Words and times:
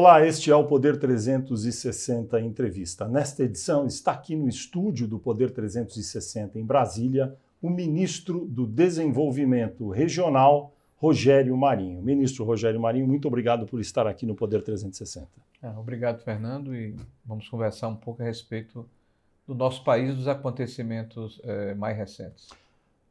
Olá, 0.00 0.24
este 0.24 0.48
é 0.48 0.54
o 0.54 0.64
Poder 0.64 0.96
360 0.96 2.40
Entrevista. 2.40 3.08
Nesta 3.08 3.42
edição 3.42 3.84
está 3.84 4.12
aqui 4.12 4.36
no 4.36 4.48
estúdio 4.48 5.08
do 5.08 5.18
Poder 5.18 5.50
360 5.50 6.56
em 6.56 6.64
Brasília 6.64 7.36
o 7.60 7.68
ministro 7.68 8.46
do 8.46 8.64
Desenvolvimento 8.64 9.90
Regional, 9.90 10.72
Rogério 10.98 11.56
Marinho. 11.56 12.00
Ministro 12.00 12.44
Rogério 12.44 12.78
Marinho, 12.78 13.08
muito 13.08 13.26
obrigado 13.26 13.66
por 13.66 13.80
estar 13.80 14.06
aqui 14.06 14.24
no 14.24 14.36
Poder 14.36 14.62
360. 14.62 15.26
É, 15.60 15.68
obrigado, 15.70 16.22
Fernando, 16.22 16.76
e 16.76 16.94
vamos 17.24 17.48
conversar 17.48 17.88
um 17.88 17.96
pouco 17.96 18.22
a 18.22 18.24
respeito 18.24 18.88
do 19.48 19.52
nosso 19.52 19.82
país, 19.82 20.14
dos 20.14 20.28
acontecimentos 20.28 21.40
é, 21.42 21.74
mais 21.74 21.96
recentes. 21.96 22.50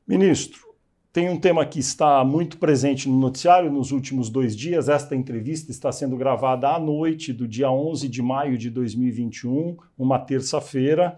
Ministro, 0.08 0.74
tem 1.12 1.30
um 1.30 1.40
tema 1.40 1.66
que 1.66 1.80
está 1.80 2.24
muito 2.24 2.58
presente 2.58 3.10
no 3.10 3.18
noticiário 3.18 3.72
nos 3.72 3.92
últimos 3.92 4.30
dois 4.30 4.56
dias. 4.56 4.88
Esta 4.88 5.16
entrevista 5.16 5.72
está 5.72 5.92
sendo 5.92 6.16
gravada 6.16 6.70
à 6.70 6.80
noite 6.80 7.34
do 7.34 7.48
dia 7.48 7.72
11 7.72 8.08
de 8.08 8.22
maio 8.22 8.58
de 8.58 8.70
2021, 8.70 9.78
uma 9.98 10.20
terça-feira. 10.20 11.18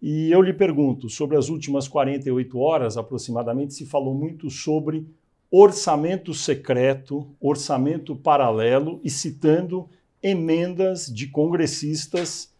E 0.00 0.30
eu 0.30 0.40
lhe 0.40 0.52
pergunto, 0.52 1.08
sobre 1.08 1.36
as 1.36 1.48
últimas 1.48 1.88
48 1.88 2.58
horas 2.58 2.96
aproximadamente, 2.96 3.74
se 3.74 3.84
falou 3.84 4.14
muito 4.14 4.48
sobre 4.48 5.06
orçamento 5.50 6.32
secreto, 6.32 7.26
orçamento 7.40 8.14
paralelo 8.14 9.00
e 9.02 9.10
citando 9.10 9.88
emendas 10.22 11.06
de 11.06 11.26
congressistas 11.26 12.52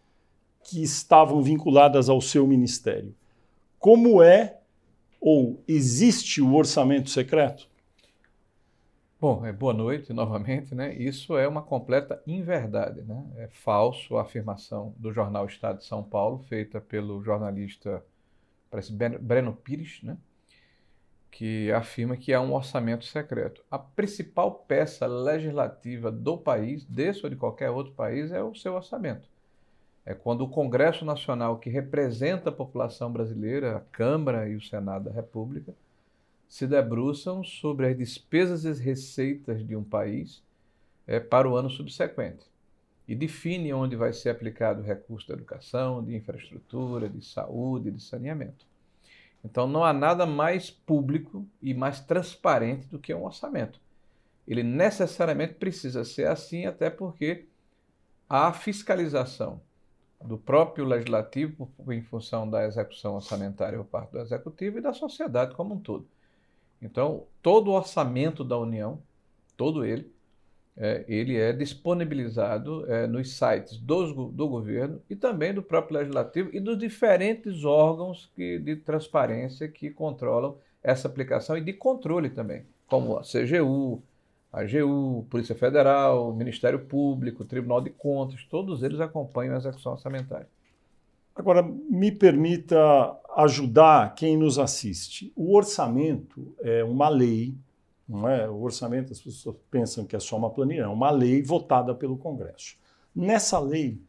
que 0.63 0.83
estavam 0.83 1.41
vinculadas 1.41 2.09
ao 2.09 2.19
seu 2.19 2.45
ministério. 2.45 3.15
Como 3.79 4.21
é 4.21 4.60
ou 5.21 5.63
existe 5.67 6.41
o 6.41 6.55
orçamento 6.55 7.11
secreto? 7.11 7.69
Bom, 9.19 9.45
é, 9.45 9.53
boa 9.53 9.71
noite 9.71 10.11
novamente. 10.11 10.73
Né? 10.73 10.95
Isso 10.95 11.37
é 11.37 11.47
uma 11.47 11.61
completa 11.61 12.21
inverdade. 12.25 13.03
Né? 13.03 13.23
É 13.37 13.47
falso 13.47 14.17
a 14.17 14.23
afirmação 14.23 14.95
do 14.97 15.13
jornal 15.13 15.45
Estado 15.45 15.77
de 15.77 15.85
São 15.85 16.03
Paulo, 16.03 16.39
feita 16.49 16.81
pelo 16.81 17.23
jornalista 17.23 18.03
parece 18.71 18.91
Breno 18.93 19.53
Pires, 19.53 20.01
né? 20.01 20.17
que 21.29 21.71
afirma 21.71 22.17
que 22.17 22.33
há 22.33 22.41
um 22.41 22.53
orçamento 22.53 23.05
secreto. 23.05 23.63
A 23.69 23.77
principal 23.77 24.51
peça 24.67 25.05
legislativa 25.05 26.11
do 26.11 26.37
país, 26.37 26.83
desse 26.85 27.23
ou 27.23 27.29
de 27.29 27.35
qualquer 27.35 27.69
outro 27.69 27.93
país, 27.93 28.31
é 28.31 28.41
o 28.41 28.55
seu 28.55 28.73
orçamento 28.73 29.29
é 30.05 30.13
quando 30.13 30.41
o 30.41 30.49
Congresso 30.49 31.05
Nacional, 31.05 31.59
que 31.59 31.69
representa 31.69 32.49
a 32.49 32.53
população 32.53 33.11
brasileira, 33.11 33.77
a 33.77 33.79
Câmara 33.79 34.49
e 34.49 34.55
o 34.55 34.61
Senado 34.61 35.05
da 35.05 35.11
República, 35.11 35.73
se 36.47 36.67
debruçam 36.67 37.43
sobre 37.43 37.87
as 37.87 37.97
despesas 37.97 38.65
e 38.65 38.83
receitas 38.83 39.65
de 39.65 39.75
um 39.75 39.83
país 39.83 40.43
é, 41.07 41.19
para 41.19 41.49
o 41.49 41.55
ano 41.55 41.69
subsequente 41.69 42.45
e 43.07 43.15
define 43.15 43.73
onde 43.73 43.95
vai 43.95 44.13
ser 44.13 44.29
aplicado 44.29 44.81
o 44.81 44.85
recurso 44.85 45.27
da 45.27 45.33
educação, 45.33 46.03
de 46.03 46.15
infraestrutura, 46.15 47.09
de 47.09 47.23
saúde, 47.23 47.91
de 47.91 48.01
saneamento. 48.01 48.65
Então 49.43 49.67
não 49.67 49.83
há 49.83 49.91
nada 49.93 50.25
mais 50.25 50.69
público 50.69 51.45
e 51.61 51.73
mais 51.73 51.99
transparente 51.99 52.87
do 52.87 52.99
que 52.99 53.13
um 53.13 53.25
orçamento. 53.25 53.79
Ele 54.47 54.63
necessariamente 54.63 55.53
precisa 55.53 56.03
ser 56.03 56.27
assim, 56.27 56.65
até 56.65 56.89
porque 56.89 57.45
a 58.29 58.51
fiscalização 58.53 59.61
do 60.23 60.37
próprio 60.37 60.85
legislativo 60.85 61.69
em 61.89 62.01
função 62.01 62.49
da 62.49 62.65
execução 62.65 63.15
orçamentária 63.15 63.77
por 63.77 63.85
parte 63.85 64.11
do 64.11 64.19
executivo 64.19 64.77
e 64.77 64.81
da 64.81 64.93
sociedade 64.93 65.55
como 65.55 65.75
um 65.75 65.79
todo. 65.79 66.07
Então, 66.81 67.23
todo 67.41 67.69
o 67.69 67.73
orçamento 67.73 68.43
da 68.43 68.57
União, 68.57 68.99
todo 69.55 69.85
ele, 69.85 70.11
é, 70.75 71.03
ele 71.07 71.37
é 71.37 71.53
disponibilizado 71.53 72.91
é, 72.91 73.05
nos 73.05 73.35
sites 73.35 73.77
do, 73.77 74.29
do 74.29 74.47
governo 74.47 75.01
e 75.09 75.15
também 75.15 75.53
do 75.53 75.61
próprio 75.61 75.97
legislativo 75.99 76.49
e 76.53 76.59
dos 76.59 76.77
diferentes 76.77 77.63
órgãos 77.63 78.31
que, 78.35 78.57
de 78.57 78.75
transparência 78.77 79.67
que 79.67 79.91
controlam 79.91 80.57
essa 80.81 81.07
aplicação 81.07 81.57
e 81.57 81.61
de 81.61 81.73
controle 81.73 82.29
também, 82.29 82.63
como 82.87 83.17
a 83.17 83.21
CGU, 83.21 84.01
AGU, 84.51 85.25
Polícia 85.29 85.55
Federal, 85.55 86.33
Ministério 86.33 86.79
Público, 86.85 87.45
Tribunal 87.45 87.81
de 87.81 87.89
Contas, 87.89 88.43
todos 88.49 88.83
eles 88.83 88.99
acompanham 88.99 89.55
a 89.55 89.57
execução 89.57 89.93
orçamentária. 89.93 90.47
Agora, 91.33 91.63
me 91.63 92.11
permita 92.11 92.77
ajudar 93.37 94.13
quem 94.15 94.35
nos 94.35 94.59
assiste. 94.59 95.31
O 95.35 95.55
orçamento 95.55 96.53
é 96.59 96.83
uma 96.83 97.07
lei, 97.07 97.55
não 98.07 98.27
é? 98.27 98.49
O 98.49 98.61
orçamento, 98.61 99.13
as 99.13 99.21
pessoas 99.21 99.55
pensam 99.69 100.05
que 100.05 100.15
é 100.15 100.19
só 100.19 100.37
uma 100.37 100.49
planilha, 100.49 100.81
é 100.81 100.87
uma 100.87 101.09
lei 101.09 101.41
votada 101.41 101.95
pelo 101.95 102.17
Congresso. 102.17 102.75
Nessa 103.15 103.57
lei, 103.59 104.01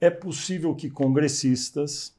é 0.00 0.08
possível 0.08 0.74
que 0.74 0.88
congressistas, 0.88 2.16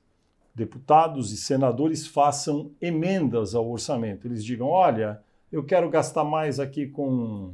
deputados 0.53 1.31
e 1.31 1.37
senadores 1.37 2.05
façam 2.05 2.71
emendas 2.79 3.55
ao 3.55 3.67
orçamento. 3.67 4.27
Eles 4.27 4.45
digam: 4.45 4.67
olha, 4.67 5.21
eu 5.51 5.63
quero 5.63 5.89
gastar 5.89 6.23
mais 6.23 6.59
aqui 6.59 6.87
com 6.87 7.53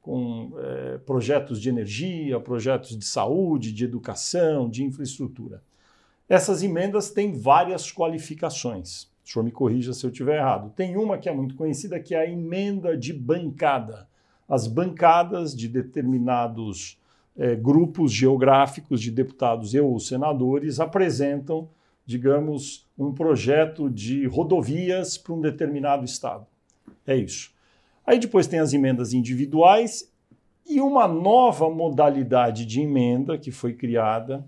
com 0.00 0.52
é, 0.58 0.98
projetos 0.98 1.60
de 1.60 1.68
energia, 1.68 2.40
projetos 2.40 2.96
de 2.96 3.04
saúde, 3.04 3.72
de 3.72 3.84
educação, 3.84 4.68
de 4.68 4.82
infraestrutura. 4.82 5.62
Essas 6.28 6.62
emendas 6.62 7.10
têm 7.10 7.32
várias 7.32 7.92
qualificações. 7.92 9.10
O 9.24 9.28
senhor 9.28 9.44
me 9.44 9.50
corrija 9.50 9.92
se 9.92 10.04
eu 10.04 10.10
estiver 10.10 10.38
errado. 10.38 10.72
Tem 10.74 10.96
uma 10.96 11.18
que 11.18 11.28
é 11.28 11.34
muito 11.34 11.54
conhecida, 11.54 12.00
que 12.00 12.14
é 12.14 12.20
a 12.20 12.30
emenda 12.30 12.96
de 12.96 13.12
bancada. 13.12 14.08
As 14.48 14.66
bancadas 14.66 15.54
de 15.54 15.68
determinados 15.68 16.98
é, 17.36 17.54
grupos 17.54 18.12
geográficos 18.12 19.00
de 19.00 19.10
deputados 19.10 19.74
e 19.74 19.80
ou 19.80 19.98
senadores 19.98 20.80
apresentam, 20.80 21.68
digamos, 22.04 22.86
um 22.98 23.12
projeto 23.12 23.88
de 23.88 24.26
rodovias 24.26 25.16
para 25.16 25.34
um 25.34 25.40
determinado 25.40 26.04
estado. 26.04 26.46
É 27.06 27.16
isso. 27.16 27.52
Aí 28.10 28.18
depois 28.18 28.48
tem 28.48 28.58
as 28.58 28.72
emendas 28.72 29.12
individuais 29.12 30.12
e 30.68 30.80
uma 30.80 31.06
nova 31.06 31.70
modalidade 31.70 32.66
de 32.66 32.80
emenda 32.80 33.38
que 33.38 33.52
foi 33.52 33.72
criada 33.72 34.44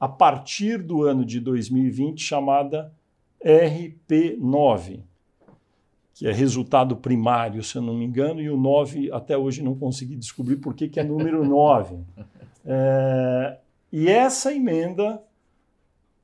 a 0.00 0.08
partir 0.08 0.82
do 0.82 1.04
ano 1.04 1.24
de 1.24 1.38
2020, 1.38 2.20
chamada 2.20 2.92
RP9, 3.40 4.98
que 6.12 6.26
é 6.26 6.32
resultado 6.32 6.96
primário, 6.96 7.62
se 7.62 7.76
eu 7.76 7.82
não 7.82 7.94
me 7.94 8.04
engano, 8.04 8.40
e 8.40 8.50
o 8.50 8.56
9 8.56 9.12
até 9.12 9.38
hoje 9.38 9.62
não 9.62 9.76
consegui 9.76 10.16
descobrir 10.16 10.56
por 10.56 10.74
que, 10.74 10.88
que 10.88 10.98
é 10.98 11.04
número 11.04 11.44
9. 11.46 11.96
É, 12.66 13.58
e 13.92 14.08
essa 14.08 14.52
emenda 14.52 15.22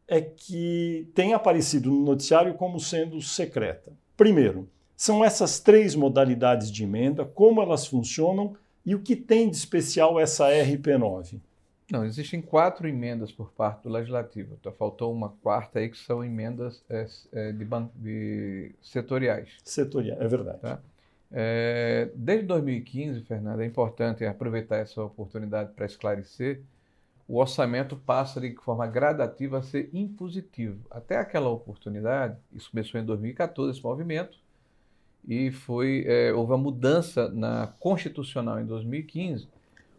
é 0.08 0.20
que 0.20 1.08
tem 1.14 1.34
aparecido 1.34 1.88
no 1.88 2.04
noticiário 2.04 2.54
como 2.54 2.80
sendo 2.80 3.22
secreta. 3.22 3.92
Primeiro, 4.16 4.68
são 5.00 5.24
essas 5.24 5.58
três 5.58 5.94
modalidades 5.94 6.70
de 6.70 6.84
emenda, 6.84 7.24
como 7.24 7.62
elas 7.62 7.86
funcionam 7.86 8.54
e 8.84 8.94
o 8.94 9.00
que 9.00 9.16
tem 9.16 9.48
de 9.48 9.56
especial 9.56 10.20
essa 10.20 10.50
RP9? 10.50 11.40
Não, 11.90 12.04
existem 12.04 12.42
quatro 12.42 12.86
emendas 12.86 13.32
por 13.32 13.50
parte 13.50 13.84
do 13.84 13.88
Legislativo. 13.88 14.58
Então, 14.60 14.70
faltou 14.70 15.10
uma 15.10 15.30
quarta 15.42 15.78
aí 15.78 15.88
que 15.88 15.96
são 15.96 16.22
emendas 16.22 16.84
é, 16.86 17.06
é, 17.32 17.50
de, 17.50 17.66
de, 17.96 18.72
setoriais. 18.82 19.48
Setoriais, 19.64 20.20
é 20.20 20.28
verdade. 20.28 20.58
Tá? 20.58 20.78
É, 21.32 22.10
desde 22.14 22.44
2015, 22.44 23.22
Fernando, 23.22 23.62
é 23.62 23.64
importante 23.64 24.26
aproveitar 24.26 24.76
essa 24.76 25.02
oportunidade 25.02 25.72
para 25.72 25.86
esclarecer, 25.86 26.60
o 27.26 27.38
orçamento 27.38 27.96
passa 27.96 28.38
de 28.38 28.54
forma 28.56 28.86
gradativa 28.86 29.60
a 29.60 29.62
ser 29.62 29.88
impositivo. 29.94 30.84
Até 30.90 31.16
aquela 31.16 31.48
oportunidade, 31.48 32.36
isso 32.52 32.70
começou 32.70 33.00
em 33.00 33.04
2014, 33.06 33.78
esse 33.78 33.82
movimento, 33.82 34.38
e 35.26 35.50
foi 35.50 36.04
é, 36.06 36.32
houve 36.32 36.52
uma 36.52 36.58
mudança 36.58 37.28
na 37.28 37.68
constitucional 37.78 38.60
em 38.60 38.66
2015. 38.66 39.48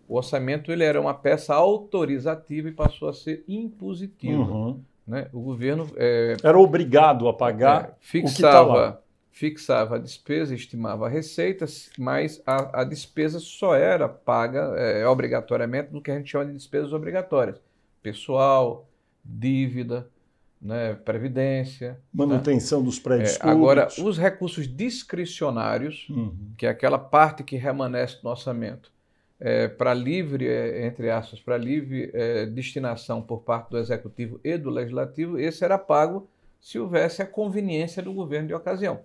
O 0.07 0.17
orçamento 0.17 0.71
ele 0.71 0.83
era 0.83 0.99
uma 0.99 1.13
peça 1.13 1.53
autorizativa 1.53 2.67
e 2.67 2.71
passou 2.71 3.07
a 3.07 3.13
ser 3.13 3.43
impositiva. 3.47 4.41
Uhum. 4.41 4.81
Né? 5.07 5.27
O 5.31 5.39
governo 5.39 5.89
é, 5.95 6.35
era 6.43 6.59
obrigado 6.59 7.27
a 7.27 7.33
pagar 7.33 7.83
é, 7.85 7.93
fixava 7.99 8.91
tá 8.91 9.01
fixava 9.31 9.95
a 9.95 9.99
despesa, 9.99 10.53
estimava 10.53 11.07
a 11.07 11.09
receita, 11.09 11.65
mas 11.97 12.43
a, 12.45 12.81
a 12.81 12.83
despesa 12.83 13.39
só 13.39 13.73
era 13.73 14.07
paga 14.07 14.75
é, 14.77 15.07
obrigatoriamente 15.07 15.91
no 15.91 16.01
que 16.01 16.11
a 16.11 16.17
gente 16.17 16.29
chama 16.29 16.45
de 16.45 16.53
despesas 16.53 16.93
obrigatórias, 16.93 17.59
pessoal, 18.03 18.87
dívida, 19.23 20.07
né, 20.61 20.93
previdência. 20.93 21.99
Manutenção 22.13 22.79
né? 22.79 22.85
dos 22.85 22.99
prédios 22.99 23.35
é, 23.35 23.39
Agora, 23.41 23.87
os 23.97 24.17
recursos 24.17 24.67
discricionários, 24.67 26.07
uhum. 26.09 26.35
que 26.57 26.65
é 26.65 26.69
aquela 26.69 26.99
parte 26.99 27.43
que 27.43 27.55
remanesce 27.55 28.19
no 28.23 28.29
orçamento, 28.29 28.91
é, 29.39 29.67
para 29.67 29.93
livre, 29.93 30.47
é, 30.47 30.85
entre 30.85 31.09
aspas, 31.09 31.39
para 31.39 31.57
livre 31.57 32.11
é, 32.13 32.45
destinação 32.45 33.21
por 33.21 33.39
parte 33.39 33.71
do 33.71 33.77
Executivo 33.79 34.39
e 34.43 34.55
do 34.55 34.69
Legislativo, 34.69 35.39
esse 35.39 35.65
era 35.65 35.79
pago 35.79 36.29
se 36.59 36.77
houvesse 36.77 37.23
a 37.23 37.25
conveniência 37.25 38.03
do 38.03 38.13
governo 38.13 38.47
de 38.47 38.53
ocasião. 38.53 39.01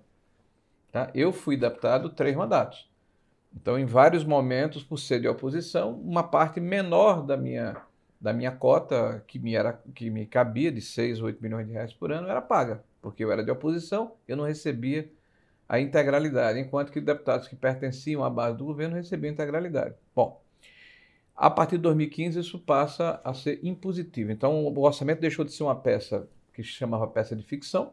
Tá? 0.93 1.11
Eu 1.15 1.33
fui 1.33 1.57
deputado 1.57 2.11
três 2.11 2.37
mandatos. 2.37 2.87
Então, 3.55 3.79
em 3.79 3.87
vários 3.87 4.25
momentos, 4.25 4.83
por 4.83 4.99
ser 4.99 5.23
de 5.23 5.29
oposição, 5.29 5.95
uma 5.95 6.23
parte 6.23 6.61
menor 6.61 7.23
da 7.23 7.39
minha, 7.39 7.77
da 8.21 8.33
minha 8.33 8.53
cota, 8.53 9.23
que 9.27 9.39
me, 9.39 9.55
era, 9.55 9.73
que 9.95 10.11
me 10.11 10.27
cabia, 10.27 10.73
de 10.73 10.81
6 10.81 11.21
ou 11.21 11.27
8 11.27 11.43
milhões 11.43 11.67
de 11.67 11.73
reais 11.73 11.93
por 11.93 12.11
ano, 12.11 12.29
era 12.29 12.41
paga, 12.41 12.83
porque 13.03 13.25
eu 13.25 13.31
era 13.31 13.45
de 13.45 13.51
oposição, 13.51 14.13
eu 14.27 14.37
não 14.37 14.45
recebia 14.45 15.11
a 15.69 15.81
integralidade, 15.81 16.59
enquanto 16.59 16.93
que 16.93 17.01
deputados 17.01 17.49
que 17.49 17.57
pertenciam 17.57 18.25
à 18.25 18.31
base 18.31 18.57
do 18.57 18.65
governo 18.65 18.97
recebiam 18.97 19.33
integralidade. 19.33 19.95
Bom, 20.15 20.41
a 21.35 21.51
partir 21.51 21.77
de 21.77 21.83
2015 21.83 22.41
isso 22.41 22.59
passa 22.59 23.21
a 23.23 23.35
ser 23.35 23.61
impositivo. 23.63 24.31
Então 24.31 24.65
o 24.65 24.81
orçamento 24.81 25.21
deixou 25.21 25.45
de 25.45 25.53
ser 25.53 25.65
uma 25.65 25.77
peça 25.77 26.29
que 26.55 26.63
se 26.63 26.71
chamava 26.71 27.07
peça 27.07 27.37
de 27.37 27.43
ficção, 27.43 27.93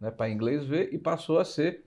né, 0.00 0.10
para 0.10 0.30
inglês 0.30 0.64
ver, 0.64 0.92
e 0.92 0.98
passou 0.98 1.38
a 1.38 1.44
ser 1.44 1.85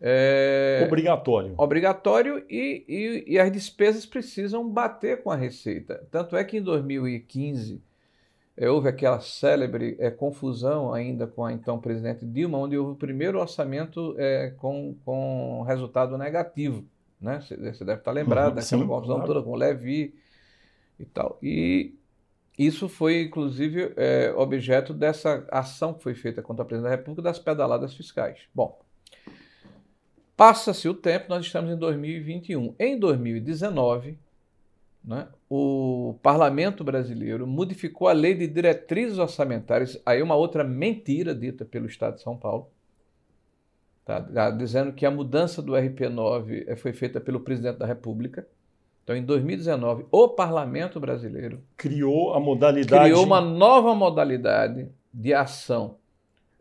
é, 0.00 0.82
obrigatório. 0.86 1.54
Obrigatório 1.56 2.44
e, 2.48 2.84
e, 2.88 3.34
e, 3.34 3.38
as 3.38 3.50
despesas 3.50 4.04
precisam 4.04 4.68
bater 4.68 5.22
com 5.22 5.30
a 5.30 5.36
receita. 5.36 6.06
Tanto 6.10 6.36
é 6.36 6.44
que 6.44 6.58
em 6.58 6.62
2015 6.62 7.80
é, 8.56 8.68
houve 8.68 8.88
aquela 8.88 9.20
célebre 9.20 9.96
é, 9.98 10.10
confusão 10.10 10.92
ainda 10.92 11.26
com 11.26 11.44
a 11.44 11.52
então 11.52 11.80
presidente 11.80 12.24
Dilma, 12.24 12.58
onde 12.58 12.76
houve 12.76 12.92
o 12.92 12.96
primeiro 12.96 13.40
orçamento 13.40 14.14
é, 14.18 14.52
com, 14.58 14.94
com 15.04 15.62
resultado 15.62 16.18
negativo. 16.18 16.84
Né? 17.20 17.40
Você, 17.40 17.56
você 17.56 17.84
deve 17.84 18.00
estar 18.00 18.12
lembrado 18.12 18.50
uhum, 18.50 18.54
daquela 18.56 18.82
sim, 18.82 18.86
confusão 18.86 19.16
claro. 19.16 19.32
toda 19.32 19.42
com 19.42 19.52
o 19.52 19.56
Levi 19.56 20.14
e 21.00 21.04
tal. 21.04 21.38
E 21.42 21.94
isso 22.58 22.88
foi, 22.88 23.22
inclusive, 23.22 23.92
é, 23.96 24.32
objeto 24.36 24.92
dessa 24.92 25.46
ação 25.50 25.94
que 25.94 26.02
foi 26.02 26.14
feita 26.14 26.42
contra 26.42 26.62
a 26.62 26.66
presidente 26.66 26.90
da 26.90 26.96
República 26.96 27.22
das 27.22 27.38
pedaladas 27.38 27.94
fiscais. 27.94 28.40
Bom, 28.54 28.83
passa-se 30.36 30.88
o 30.88 30.94
tempo, 30.94 31.26
nós 31.28 31.46
estamos 31.46 31.70
em 31.70 31.76
2021. 31.76 32.74
Em 32.78 32.98
2019, 32.98 34.18
né, 35.04 35.28
o 35.48 36.16
parlamento 36.22 36.82
brasileiro 36.82 37.46
modificou 37.46 38.08
a 38.08 38.12
lei 38.12 38.34
de 38.34 38.46
diretrizes 38.46 39.18
orçamentárias, 39.18 40.00
aí 40.04 40.22
uma 40.22 40.34
outra 40.34 40.64
mentira 40.64 41.34
dita 41.34 41.64
pelo 41.64 41.86
Estado 41.86 42.16
de 42.16 42.22
São 42.22 42.36
Paulo, 42.36 42.68
tá, 44.04 44.50
dizendo 44.50 44.92
que 44.92 45.04
a 45.04 45.10
mudança 45.10 45.60
do 45.60 45.72
RP9 45.72 46.64
eh, 46.66 46.76
foi 46.76 46.92
feita 46.92 47.20
pelo 47.20 47.40
presidente 47.40 47.78
da 47.78 47.86
República. 47.86 48.46
Então, 49.02 49.14
em 49.14 49.22
2019, 49.22 50.06
o 50.10 50.28
parlamento 50.28 50.98
brasileiro 50.98 51.62
criou 51.76 52.32
a 52.32 52.40
modalidade. 52.40 53.04
Criou 53.04 53.24
uma 53.24 53.40
nova 53.40 53.94
modalidade 53.94 54.88
de 55.12 55.34
ação 55.34 55.98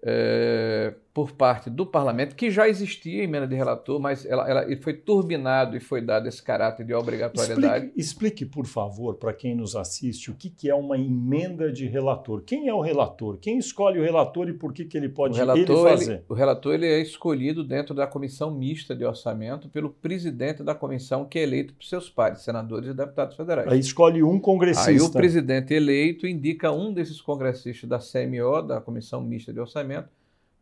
é, 0.06 0.94
por 1.14 1.32
parte 1.34 1.70
do 1.70 1.86
parlamento, 1.86 2.36
que 2.36 2.50
já 2.50 2.68
existia 2.68 3.22
em 3.22 3.26
emenda 3.26 3.48
de 3.48 3.56
relator, 3.56 4.00
mas 4.00 4.26
ela, 4.26 4.50
ela 4.50 4.78
foi 4.82 4.94
turbinado 4.94 5.78
e 5.78 5.80
foi 5.80 6.02
dado 6.02 6.28
esse 6.28 6.42
caráter 6.42 6.84
de 6.84 6.94
obrigatoriedade. 6.94 7.86
Explique, 7.86 8.00
explique 8.00 8.46
por 8.46 8.66
favor, 8.66 9.16
para 9.16 9.32
quem 9.32 9.54
nos 9.54 9.76
assiste, 9.76 10.32
o 10.32 10.34
que, 10.34 10.50
que 10.50 10.70
é 10.70 10.74
uma 10.74 10.98
emenda 10.98 11.72
de 11.72 11.86
relator. 11.86 12.42
Quem 12.42 12.68
é 12.68 12.74
o 12.74 12.82
relator? 12.82 13.38
Quem 13.38 13.60
escolhe 13.60 14.00
o 14.00 14.04
relator 14.04 14.50
e 14.50 14.54
por 14.54 14.74
que, 14.74 14.86
que 14.86 14.98
ele 14.98 15.08
pode 15.08 15.36
o 15.36 15.38
relator, 15.38 15.88
ele 15.88 15.90
fazer? 15.90 16.14
Ele, 16.14 16.24
o 16.28 16.34
relator 16.34 16.74
ele 16.74 16.88
é 16.88 17.00
escolhido 17.00 17.64
dentro 17.64 17.94
da 17.94 18.08
comissão 18.08 18.50
mista 18.50 18.96
de 18.96 19.06
orçamento 19.06 19.70
pelo 19.70 19.92
presidente 19.92 20.64
da 20.64 20.74
comissão, 20.74 21.26
que 21.26 21.38
é 21.38 21.44
eleito 21.44 21.76
por 21.76 21.84
seus 21.84 22.10
pares, 22.10 22.42
senadores 22.42 22.90
e 22.90 22.94
deputados 22.94 23.36
federais. 23.36 23.72
Aí 23.72 23.80
escolhe 23.80 24.24
um 24.24 24.40
congressista. 24.40 24.90
Aí 24.90 25.00
o 25.00 25.12
presidente 25.12 25.76
eleito 25.76 26.26
indica 26.26 26.72
um 26.72 26.92
desses 26.92 27.22
congressistas 27.22 27.88
da 27.88 28.00
CMO, 28.00 28.64
da 28.64 28.82
comissão 28.82 29.22
mista 29.22 29.54
de 29.54 29.60
orçamento, 29.60 30.10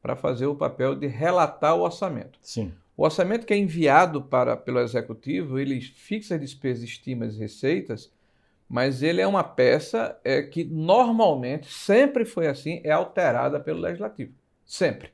para 0.01 0.15
fazer 0.15 0.48
o 0.48 0.56
papel 0.56 0.95
de 0.95 1.07
relatar 1.07 1.75
o 1.75 1.81
orçamento. 1.81 2.39
Sim. 2.42 2.74
O 2.98 3.03
orçamento 3.03 3.45
que 3.45 3.53
é 3.53 3.57
enviado 3.57 4.21
para, 4.21 4.57
pelo 4.57 4.80
executivo, 4.80 5.57
ele 5.59 5.80
fixa 5.81 6.38
despesas, 6.38 6.83
estimas 6.83 7.36
e 7.36 7.39
receitas, 7.39 8.12
mas 8.68 9.03
ele 9.03 9.21
é 9.21 9.27
uma 9.27 9.44
peça 9.44 10.18
é, 10.24 10.42
que 10.42 10.63
normalmente, 10.63 11.71
sempre 11.71 12.25
foi 12.25 12.48
assim, 12.48 12.81
é 12.83 12.92
alterada 12.92 13.59
pelo 13.59 13.80
legislativo. 13.80 14.33
Sempre. 14.65 15.09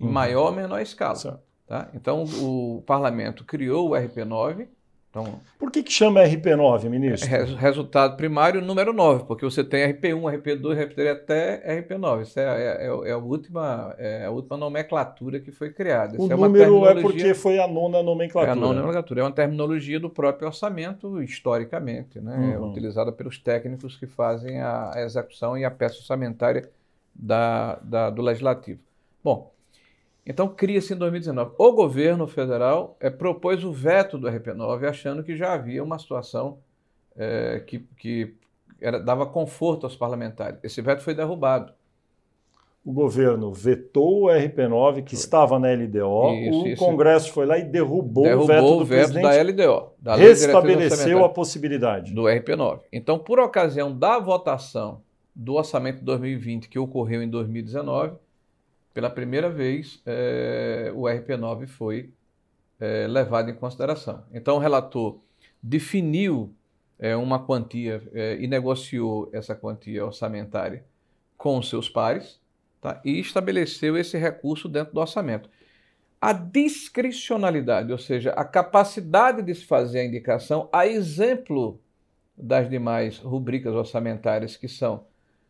Em 0.00 0.06
uhum. 0.06 0.12
maior 0.12 0.46
ou 0.46 0.52
menor 0.52 0.80
escala. 0.80 1.42
Tá? 1.66 1.88
Então, 1.94 2.24
o 2.24 2.82
parlamento 2.86 3.44
criou 3.44 3.90
o 3.90 3.92
RP9, 3.92 4.66
então, 5.10 5.40
Por 5.58 5.70
que, 5.70 5.82
que 5.82 5.90
chama 5.90 6.20
RP9, 6.22 6.88
ministro? 6.90 7.34
É, 7.34 7.42
resultado 7.42 8.16
primário 8.16 8.60
número 8.60 8.92
9, 8.92 9.24
porque 9.24 9.44
você 9.44 9.64
tem 9.64 9.90
RP1, 9.92 10.38
RP2, 10.38 10.60
RP3 10.60 11.12
até 11.12 11.82
RP9. 11.82 12.22
Isso 12.22 12.38
é, 12.38 12.42
é, 12.42 12.86
é, 12.86 13.12
a, 13.12 13.16
última, 13.16 13.94
é 13.98 14.26
a 14.26 14.30
última 14.30 14.58
nomenclatura 14.58 15.40
que 15.40 15.50
foi 15.50 15.70
criada. 15.70 16.20
O 16.20 16.28
número 16.28 16.84
é, 16.86 17.00
porque 17.00 17.32
foi 17.32 17.58
a 17.58 17.66
nona 17.66 18.02
nomenclatura. 18.02 18.52
É 18.52 18.52
a 18.52 18.54
nona 18.54 18.80
nomenclatura. 18.80 19.20
É 19.22 19.24
uma 19.24 19.32
terminologia 19.32 19.98
do 19.98 20.10
próprio 20.10 20.46
orçamento, 20.46 21.22
historicamente, 21.22 22.20
né? 22.20 22.52
É 22.54 22.58
uhum. 22.58 22.70
utilizada 22.70 23.10
pelos 23.10 23.38
técnicos 23.38 23.96
que 23.96 24.06
fazem 24.06 24.60
a, 24.60 24.92
a 24.94 25.02
execução 25.02 25.56
e 25.56 25.64
a 25.64 25.70
peça 25.70 25.96
orçamentária 25.96 26.68
da, 27.14 27.78
da, 27.82 28.10
do 28.10 28.20
legislativo. 28.20 28.80
Bom, 29.24 29.52
então, 30.28 30.46
cria-se 30.46 30.92
em 30.92 30.96
2019. 30.96 31.52
O 31.56 31.72
governo 31.72 32.26
federal 32.26 32.98
é, 33.00 33.08
propôs 33.08 33.64
o 33.64 33.72
veto 33.72 34.18
do 34.18 34.28
RP9, 34.28 34.86
achando 34.86 35.24
que 35.24 35.34
já 35.34 35.54
havia 35.54 35.82
uma 35.82 35.98
situação 35.98 36.58
é, 37.16 37.62
que, 37.66 37.78
que 37.96 38.34
era, 38.78 39.00
dava 39.00 39.24
conforto 39.24 39.86
aos 39.86 39.96
parlamentares. 39.96 40.60
Esse 40.62 40.82
veto 40.82 41.02
foi 41.02 41.14
derrubado. 41.14 41.72
O 42.84 42.92
governo 42.92 43.52
vetou 43.54 44.24
o 44.24 44.26
RP9, 44.26 45.02
que 45.02 45.16
foi. 45.16 45.18
estava 45.18 45.58
na 45.58 45.72
LDO, 45.72 46.32
isso, 46.34 46.62
o 46.62 46.68
isso. 46.68 46.84
Congresso 46.84 47.32
foi 47.32 47.46
lá 47.46 47.58
e 47.58 47.64
derrubou, 47.64 48.24
derrubou 48.24 48.44
o 48.44 48.46
veto 48.46 48.62
do 48.62 48.82
o 48.82 48.84
veto 48.84 49.12
presidente, 49.12 49.56
da 49.56 49.66
LDO. 49.66 49.92
Da 49.98 50.14
restabeleceu 50.14 51.24
a 51.24 51.28
possibilidade. 51.30 52.12
Do 52.12 52.24
RP9. 52.24 52.80
Então, 52.92 53.18
por 53.18 53.40
ocasião 53.40 53.96
da 53.96 54.18
votação 54.18 55.00
do 55.34 55.54
orçamento 55.54 56.00
de 56.00 56.04
2020, 56.04 56.68
que 56.68 56.78
ocorreu 56.78 57.22
em 57.22 57.28
2019, 57.28 58.12
pela 58.98 59.08
primeira 59.08 59.48
vez, 59.48 60.02
é, 60.04 60.90
o 60.92 61.02
RP9 61.02 61.68
foi 61.68 62.10
é, 62.80 63.06
levado 63.06 63.48
em 63.48 63.54
consideração. 63.54 64.24
Então, 64.34 64.56
o 64.56 64.58
relator 64.58 65.20
definiu 65.62 66.52
é, 66.98 67.14
uma 67.14 67.38
quantia 67.38 68.02
e 68.40 68.48
negociou 68.48 69.30
essa 69.32 69.54
quantia 69.54 70.04
orçamentária 70.04 70.84
com 71.36 71.62
seus 71.62 71.88
pares 71.88 72.40
tá? 72.80 73.00
e 73.04 73.20
estabeleceu 73.20 73.96
esse 73.96 74.18
recurso 74.18 74.68
dentro 74.68 74.94
do 74.94 75.00
orçamento. 75.00 75.48
A 76.20 76.32
discricionalidade, 76.32 77.92
ou 77.92 77.98
seja, 77.98 78.32
a 78.32 78.44
capacidade 78.44 79.42
de 79.42 79.54
se 79.54 79.64
fazer 79.64 80.00
a 80.00 80.04
indicação, 80.06 80.68
a 80.72 80.88
exemplo 80.88 81.80
das 82.36 82.68
demais 82.68 83.18
rubricas 83.18 83.76
orçamentárias 83.76 84.56
que 84.56 84.66
são 84.66 85.06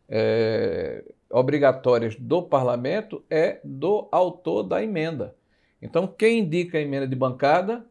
é, 0.09 1.03
obrigatórias 1.29 2.15
do 2.15 2.41
parlamento 2.41 3.23
é 3.29 3.59
do 3.63 4.09
autor 4.11 4.63
da 4.63 4.83
emenda. 4.83 5.35
Então, 5.81 6.07
quem 6.07 6.39
indica 6.39 6.77
a 6.77 6.81
emenda 6.81 7.07
de 7.07 7.15
bancada 7.15 7.85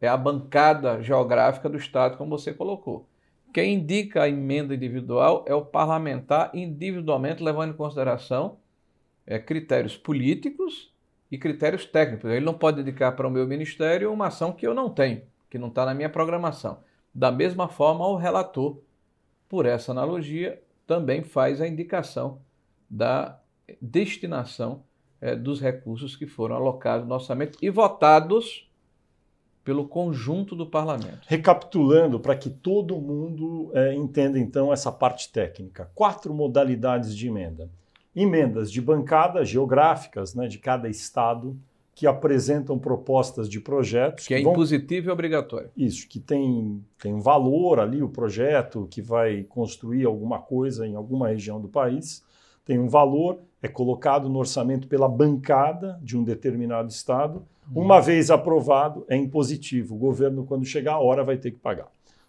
é 0.00 0.08
a 0.08 0.16
bancada 0.16 1.02
geográfica 1.02 1.68
do 1.68 1.76
Estado, 1.76 2.16
como 2.16 2.38
você 2.38 2.54
colocou. 2.54 3.08
Quem 3.52 3.74
indica 3.74 4.22
a 4.22 4.28
emenda 4.28 4.74
individual 4.74 5.44
é 5.48 5.54
o 5.54 5.64
parlamentar 5.64 6.50
individualmente, 6.54 7.42
levando 7.42 7.72
em 7.72 7.76
consideração 7.76 8.58
é, 9.26 9.38
critérios 9.38 9.96
políticos 9.96 10.94
e 11.30 11.38
critérios 11.38 11.84
técnicos. 11.84 12.30
Ele 12.30 12.44
não 12.44 12.54
pode 12.54 12.80
indicar 12.80 13.16
para 13.16 13.26
o 13.26 13.30
meu 13.30 13.46
ministério 13.46 14.12
uma 14.12 14.28
ação 14.28 14.52
que 14.52 14.66
eu 14.66 14.74
não 14.74 14.90
tenho, 14.90 15.22
que 15.50 15.58
não 15.58 15.68
está 15.68 15.84
na 15.84 15.94
minha 15.94 16.08
programação. 16.08 16.84
Da 17.14 17.32
mesma 17.32 17.66
forma, 17.66 18.06
o 18.06 18.16
relator, 18.16 18.78
por 19.48 19.64
essa 19.64 19.90
analogia, 19.90 20.62
também 20.86 21.22
faz 21.22 21.60
a 21.60 21.66
indicação 21.66 22.40
da 22.88 23.38
destinação 23.80 24.82
é, 25.20 25.34
dos 25.34 25.60
recursos 25.60 26.14
que 26.14 26.26
foram 26.26 26.56
alocados 26.56 27.06
no 27.06 27.14
orçamento 27.14 27.58
e 27.60 27.68
votados 27.70 28.66
pelo 29.64 29.88
conjunto 29.88 30.54
do 30.54 30.64
parlamento. 30.64 31.26
Recapitulando, 31.26 32.20
para 32.20 32.36
que 32.36 32.48
todo 32.48 33.00
mundo 33.00 33.72
é, 33.74 33.94
entenda 33.94 34.38
então 34.38 34.72
essa 34.72 34.92
parte 34.92 35.32
técnica: 35.32 35.90
quatro 35.94 36.32
modalidades 36.32 37.16
de 37.16 37.26
emenda. 37.26 37.68
Emendas 38.14 38.70
de 38.70 38.80
bancada 38.80 39.44
geográficas 39.44 40.34
né, 40.34 40.46
de 40.46 40.58
cada 40.58 40.88
estado 40.88 41.58
que 41.96 42.06
apresentam 42.06 42.78
propostas 42.78 43.48
de 43.48 43.58
projetos. 43.58 44.28
Que, 44.28 44.34
é 44.34 44.42
vão... 44.42 44.52
impositivo 44.52 45.08
e 45.08 45.10
obrigatório. 45.10 45.70
Isso, 45.76 46.06
que 46.06 46.20
tem, 46.20 46.80
tem 47.02 47.12
um 47.12 47.20
valor 47.20 47.80
ali, 47.80 48.00
o 48.00 48.08
projeto, 48.08 48.86
que 48.88 49.02
vai 49.02 49.42
construir 49.42 50.04
alguma 50.04 50.38
coisa 50.38 50.86
em 50.86 50.94
alguma 50.94 51.28
região 51.28 51.60
do 51.60 51.68
país 51.68 52.22
tem 52.66 52.80
um 52.80 52.88
valor, 52.88 53.38
é 53.62 53.68
colocado 53.68 54.28
no 54.28 54.40
orçamento 54.40 54.88
pela 54.88 55.08
bancada 55.08 55.98
de 56.02 56.18
um 56.18 56.24
determinado 56.24 56.88
estado. 56.88 57.46
Uhum. 57.72 57.84
Uma 57.84 58.00
vez 58.00 58.28
aprovado, 58.28 59.06
é 59.08 59.16
impositivo. 59.16 59.94
O 59.94 59.98
governo, 59.98 60.44
quando 60.44 60.66
chegar 60.66 60.94
a 60.94 60.98
hora, 60.98 61.22
vai 61.22 61.36
ter 61.36 61.52
que 61.52 61.58
pagar. 61.58 61.86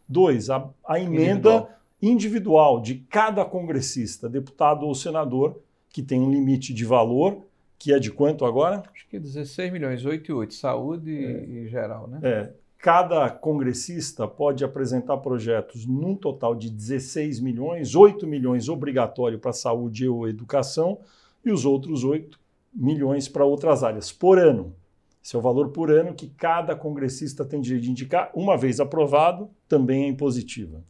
Dois, 0.08 0.52
a, 0.52 0.70
a 0.88 1.00
emenda 1.00 1.50
individual. 1.50 1.70
individual 2.00 2.82
de 2.82 2.96
cada 3.10 3.44
congressista, 3.44 4.30
deputado 4.30 4.86
ou 4.86 4.94
senador, 4.94 5.60
que 5.90 6.04
tem 6.04 6.22
um 6.22 6.30
limite 6.30 6.72
de 6.72 6.86
valor, 6.86 7.42
que 7.80 7.94
é 7.94 8.00
de 8.00 8.12
quanto 8.12 8.46
agora? 8.46 8.84
Acho 8.94 9.08
que 9.08 9.20
16 9.20 9.72
milhões, 9.72 10.06
8 10.06 10.32
e 10.32 10.34
8, 10.34 10.54
saúde 10.54 11.26
é. 11.26 11.46
e 11.46 11.68
geral, 11.68 12.08
né? 12.08 12.20
É. 12.24 12.54
cada 12.78 13.30
congressista 13.30 14.28
pode 14.28 14.64
apresentar 14.64 15.18
projetos 15.18 15.86
num 15.86 16.16
total 16.16 16.56
de 16.56 16.70
16 16.70 17.40
milhões, 17.40 17.96
8 17.96 18.26
milhões 18.26 18.70
obrigatório 18.70 19.40
para 19.40 19.54
saúde 19.54 20.08
ou 20.08 20.28
educação 20.28 21.00
e 21.46 21.52
os 21.52 21.66
outros 21.66 22.04
8 22.04 22.40
milhões 22.74 23.28
para 23.28 23.46
outras 23.46 23.84
áreas 23.84 24.12
por 24.12 24.40
ano. 24.40 24.76
Esse 25.24 25.36
é 25.36 25.40
o 25.40 25.42
valor 25.42 25.70
por 25.70 25.92
ano 25.92 26.14
que 26.14 26.30
cada 26.30 26.76
congressista 26.76 27.44
tem 27.44 27.60
direito 27.60 27.84
de 27.84 27.92
indicar. 27.92 28.32
Uma 28.34 28.58
vez 28.58 28.80
aprovado, 28.80 29.50
também 29.68 30.06
é 30.06 30.08
impositiva. 30.08 30.82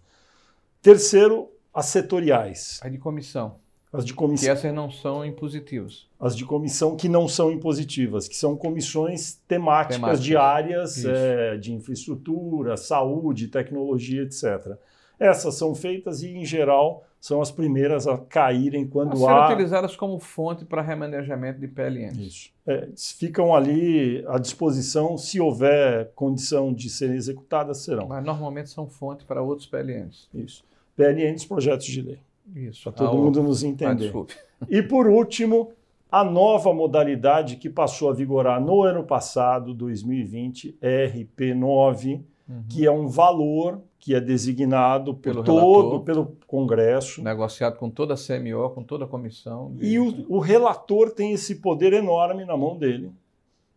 Terceiro, 0.80 1.50
as 1.74 1.88
setoriais. 1.88 2.80
A 2.84 2.90
de 2.90 3.00
comissão. 3.00 3.60
As 3.92 4.04
de 4.04 4.14
comissão. 4.14 4.46
Que 4.46 4.52
essas 4.52 4.74
não 4.74 4.92
são 4.92 5.26
impositivas. 5.26 6.08
As 6.20 6.36
de 6.36 6.46
comissão 6.46 6.96
que 6.96 7.08
não 7.08 7.28
são 7.28 7.52
impositivas, 7.52 8.28
que 8.28 8.36
são 8.36 8.56
comissões 8.56 9.40
temáticas, 9.48 9.96
temáticas. 9.96 10.24
de 10.24 10.36
áreas 10.36 11.06
é, 11.06 11.58
de 11.58 11.74
infraestrutura, 11.74 12.76
saúde, 12.76 13.48
tecnologia, 13.48 14.24
etc. 14.24 14.78
Essas 15.20 15.56
são 15.56 15.74
feitas 15.74 16.22
e, 16.22 16.30
em 16.30 16.46
geral, 16.46 17.04
são 17.20 17.42
as 17.42 17.50
primeiras 17.50 18.08
a 18.08 18.18
caírem 18.18 18.86
quando 18.86 19.26
a 19.26 19.32
há. 19.32 19.48
utilizadas 19.48 19.96
como 19.96 20.20
fonte 20.20 20.66
para 20.66 20.82
remanejamento 20.82 21.60
de 21.60 21.68
PLNs. 21.68 22.20
Isso. 22.20 22.50
É, 22.68 22.90
ficam 23.18 23.56
ali 23.56 24.24
à 24.28 24.38
disposição, 24.38 25.18
se 25.18 25.40
houver 25.40 26.12
condição 26.14 26.74
de 26.74 26.90
serem 26.90 27.16
executadas, 27.16 27.80
serão. 27.80 28.08
Mas 28.08 28.24
normalmente 28.24 28.70
são 28.70 28.88
fonte 28.88 29.26
para 29.26 29.42
outros 29.42 29.68
PLNs. 29.68 30.28
Isso. 30.34 30.64
PLNs, 30.96 31.46
projetos 31.46 31.88
de 31.88 32.02
lei. 32.02 32.20
Isso. 32.56 32.84
Para 32.84 32.94
todo 32.94 33.18
ah, 33.18 33.22
mundo 33.22 33.44
nos 33.44 33.64
entender. 33.64 34.12
Ah. 34.16 34.26
E 34.68 34.82
por 34.82 35.06
último, 35.06 35.72
a 36.12 36.24
nova 36.24 36.74
modalidade 36.74 37.58
que 37.58 37.70
passou 37.70 38.10
a 38.10 38.14
vigorar 38.14 38.60
no 38.60 38.82
ano 38.82 39.04
passado, 39.04 39.72
2020, 39.72 40.76
RP9 40.82 42.24
uhum. 42.48 42.64
que 42.70 42.86
é 42.86 42.92
um 42.92 43.08
valor 43.08 43.82
que 44.00 44.16
é 44.16 44.22
designado 44.22 45.14
pelo 45.14 45.44
todo 45.44 45.60
relator, 45.60 46.04
pelo 46.04 46.38
Congresso. 46.48 47.22
Negociado 47.22 47.78
com 47.78 47.90
toda 47.90 48.14
a 48.14 48.18
CMO, 48.18 48.70
com 48.70 48.84
toda 48.84 49.06
a 49.06 49.08
comissão. 49.08 49.74
De... 49.74 49.86
E 49.86 50.00
o, 50.00 50.26
o 50.30 50.40
relator 50.40 51.12
tem 51.12 51.34
esse 51.34 51.56
poder 51.56 51.94
enorme 51.94 52.46
na 52.46 52.56
mão 52.56 52.78
dele 52.78 53.12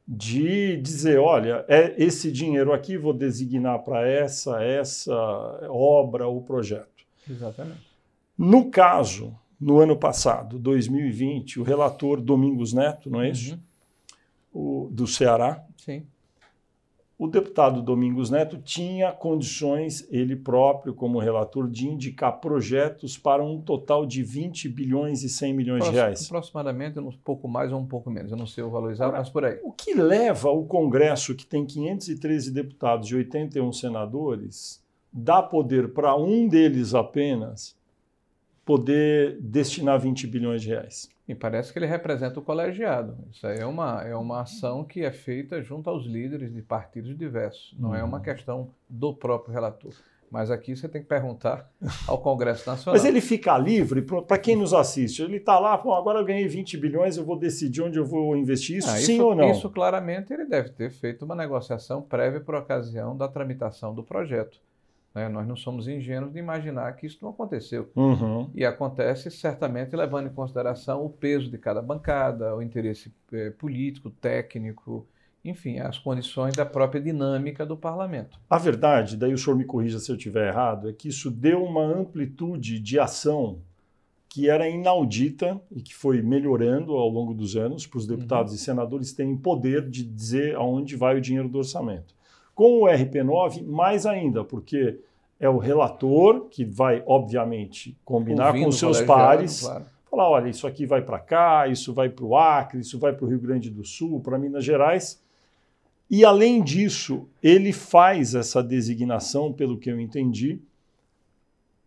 de 0.07 0.77
dizer, 0.79 1.19
olha, 1.19 1.65
é 1.69 1.95
esse 2.03 2.33
dinheiro 2.33 2.73
aqui 2.73 2.97
vou 2.97 3.13
designar 3.13 3.79
para 3.85 4.09
essa, 4.09 4.63
essa 4.63 5.15
obra 5.69 6.27
ou 6.27 6.43
projeto. 6.43 6.89
Exatamente. 7.29 7.90
No 8.41 8.71
caso, 8.71 9.37
no 9.61 9.81
ano 9.81 9.97
passado, 9.97 10.59
2020, 10.59 11.61
o 11.61 11.63
relator 11.63 12.21
Domingos 12.21 12.73
Neto, 12.73 13.11
não 13.11 13.21
é 13.21 13.31
isso? 13.31 13.61
Uhum. 14.53 14.87
O, 14.87 14.89
do 14.91 15.07
Ceará. 15.07 15.65
Sim 15.77 16.05
o 17.21 17.29
deputado 17.29 17.83
Domingos 17.83 18.31
Neto 18.31 18.57
tinha 18.57 19.13
condições, 19.13 20.09
ele 20.11 20.35
próprio, 20.35 20.95
como 20.95 21.19
relator, 21.19 21.69
de 21.69 21.87
indicar 21.87 22.41
projetos 22.41 23.19
para 23.19 23.45
um 23.45 23.61
total 23.61 24.07
de 24.07 24.23
20 24.23 24.71
bilhões 24.71 25.23
e 25.23 25.29
100 25.29 25.53
milhões 25.53 25.85
de 25.85 25.91
reais. 25.91 26.25
Aproximadamente, 26.25 26.99
um 26.99 27.11
pouco 27.23 27.47
mais 27.47 27.71
ou 27.75 27.79
um 27.79 27.87
pouco 27.87 28.11
menos. 28.11 28.33
Eu 28.33 28.39
não 28.39 28.47
sei 28.47 28.65
o 28.65 28.71
valor 28.71 28.91
exato, 28.91 29.13
mas 29.13 29.29
por 29.29 29.45
aí. 29.45 29.61
O 29.63 29.71
que 29.71 29.93
leva 29.93 30.49
o 30.49 30.65
Congresso, 30.65 31.35
que 31.35 31.45
tem 31.45 31.67
513 31.67 32.51
deputados 32.51 33.11
e 33.11 33.15
81 33.15 33.71
senadores, 33.71 34.83
dá 35.13 35.43
poder 35.43 35.93
para 35.93 36.17
um 36.17 36.49
deles 36.49 36.95
apenas 36.95 37.77
poder 38.65 39.39
destinar 39.41 39.99
20 39.99 40.27
bilhões 40.27 40.63
de 40.63 40.69
reais? 40.69 41.09
E 41.27 41.35
parece 41.35 41.73
que 41.73 41.79
ele 41.79 41.87
representa 41.87 42.41
o 42.41 42.43
colegiado. 42.43 43.17
Isso 43.31 43.47
aí 43.47 43.61
é 43.61 43.67
uma, 43.67 44.03
é 44.03 44.17
uma 44.17 44.41
ação 44.41 44.83
que 44.83 45.05
é 45.05 45.13
feita 45.13 45.63
junto 45.63 45.89
aos 45.89 46.05
líderes 46.05 46.53
de 46.53 46.61
partidos 46.61 47.17
diversos. 47.17 47.73
Não 47.79 47.95
é 47.95 48.03
uma 48.03 48.19
hum. 48.19 48.23
questão 48.23 48.71
do 48.89 49.15
próprio 49.15 49.55
relator. 49.55 49.93
Mas 50.31 50.51
aqui 50.51 50.77
você 50.77 50.89
tem 50.89 51.03
que 51.03 51.09
perguntar 51.09 51.69
ao 52.07 52.19
Congresso 52.19 52.69
Nacional. 52.69 52.95
Mas 52.95 53.05
ele 53.05 53.21
fica 53.21 53.57
livre, 53.59 54.03
para 54.03 54.39
quem 54.39 54.55
nos 54.55 54.73
assiste, 54.73 55.23
ele 55.23 55.39
está 55.39 55.59
lá, 55.59 55.75
agora 55.75 56.21
eu 56.21 56.25
ganhei 56.25 56.47
20 56.47 56.77
bilhões, 56.79 57.17
eu 57.17 57.25
vou 57.25 57.37
decidir 57.37 57.83
onde 57.83 57.99
eu 57.99 58.05
vou 58.05 58.37
investir 58.37 58.79
isso, 58.79 58.89
ah, 58.89 58.97
sim 58.97 59.15
isso, 59.15 59.27
ou 59.27 59.35
não? 59.35 59.51
Isso 59.51 59.69
claramente 59.71 60.33
ele 60.33 60.47
deve 60.47 60.71
ter 60.71 60.91
feito 60.91 61.25
uma 61.25 61.35
negociação 61.35 62.01
prévia 62.01 62.41
por 62.41 62.55
ocasião 62.55 63.17
da 63.17 63.27
tramitação 63.27 63.93
do 63.93 64.05
projeto. 64.05 64.61
Né? 65.15 65.29
Nós 65.29 65.47
não 65.47 65.57
somos 65.57 65.89
ingênuos 65.89 66.33
de 66.33 66.39
imaginar 66.39 66.93
que 66.95 67.07
isso 67.07 67.19
não 67.23 67.31
aconteceu. 67.31 67.91
Uhum. 67.97 68.51
E 68.55 68.65
acontece 68.65 69.31
certamente 69.31 69.95
levando 69.95 70.29
em 70.29 70.33
consideração 70.33 71.05
o 71.05 71.11
peso 71.11 71.51
de 71.51 71.59
cada 71.59 71.83
bancada, 71.83 72.55
o 72.55 72.63
interesse 72.63 73.13
é, 73.33 73.51
político, 73.51 74.11
técnico, 74.11 75.07
enfim, 75.45 75.79
as 75.79 75.99
condições 75.99 76.55
da 76.55 76.67
própria 76.67 77.01
dinâmica 77.01 77.65
do 77.65 77.77
parlamento. 77.77 78.39
A 78.49 78.59
verdade, 78.59 79.17
daí 79.17 79.33
o 79.33 79.39
senhor 79.39 79.57
me 79.57 79.65
corrija 79.65 79.99
se 79.99 80.11
eu 80.11 80.17
estiver 80.17 80.49
errado, 80.49 80.89
é 80.89 80.93
que 80.93 81.09
isso 81.09 81.31
deu 81.31 81.65
uma 81.65 81.83
amplitude 81.83 82.79
de 82.79 82.99
ação 82.99 83.61
que 84.29 84.49
era 84.49 84.69
inaudita 84.69 85.61
e 85.73 85.83
que 85.83 85.93
foi 85.93 86.23
melhorando 86.23 86.93
ao 86.93 87.09
longo 87.09 87.35
dos 87.35 87.57
anos 87.57 87.85
para 87.85 87.99
os 87.99 88.09
uhum. 88.09 88.17
deputados 88.17 88.53
uhum. 88.53 88.57
e 88.57 88.61
senadores 88.61 89.13
terem 89.13 89.37
poder 89.37 89.89
de 89.89 90.05
dizer 90.05 90.55
aonde 90.55 90.95
vai 90.95 91.17
o 91.17 91.21
dinheiro 91.21 91.49
do 91.49 91.59
orçamento. 91.59 92.15
Com 92.61 92.83
o 92.83 92.85
RP9, 92.85 93.65
mais 93.65 94.05
ainda, 94.05 94.45
porque 94.45 95.01
é 95.41 95.49
o 95.49 95.57
relator 95.57 96.45
que 96.51 96.63
vai, 96.63 97.03
obviamente, 97.07 97.97
combinar 98.05 98.49
Ouvindo 98.49 98.67
com 98.67 98.73
seus 98.73 99.01
pares. 99.01 99.63
Claro. 99.63 99.87
Falar, 100.11 100.29
olha, 100.29 100.51
isso 100.51 100.67
aqui 100.67 100.85
vai 100.85 101.01
para 101.01 101.19
cá, 101.19 101.69
isso 101.69 101.95
vai 101.95 102.11
para 102.11 102.23
o 102.23 102.37
Acre, 102.37 102.81
isso 102.81 102.99
vai 102.99 103.15
para 103.15 103.25
o 103.25 103.29
Rio 103.31 103.41
Grande 103.41 103.71
do 103.71 103.83
Sul, 103.83 104.21
para 104.21 104.39
Minas 104.39 104.63
Gerais. 104.63 105.23
E, 106.11 106.23
além 106.23 106.63
disso, 106.63 107.27
ele 107.43 107.73
faz 107.73 108.35
essa 108.35 108.63
designação, 108.63 109.51
pelo 109.51 109.79
que 109.79 109.91
eu 109.91 109.99
entendi, 109.99 110.61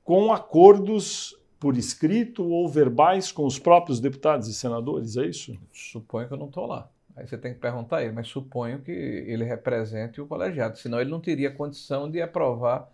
com 0.04 0.34
acordos 0.34 1.38
por 1.60 1.78
escrito 1.78 2.50
ou 2.50 2.68
verbais 2.68 3.32
com 3.32 3.46
os 3.46 3.60
próprios 3.60 4.00
deputados 4.00 4.48
e 4.48 4.56
senadores, 4.56 5.18
é 5.18 5.28
isso? 5.28 5.56
Suponho 5.72 6.28
que 6.28 6.34
eu 6.34 6.38
não 6.40 6.48
estou 6.48 6.66
lá. 6.66 6.90
Aí 7.16 7.28
você 7.28 7.38
tem 7.38 7.54
que 7.54 7.60
perguntar 7.60 7.98
a 7.98 8.04
ele, 8.04 8.14
mas 8.14 8.28
suponho 8.28 8.80
que 8.80 8.92
ele 8.92 9.44
represente 9.44 10.20
o 10.20 10.26
colegiado, 10.26 10.78
senão 10.78 11.00
ele 11.00 11.12
não 11.12 11.20
teria 11.20 11.52
condição 11.52 12.10
de 12.10 12.22
aprovar 12.22 12.90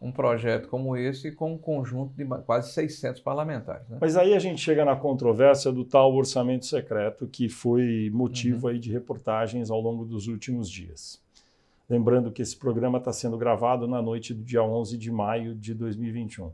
um 0.00 0.10
projeto 0.10 0.66
como 0.68 0.96
esse 0.96 1.30
com 1.30 1.52
um 1.52 1.58
conjunto 1.58 2.14
de 2.14 2.24
quase 2.46 2.72
600 2.72 3.20
parlamentares. 3.20 3.86
Né? 3.86 3.98
Mas 4.00 4.16
aí 4.16 4.32
a 4.34 4.38
gente 4.38 4.60
chega 4.60 4.82
na 4.82 4.96
controvérsia 4.96 5.70
do 5.70 5.84
tal 5.84 6.14
orçamento 6.14 6.64
secreto, 6.64 7.26
que 7.26 7.50
foi 7.50 8.10
motivo 8.12 8.66
uhum. 8.66 8.72
aí 8.72 8.78
de 8.78 8.90
reportagens 8.90 9.70
ao 9.70 9.80
longo 9.80 10.06
dos 10.06 10.26
últimos 10.26 10.70
dias. 10.70 11.20
Lembrando 11.88 12.30
que 12.30 12.40
esse 12.40 12.56
programa 12.56 12.96
está 12.96 13.12
sendo 13.12 13.36
gravado 13.36 13.86
na 13.86 14.00
noite 14.00 14.32
do 14.32 14.42
dia 14.42 14.62
11 14.62 14.96
de 14.96 15.10
maio 15.10 15.54
de 15.54 15.74
2021. 15.74 16.50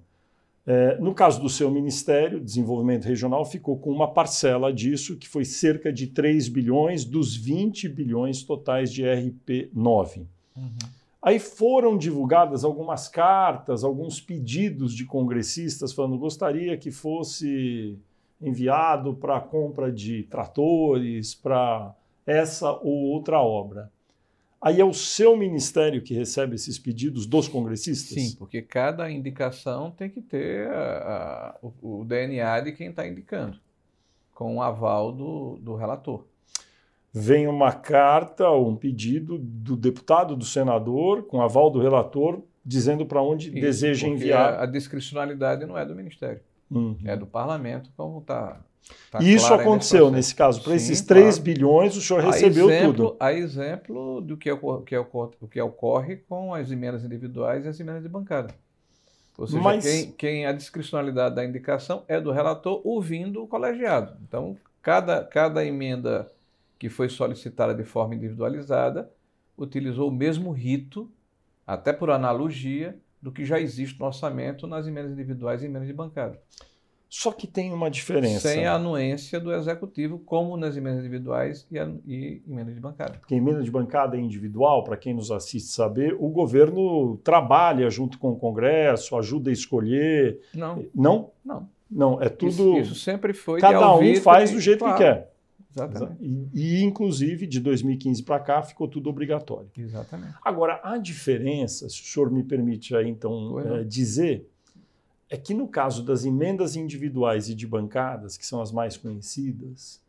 É, 0.66 0.99
no 0.99 1.14
caso 1.14 1.40
do 1.40 1.49
seu 1.49 1.70
Ministério, 1.70 2.40
Desenvolvimento 2.40 3.04
Regional, 3.04 3.44
ficou 3.44 3.78
com 3.78 3.90
uma 3.90 4.08
parcela 4.08 4.73
disso, 4.73 5.16
que 5.16 5.28
foi 5.28 5.44
cerca 5.44 5.92
de 5.92 6.08
3 6.08 6.49
bilhões 6.49 7.04
dos 7.04 7.37
20 7.37 7.88
bilhões 7.88 8.42
totais 8.42 8.92
de 8.92 9.04
RP9. 9.04 10.26
Uhum. 10.56 10.78
Aí 11.23 11.38
foram 11.38 11.96
divulgadas 11.96 12.64
algumas 12.64 13.08
cartas, 13.08 13.85
alguns 13.85 14.20
pedidos 14.20 14.92
de 14.92 15.04
congressistas 15.04 15.92
falando 15.92 16.18
gostaria 16.18 16.76
que 16.76 16.90
fosse 16.90 17.99
enviado 18.40 19.14
para 19.14 19.37
a 19.37 19.40
compra 19.40 19.90
de 19.90 20.25
tratores, 20.25 21.35
para 21.35 21.94
essa 22.26 22.73
ou 22.73 23.06
outra 23.12 23.40
obra. 23.40 23.90
Aí 24.60 24.80
é 24.80 24.84
o 24.84 24.92
seu 24.92 25.36
ministério 25.36 26.02
que 26.02 26.14
recebe 26.14 26.54
esses 26.54 26.78
pedidos 26.78 27.26
dos 27.26 27.46
congressistas? 27.46 28.14
Sim, 28.14 28.36
porque 28.36 28.62
cada 28.62 29.10
indicação 29.10 29.90
tem 29.90 30.08
que 30.08 30.20
ter 30.20 30.68
a, 30.68 31.54
a, 31.54 31.56
o, 31.62 32.00
o, 32.00 32.04
DNA 32.04 32.60
de 32.60 32.72
quem 32.72 32.88
está 32.88 33.06
indicando, 33.06 33.58
com 34.34 34.56
o 34.56 34.62
aval 34.62 35.12
do, 35.12 35.58
do 35.58 35.75
relator 35.76 36.25
vem 37.18 37.46
uma 37.46 37.72
carta 37.72 38.46
ou 38.50 38.68
um 38.68 38.76
pedido 38.76 39.38
do 39.38 39.75
deputado, 39.75 40.36
do 40.36 40.44
senador, 40.44 41.22
com 41.22 41.40
aval 41.40 41.70
do 41.70 41.80
relator, 41.80 42.42
dizendo 42.62 43.06
para 43.06 43.22
onde 43.22 43.48
Isso, 43.48 43.58
deseja 43.58 44.06
enviar. 44.06 44.52
A, 44.52 44.62
a 44.64 44.66
discricionalidade 44.66 45.64
não 45.64 45.78
é 45.78 45.86
do 45.86 45.94
Ministério, 45.94 46.42
uhum. 46.70 46.96
é 47.04 47.16
do 47.16 47.26
parlamento, 47.26 47.90
como 47.96 48.18
está. 48.18 48.61
Tá 49.11 49.18
Isso 49.20 49.52
aconteceu 49.52 50.11
nesse 50.11 50.35
caso. 50.35 50.62
Para 50.62 50.76
esses 50.76 51.00
3 51.00 51.25
claro. 51.25 51.42
bilhões, 51.42 51.96
o 51.96 52.00
senhor 52.00 52.23
recebeu 52.23 52.70
exemplo, 52.70 52.92
tudo. 52.92 53.16
A 53.18 53.32
exemplo 53.32 54.20
do 54.20 54.37
que, 54.37 54.50
ocorre, 54.50 54.85
que, 54.85 54.96
ocorre, 54.96 55.32
que 55.50 55.61
ocorre 55.61 56.16
com 56.16 56.54
as 56.54 56.70
emendas 56.70 57.04
individuais 57.04 57.64
e 57.64 57.68
as 57.68 57.80
emendas 57.80 58.02
de 58.02 58.08
bancada. 58.08 58.54
Ou 59.37 59.46
seja, 59.46 59.61
Mas... 59.61 59.85
quem, 59.85 60.12
quem 60.12 60.46
a 60.46 60.52
discricionalidade 60.52 61.35
da 61.35 61.44
indicação 61.44 62.04
é 62.06 62.20
do 62.20 62.30
relator 62.30 62.80
ouvindo 62.85 63.42
o 63.42 63.49
colegiado. 63.49 64.16
Então, 64.26 64.56
cada, 64.80 65.25
cada 65.25 65.64
emenda 65.64 66.30
que 66.78 66.88
foi 66.88 67.08
solicitada 67.08 67.75
de 67.75 67.85
forma 67.85 68.14
individualizada, 68.14 69.11
utilizou 69.56 70.08
o 70.08 70.12
mesmo 70.12 70.52
rito, 70.52 71.11
até 71.66 71.92
por 71.92 72.11
analogia, 72.11 72.96
do 73.26 73.33
que 73.33 73.45
já 73.45 73.59
existe 73.59 73.99
no 73.99 74.06
orçamento 74.06 74.68
nas 74.68 74.87
emendas 74.87 75.11
individuais 75.11 75.61
e 75.61 75.66
emendas 75.66 75.88
de 75.88 75.92
bancada. 75.92 76.40
Só 77.09 77.33
que 77.33 77.45
tem 77.45 77.73
uma 77.73 77.90
diferença. 77.90 78.49
Sem 78.49 78.66
a 78.66 78.75
anuência 78.75 79.40
do 79.40 79.52
executivo, 79.52 80.21
como 80.21 80.56
nas 80.56 80.76
emendas 80.76 81.00
individuais 81.00 81.66
e, 81.68 81.76
a, 81.76 81.90
e 82.06 82.40
emendas 82.49 82.76
de 82.76 82.80
bancada. 82.80 83.18
Porque 83.18 83.35
emenda 83.35 83.64
de 83.64 83.71
bancada 83.71 84.16
é 84.16 84.21
individual, 84.21 84.85
para 84.85 84.97
quem 84.97 85.12
nos 85.12 85.33
assiste 85.33 85.71
saber, 85.71 86.14
o 86.21 86.28
governo 86.28 87.16
trabalha 87.25 87.90
junto 87.90 88.16
com 88.16 88.30
o 88.30 88.37
Congresso, 88.37 89.16
ajuda 89.16 89.50
a 89.50 89.52
escolher. 89.52 90.40
Não. 90.54 90.85
Não? 90.95 91.30
Não. 91.45 91.68
Não, 91.90 92.23
é 92.23 92.28
tudo. 92.28 92.78
Isso, 92.78 92.78
isso 92.78 92.95
sempre 92.95 93.33
foi. 93.33 93.61
Cada 93.61 93.92
um 93.97 94.14
faz 94.16 94.52
do 94.52 94.61
jeito 94.61 94.80
claro. 94.80 94.97
que 94.97 95.02
quer. 95.02 95.35
Exatamente. 95.76 96.50
E, 96.54 96.78
e, 96.78 96.83
inclusive, 96.83 97.47
de 97.47 97.61
2015 97.61 98.23
para 98.23 98.40
cá, 98.40 98.62
ficou 98.62 98.88
tudo 98.88 99.11
obrigatório. 99.11 99.68
Exatamente. 99.76 100.35
Agora, 100.42 100.80
a 100.83 100.97
diferença, 100.97 101.88
se 101.88 102.00
o 102.00 102.04
senhor 102.04 102.30
me 102.30 102.42
permite 102.42 102.97
aí, 102.97 103.09
então, 103.09 103.61
é, 103.61 103.85
dizer, 103.85 104.49
é 105.28 105.37
que 105.37 105.52
no 105.52 105.68
caso 105.68 106.02
das 106.02 106.25
emendas 106.25 106.76
individuais 106.76 107.49
e 107.49 107.54
de 107.54 107.66
bancadas, 107.66 108.37
que 108.37 108.47
são 108.47 108.61
as 108.61 108.73
mais 108.73 108.97
conhecidas, 108.97 110.00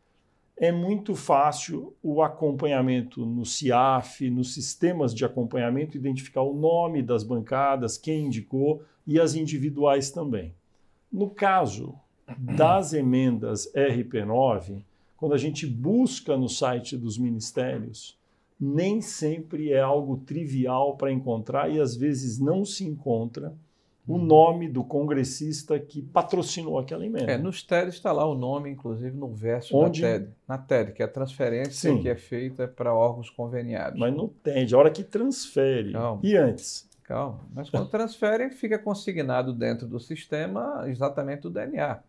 é 0.59 0.71
muito 0.71 1.15
fácil 1.15 1.93
o 2.01 2.21
acompanhamento 2.21 3.25
no 3.25 3.45
CIAF, 3.45 4.27
nos 4.29 4.53
sistemas 4.53 5.13
de 5.13 5.23
acompanhamento, 5.23 5.95
identificar 5.95 6.41
o 6.41 6.53
nome 6.53 7.03
das 7.03 7.23
bancadas, 7.23 7.97
quem 7.97 8.25
indicou 8.25 8.83
e 9.05 9.19
as 9.19 9.35
individuais 9.35 10.09
também. 10.09 10.53
No 11.11 11.29
caso 11.29 11.93
das 12.37 12.91
emendas 12.93 13.71
RP9, 13.73 14.83
quando 15.17 15.33
a 15.33 15.37
gente 15.37 15.65
busca 15.65 16.37
no 16.37 16.47
site 16.47 16.95
dos 16.95 17.17
ministérios, 17.17 18.17
nem 18.59 19.01
sempre 19.01 19.71
é 19.71 19.81
algo 19.81 20.17
trivial 20.17 20.95
para 20.95 21.11
encontrar 21.11 21.69
e 21.69 21.79
às 21.79 21.95
vezes 21.95 22.39
não 22.39 22.63
se 22.63 22.85
encontra 22.85 23.53
o 24.07 24.13
uhum. 24.13 24.25
nome 24.25 24.69
do 24.69 24.83
congressista 24.83 25.77
que 25.77 26.01
patrocinou 26.01 26.79
aquela 26.79 27.05
emenda. 27.05 27.29
É, 27.29 27.37
nos 27.37 27.61
TED 27.61 27.89
está 27.89 28.11
lá 28.11 28.25
o 28.25 28.35
nome, 28.35 28.69
inclusive, 28.69 29.15
no 29.17 29.27
verso 29.27 29.75
Onde? 29.75 30.01
da 30.01 30.07
TED. 30.07 30.29
Na 30.47 30.57
TED, 30.57 30.93
que 30.93 31.01
é 31.01 31.05
a 31.05 31.09
transferência 31.09 31.91
Sim. 31.91 32.01
que 32.01 32.07
é 32.07 32.15
feita 32.15 32.67
para 32.67 32.93
órgãos 32.93 33.29
conveniados. 33.29 33.99
Mas 33.99 34.15
no 34.15 34.29
TED, 34.29 34.73
a 34.73 34.77
hora 34.77 34.91
que 34.91 35.03
transfere. 35.03 35.91
Calma. 35.91 36.21
E 36.23 36.37
antes? 36.37 36.87
Calma. 37.03 37.41
Mas 37.53 37.69
quando 37.69 37.89
transfere, 37.89 38.49
fica 38.49 38.79
consignado 38.79 39.51
dentro 39.51 39.85
do 39.87 39.99
sistema 39.99 40.85
exatamente 40.87 41.47
o 41.47 41.49
DNA 41.49 41.99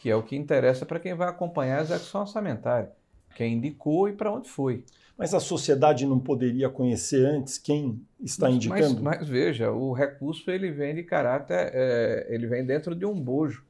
que 0.00 0.08
é 0.08 0.16
o 0.16 0.22
que 0.22 0.34
interessa 0.34 0.86
para 0.86 0.98
quem 0.98 1.12
vai 1.12 1.28
acompanhar 1.28 1.78
a 1.78 1.82
execução 1.82 2.22
orçamentária, 2.22 2.90
quem 3.36 3.56
indicou 3.56 4.08
e 4.08 4.14
para 4.14 4.32
onde 4.32 4.48
foi. 4.48 4.82
Mas 5.16 5.34
a 5.34 5.40
sociedade 5.40 6.06
não 6.06 6.18
poderia 6.18 6.70
conhecer 6.70 7.26
antes 7.26 7.58
quem 7.58 8.00
está 8.18 8.46
mas, 8.46 8.56
indicando? 8.56 9.02
Mas, 9.02 9.18
mas, 9.18 9.28
veja, 9.28 9.70
o 9.70 9.92
recurso 9.92 10.50
ele 10.50 10.70
vem 10.70 10.94
de 10.94 11.02
caráter, 11.02 11.70
é, 11.74 12.26
ele 12.30 12.46
vem 12.46 12.64
dentro 12.64 12.94
de 12.94 13.04
um 13.04 13.14
bojo. 13.14 13.62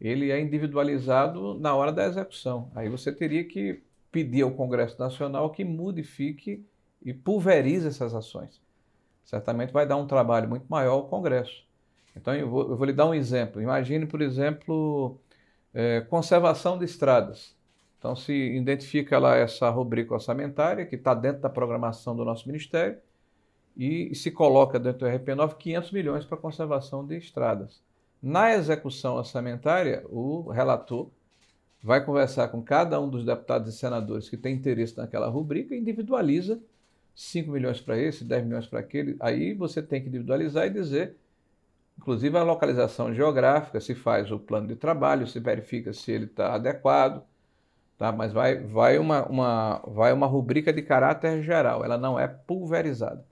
Ele 0.00 0.30
é 0.30 0.40
individualizado 0.40 1.58
na 1.58 1.74
hora 1.74 1.92
da 1.92 2.06
execução. 2.06 2.70
Aí 2.72 2.88
você 2.88 3.10
teria 3.10 3.42
que 3.42 3.82
pedir 4.12 4.42
ao 4.42 4.52
Congresso 4.52 4.96
Nacional 4.96 5.50
que 5.50 5.64
modifique 5.64 6.64
e 7.04 7.12
pulverize 7.12 7.88
essas 7.88 8.14
ações. 8.14 8.62
Certamente 9.24 9.72
vai 9.72 9.84
dar 9.84 9.96
um 9.96 10.06
trabalho 10.06 10.48
muito 10.48 10.66
maior 10.68 10.92
ao 10.92 11.08
Congresso. 11.08 11.66
Então 12.14 12.32
eu 12.32 12.48
vou, 12.48 12.70
eu 12.70 12.76
vou 12.76 12.86
lhe 12.86 12.92
dar 12.92 13.06
um 13.06 13.14
exemplo. 13.14 13.60
Imagine, 13.60 14.06
por 14.06 14.22
exemplo, 14.22 15.18
é, 15.72 16.00
conservação 16.02 16.78
de 16.78 16.84
estradas. 16.84 17.56
Então, 17.98 18.14
se 18.14 18.32
identifica 18.32 19.18
lá 19.18 19.36
essa 19.36 19.68
rubrica 19.70 20.14
orçamentária, 20.14 20.86
que 20.86 20.94
está 20.94 21.14
dentro 21.14 21.42
da 21.42 21.50
programação 21.50 22.14
do 22.14 22.24
nosso 22.24 22.46
Ministério, 22.46 22.98
e, 23.76 24.14
se 24.14 24.30
coloca 24.30 24.78
dentro 24.78 25.00
do 25.00 25.06
RP9 25.06 25.56
500 25.56 25.92
milhões 25.92 26.24
para 26.24 26.36
conservação 26.36 27.06
de 27.06 27.16
estradas. 27.16 27.80
Na 28.20 28.52
execução 28.52 29.14
orçamentária, 29.16 30.04
o 30.08 30.50
relator 30.50 31.08
vai 31.80 32.04
conversar 32.04 32.48
com 32.48 32.60
cada 32.60 33.00
um 33.00 33.08
dos 33.08 33.24
deputados 33.24 33.72
e 33.72 33.78
senadores 33.78 34.28
que 34.28 34.36
tem 34.36 34.56
interesse 34.56 34.96
naquela 34.96 35.28
rubrica 35.28 35.74
e 35.74 35.78
individualiza 35.78 36.60
5 37.14 37.50
milhões 37.50 37.80
para 37.80 37.96
esse, 37.96 38.24
10 38.24 38.44
milhões 38.44 38.66
para 38.66 38.80
aquele. 38.80 39.16
Aí 39.20 39.54
você 39.54 39.80
tem 39.80 40.02
que 40.02 40.08
individualizar 40.08 40.66
e 40.66 40.70
dizer 40.70 41.16
Inclusive 41.98 42.38
a 42.38 42.42
localização 42.42 43.12
geográfica, 43.12 43.80
se 43.80 43.94
faz 43.94 44.30
o 44.30 44.38
plano 44.38 44.68
de 44.68 44.76
trabalho, 44.76 45.26
se 45.26 45.40
verifica 45.40 45.92
se 45.92 46.12
ele 46.12 46.24
está 46.24 46.54
adequado, 46.54 47.22
tá? 47.98 48.12
mas 48.12 48.32
vai, 48.32 48.56
vai, 48.62 48.98
uma, 48.98 49.26
uma, 49.26 49.82
vai 49.86 50.12
uma 50.12 50.26
rubrica 50.26 50.72
de 50.72 50.80
caráter 50.80 51.42
geral, 51.42 51.84
ela 51.84 51.98
não 51.98 52.18
é 52.18 52.28
pulverizada. 52.28 53.26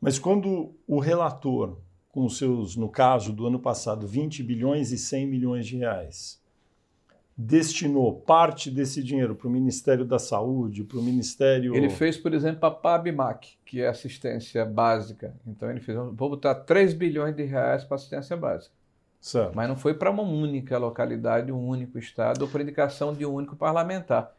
Mas 0.00 0.18
quando 0.18 0.74
o 0.86 0.98
relator, 0.98 1.78
com 2.10 2.24
os 2.24 2.38
seus, 2.38 2.74
no 2.74 2.88
caso 2.88 3.32
do 3.32 3.46
ano 3.46 3.60
passado, 3.60 4.06
20 4.06 4.42
bilhões 4.42 4.90
e 4.90 4.98
100 4.98 5.26
milhões 5.26 5.66
de 5.66 5.76
reais, 5.76 6.39
destinou 7.42 8.20
parte 8.20 8.70
desse 8.70 9.02
dinheiro 9.02 9.34
para 9.34 9.48
o 9.48 9.50
Ministério 9.50 10.04
da 10.04 10.18
Saúde, 10.18 10.84
para 10.84 10.98
o 10.98 11.02
Ministério. 11.02 11.74
Ele 11.74 11.88
fez, 11.88 12.18
por 12.18 12.34
exemplo, 12.34 12.66
a 12.66 12.70
PABMAC, 12.70 13.56
que 13.64 13.80
é 13.80 13.88
assistência 13.88 14.64
básica. 14.66 15.34
Então 15.46 15.70
ele 15.70 15.80
fez, 15.80 15.96
vou 15.96 16.28
botar 16.28 16.54
3 16.54 16.92
bilhões 16.92 17.34
de 17.34 17.42
reais 17.44 17.82
para 17.82 17.94
assistência 17.94 18.36
básica. 18.36 18.74
Certo. 19.20 19.54
Mas 19.54 19.68
não 19.68 19.76
foi 19.76 19.94
para 19.94 20.10
uma 20.10 20.22
única 20.22 20.76
localidade, 20.76 21.50
um 21.50 21.66
único 21.66 21.98
estado, 21.98 22.42
ou 22.42 22.48
por 22.48 22.60
indicação 22.60 23.14
de 23.14 23.24
um 23.24 23.32
único 23.32 23.56
parlamentar. 23.56 24.32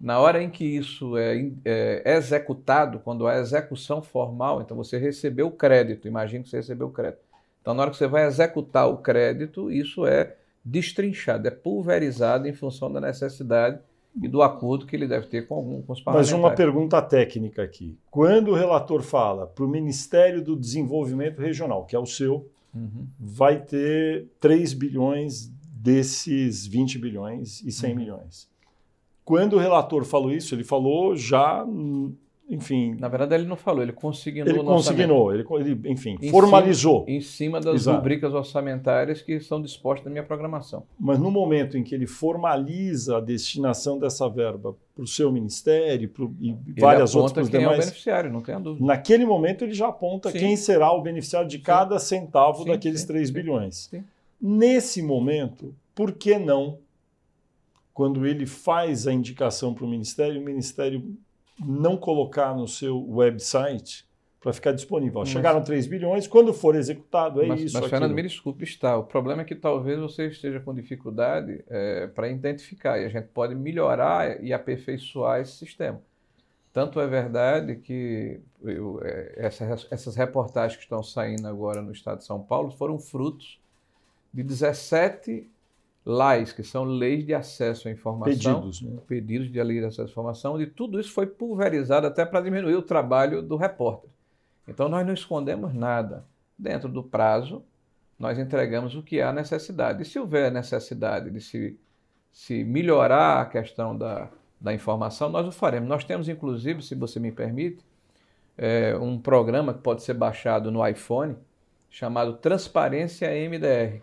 Na 0.00 0.18
hora 0.18 0.42
em 0.42 0.50
que 0.50 0.64
isso 0.64 1.16
é, 1.16 1.52
é 1.64 2.16
executado, 2.16 2.98
quando 3.00 3.28
há 3.28 3.38
execução 3.38 4.02
formal, 4.02 4.60
então 4.60 4.76
você 4.76 4.98
recebeu 4.98 5.48
o 5.48 5.52
crédito, 5.52 6.08
imagine 6.08 6.42
que 6.42 6.50
você 6.50 6.56
recebeu 6.56 6.88
o 6.88 6.92
crédito. 6.92 7.22
Então, 7.60 7.74
na 7.74 7.82
hora 7.82 7.90
que 7.90 7.96
você 7.96 8.06
vai 8.06 8.24
executar 8.26 8.88
o 8.88 8.96
crédito, 8.96 9.70
isso 9.70 10.06
é 10.06 10.36
destrinchado, 10.64 11.48
é 11.48 11.50
pulverizado 11.50 12.46
em 12.46 12.52
função 12.52 12.92
da 12.92 13.00
necessidade 13.00 13.80
e 14.20 14.26
do 14.26 14.42
acordo 14.42 14.86
que 14.86 14.96
ele 14.96 15.06
deve 15.06 15.26
ter 15.26 15.46
com, 15.46 15.54
algum, 15.54 15.82
com 15.82 15.92
os 15.92 16.00
parlamentares. 16.00 16.32
Mas 16.32 16.38
uma 16.38 16.54
pergunta 16.54 17.00
técnica 17.00 17.62
aqui. 17.62 17.96
Quando 18.10 18.50
o 18.50 18.54
relator 18.54 19.02
fala 19.02 19.46
para 19.46 19.64
o 19.64 19.68
Ministério 19.68 20.42
do 20.42 20.56
Desenvolvimento 20.56 21.40
Regional, 21.40 21.84
que 21.84 21.94
é 21.94 21.98
o 21.98 22.06
seu, 22.06 22.48
uhum. 22.74 23.06
vai 23.18 23.60
ter 23.60 24.26
3 24.40 24.72
bilhões 24.74 25.50
desses 25.72 26.66
20 26.66 26.98
bilhões 26.98 27.62
e 27.62 27.72
100 27.72 27.90
uhum. 27.90 27.96
milhões. 27.96 28.50
Quando 29.24 29.54
o 29.54 29.58
relator 29.58 30.04
falou 30.04 30.32
isso, 30.32 30.54
ele 30.54 30.64
falou 30.64 31.14
já 31.14 31.64
enfim. 32.50 32.96
Na 32.98 33.06
verdade, 33.06 33.36
ele 33.36 33.46
não 33.46 33.54
falou, 33.54 33.80
ele 33.80 33.92
consignou. 33.92 34.48
Ele 34.48 34.64
consignou, 34.64 35.32
ele, 35.32 35.46
ele, 35.60 35.88
enfim, 35.88 36.18
em 36.20 36.30
formalizou. 36.30 37.04
Cima, 37.04 37.16
em 37.16 37.20
cima 37.20 37.60
das 37.60 37.82
Exato. 37.82 37.98
rubricas 37.98 38.34
orçamentárias 38.34 39.22
que 39.22 39.38
são 39.38 39.62
dispostas 39.62 40.06
na 40.06 40.10
minha 40.10 40.24
programação. 40.24 40.82
Mas 40.98 41.20
no 41.20 41.30
momento 41.30 41.78
em 41.78 41.84
que 41.84 41.94
ele 41.94 42.08
formaliza 42.08 43.18
a 43.18 43.20
destinação 43.20 44.00
dessa 44.00 44.28
verba 44.28 44.74
para 44.92 45.04
o 45.04 45.06
seu 45.06 45.30
ministério 45.30 46.08
pro, 46.08 46.34
e 46.40 46.48
ele 46.48 46.80
várias 46.80 47.14
outras 47.14 47.48
quem 47.48 47.60
demais. 47.60 47.76
É 47.76 47.78
o 47.78 47.84
beneficiário, 47.84 48.32
não 48.32 48.40
tenha 48.40 48.58
dúvida. 48.58 48.84
Naquele 48.84 49.24
momento 49.24 49.64
ele 49.64 49.72
já 49.72 49.86
aponta 49.86 50.32
Sim. 50.32 50.38
quem 50.40 50.56
será 50.56 50.90
o 50.92 51.00
beneficiário 51.00 51.48
de 51.48 51.60
cada 51.60 52.00
Sim. 52.00 52.16
centavo 52.16 52.64
Sim. 52.64 52.70
daqueles 52.70 53.04
3 53.04 53.30
bilhões. 53.30 53.88
Nesse 54.40 55.00
momento, 55.02 55.72
por 55.94 56.12
que 56.12 56.36
não? 56.36 56.78
Quando 57.94 58.26
ele 58.26 58.46
faz 58.46 59.06
a 59.06 59.12
indicação 59.12 59.72
para 59.72 59.84
o 59.84 59.88
ministério, 59.88 60.40
o 60.40 60.44
ministério 60.44 61.16
não 61.60 61.96
colocar 61.96 62.54
no 62.54 62.66
seu 62.66 63.04
website 63.08 64.08
para 64.40 64.52
ficar 64.52 64.72
disponível. 64.72 65.24
Chegaram 65.26 65.62
3 65.62 65.86
bilhões, 65.86 66.26
quando 66.26 66.54
for 66.54 66.74
executado, 66.74 67.42
é 67.42 67.46
mas, 67.46 67.60
isso. 67.60 67.74
Mas, 67.74 67.84
aquilo. 67.84 67.90
Fernando, 67.90 68.14
me 68.14 68.22
desculpe, 68.22 68.64
está. 68.64 68.96
O 68.96 69.04
problema 69.04 69.42
é 69.42 69.44
que 69.44 69.54
talvez 69.54 69.98
você 69.98 70.28
esteja 70.28 70.58
com 70.60 70.72
dificuldade 70.72 71.62
é, 71.68 72.06
para 72.06 72.28
identificar, 72.28 72.98
e 72.98 73.04
a 73.04 73.08
gente 73.08 73.28
pode 73.28 73.54
melhorar 73.54 74.42
e 74.42 74.52
aperfeiçoar 74.52 75.40
esse 75.40 75.52
sistema. 75.52 76.00
Tanto 76.72 77.00
é 77.00 77.06
verdade 77.06 77.76
que 77.76 78.40
eu, 78.62 79.00
é, 79.02 79.34
essa, 79.36 79.64
essas 79.90 80.16
reportagens 80.16 80.76
que 80.76 80.84
estão 80.84 81.02
saindo 81.02 81.46
agora 81.46 81.82
no 81.82 81.92
estado 81.92 82.18
de 82.18 82.24
São 82.24 82.40
Paulo 82.40 82.70
foram 82.70 82.98
frutos 82.98 83.60
de 84.32 84.42
17 84.42 85.46
LAIs, 86.10 86.52
que 86.52 86.62
são 86.62 86.84
leis 86.84 87.24
de 87.24 87.32
acesso 87.32 87.88
à 87.88 87.90
informação, 87.90 88.60
pedidos, 88.60 88.82
né? 88.82 88.98
pedidos 89.06 89.50
de 89.50 89.62
lei 89.62 89.78
de 89.78 89.86
acesso 89.86 90.02
à 90.02 90.10
informação, 90.10 90.60
e 90.60 90.66
tudo 90.66 91.00
isso 91.00 91.12
foi 91.12 91.26
pulverizado 91.26 92.06
até 92.06 92.24
para 92.24 92.40
diminuir 92.40 92.74
o 92.74 92.82
trabalho 92.82 93.42
do 93.42 93.56
repórter. 93.56 94.10
Então 94.66 94.88
nós 94.88 95.06
não 95.06 95.14
escondemos 95.14 95.74
nada. 95.74 96.24
Dentro 96.58 96.88
do 96.88 97.02
prazo, 97.02 97.64
nós 98.18 98.38
entregamos 98.38 98.94
o 98.94 99.02
que 99.02 99.20
há 99.20 99.32
necessidade. 99.32 100.02
E 100.02 100.04
se 100.04 100.18
houver 100.18 100.52
necessidade 100.52 101.30
de 101.30 101.40
se, 101.40 101.78
se 102.30 102.62
melhorar 102.62 103.40
a 103.40 103.46
questão 103.46 103.96
da, 103.96 104.28
da 104.60 104.74
informação, 104.74 105.30
nós 105.30 105.46
o 105.46 105.52
faremos. 105.52 105.88
Nós 105.88 106.04
temos, 106.04 106.28
inclusive, 106.28 106.82
se 106.82 106.94
você 106.94 107.18
me 107.18 107.32
permite, 107.32 107.82
é, 108.58 108.94
um 108.96 109.18
programa 109.18 109.72
que 109.72 109.80
pode 109.80 110.02
ser 110.02 110.12
baixado 110.12 110.70
no 110.70 110.86
iPhone 110.86 111.34
chamado 111.88 112.34
Transparência 112.34 113.28
MDR. 113.48 114.02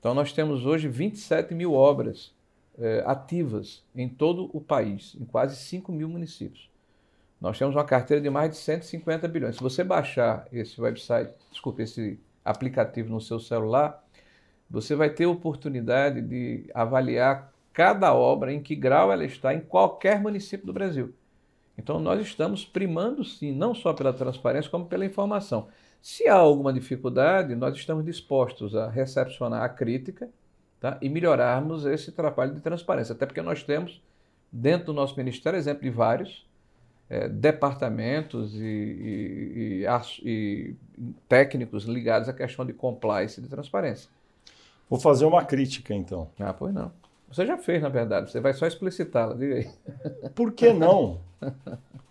Então, 0.00 0.14
nós 0.14 0.32
temos 0.32 0.64
hoje 0.64 0.88
27 0.88 1.54
mil 1.54 1.74
obras 1.74 2.34
é, 2.78 3.04
ativas 3.06 3.84
em 3.94 4.08
todo 4.08 4.50
o 4.52 4.60
país, 4.60 5.14
em 5.20 5.26
quase 5.26 5.54
5 5.56 5.92
mil 5.92 6.08
municípios. 6.08 6.70
Nós 7.38 7.58
temos 7.58 7.76
uma 7.76 7.84
carteira 7.84 8.22
de 8.22 8.30
mais 8.30 8.50
de 8.50 8.56
150 8.56 9.28
bilhões. 9.28 9.56
Se 9.56 9.62
você 9.62 9.84
baixar 9.84 10.48
esse 10.50 10.80
website, 10.80 11.32
desculpe, 11.50 11.82
esse 11.82 12.18
aplicativo 12.42 13.10
no 13.10 13.20
seu 13.20 13.38
celular, 13.38 14.02
você 14.70 14.94
vai 14.94 15.10
ter 15.10 15.26
oportunidade 15.26 16.22
de 16.22 16.70
avaliar 16.74 17.52
cada 17.72 18.14
obra, 18.14 18.52
em 18.52 18.62
que 18.62 18.74
grau 18.74 19.12
ela 19.12 19.24
está 19.24 19.54
em 19.54 19.60
qualquer 19.60 20.20
município 20.20 20.66
do 20.66 20.72
Brasil. 20.72 21.14
Então, 21.76 21.98
nós 21.98 22.20
estamos 22.20 22.64
primando, 22.64 23.24
sim, 23.24 23.52
não 23.52 23.74
só 23.74 23.92
pela 23.92 24.12
transparência, 24.12 24.70
como 24.70 24.86
pela 24.86 25.04
informação. 25.04 25.68
Se 26.02 26.26
há 26.28 26.34
alguma 26.34 26.72
dificuldade, 26.72 27.54
nós 27.54 27.76
estamos 27.76 28.04
dispostos 28.04 28.74
a 28.74 28.88
recepcionar 28.88 29.62
a 29.62 29.68
crítica 29.68 30.28
tá? 30.80 30.98
e 31.00 31.08
melhorarmos 31.08 31.84
esse 31.84 32.10
trabalho 32.10 32.54
de 32.54 32.60
transparência. 32.60 33.12
Até 33.12 33.26
porque 33.26 33.42
nós 33.42 33.62
temos, 33.62 34.02
dentro 34.50 34.86
do 34.86 34.92
nosso 34.94 35.16
ministério, 35.16 35.58
exemplo 35.58 35.82
de 35.82 35.90
vários 35.90 36.48
é, 37.08 37.28
departamentos 37.28 38.54
e, 38.54 38.64
e, 38.64 39.84
e, 39.84 40.76
e 40.98 41.14
técnicos 41.28 41.84
ligados 41.84 42.28
à 42.28 42.32
questão 42.32 42.64
de 42.64 42.72
compliance 42.72 43.38
e 43.38 43.42
de 43.42 43.48
transparência. 43.48 44.08
Vou 44.88 44.98
fazer 44.98 45.24
uma 45.24 45.44
crítica, 45.44 45.94
então. 45.94 46.28
Ah, 46.38 46.52
pois 46.52 46.72
não. 46.72 46.90
Você 47.28 47.46
já 47.46 47.56
fez, 47.58 47.82
na 47.82 47.88
verdade. 47.88 48.30
Você 48.30 48.40
vai 48.40 48.52
só 48.54 48.66
explicitá-la, 48.66 49.34
diga 49.34 49.54
aí. 49.56 49.70
Por 50.34 50.52
que 50.52 50.72
não 50.72 51.20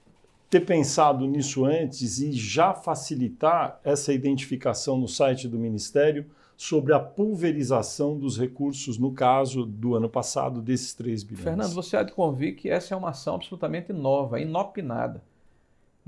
ter 0.50 0.62
pensado 0.62 1.28
nisso 1.28 1.66
antes 1.66 2.20
e 2.20 2.32
já 2.32 2.74
facilitar 2.74 3.80
essa 3.84 4.12
identificação 4.12 4.98
no 4.98 5.08
site 5.08 5.48
do 5.48 5.60
Ministério 5.60 6.26
sobre 6.58 6.94
a 6.94 7.00
pulverização 7.00 8.18
dos 8.18 8.38
recursos, 8.38 8.98
no 8.98 9.14
caso 9.14 9.66
do 9.66 9.96
ano 9.96 10.10
passado, 10.10 10.62
desses 10.62 10.94
3 10.94 11.24
bilhões? 11.24 11.44
Fernando, 11.44 11.74
você 11.74 11.96
há 11.96 12.04
de 12.04 12.12
convir 12.12 12.56
que 12.56 12.70
essa 12.70 12.94
é 12.94 12.98
uma 12.98 13.12
ação 13.12 13.36
absolutamente 13.36 13.94
nova, 13.94 14.40
inopinada 14.40 15.22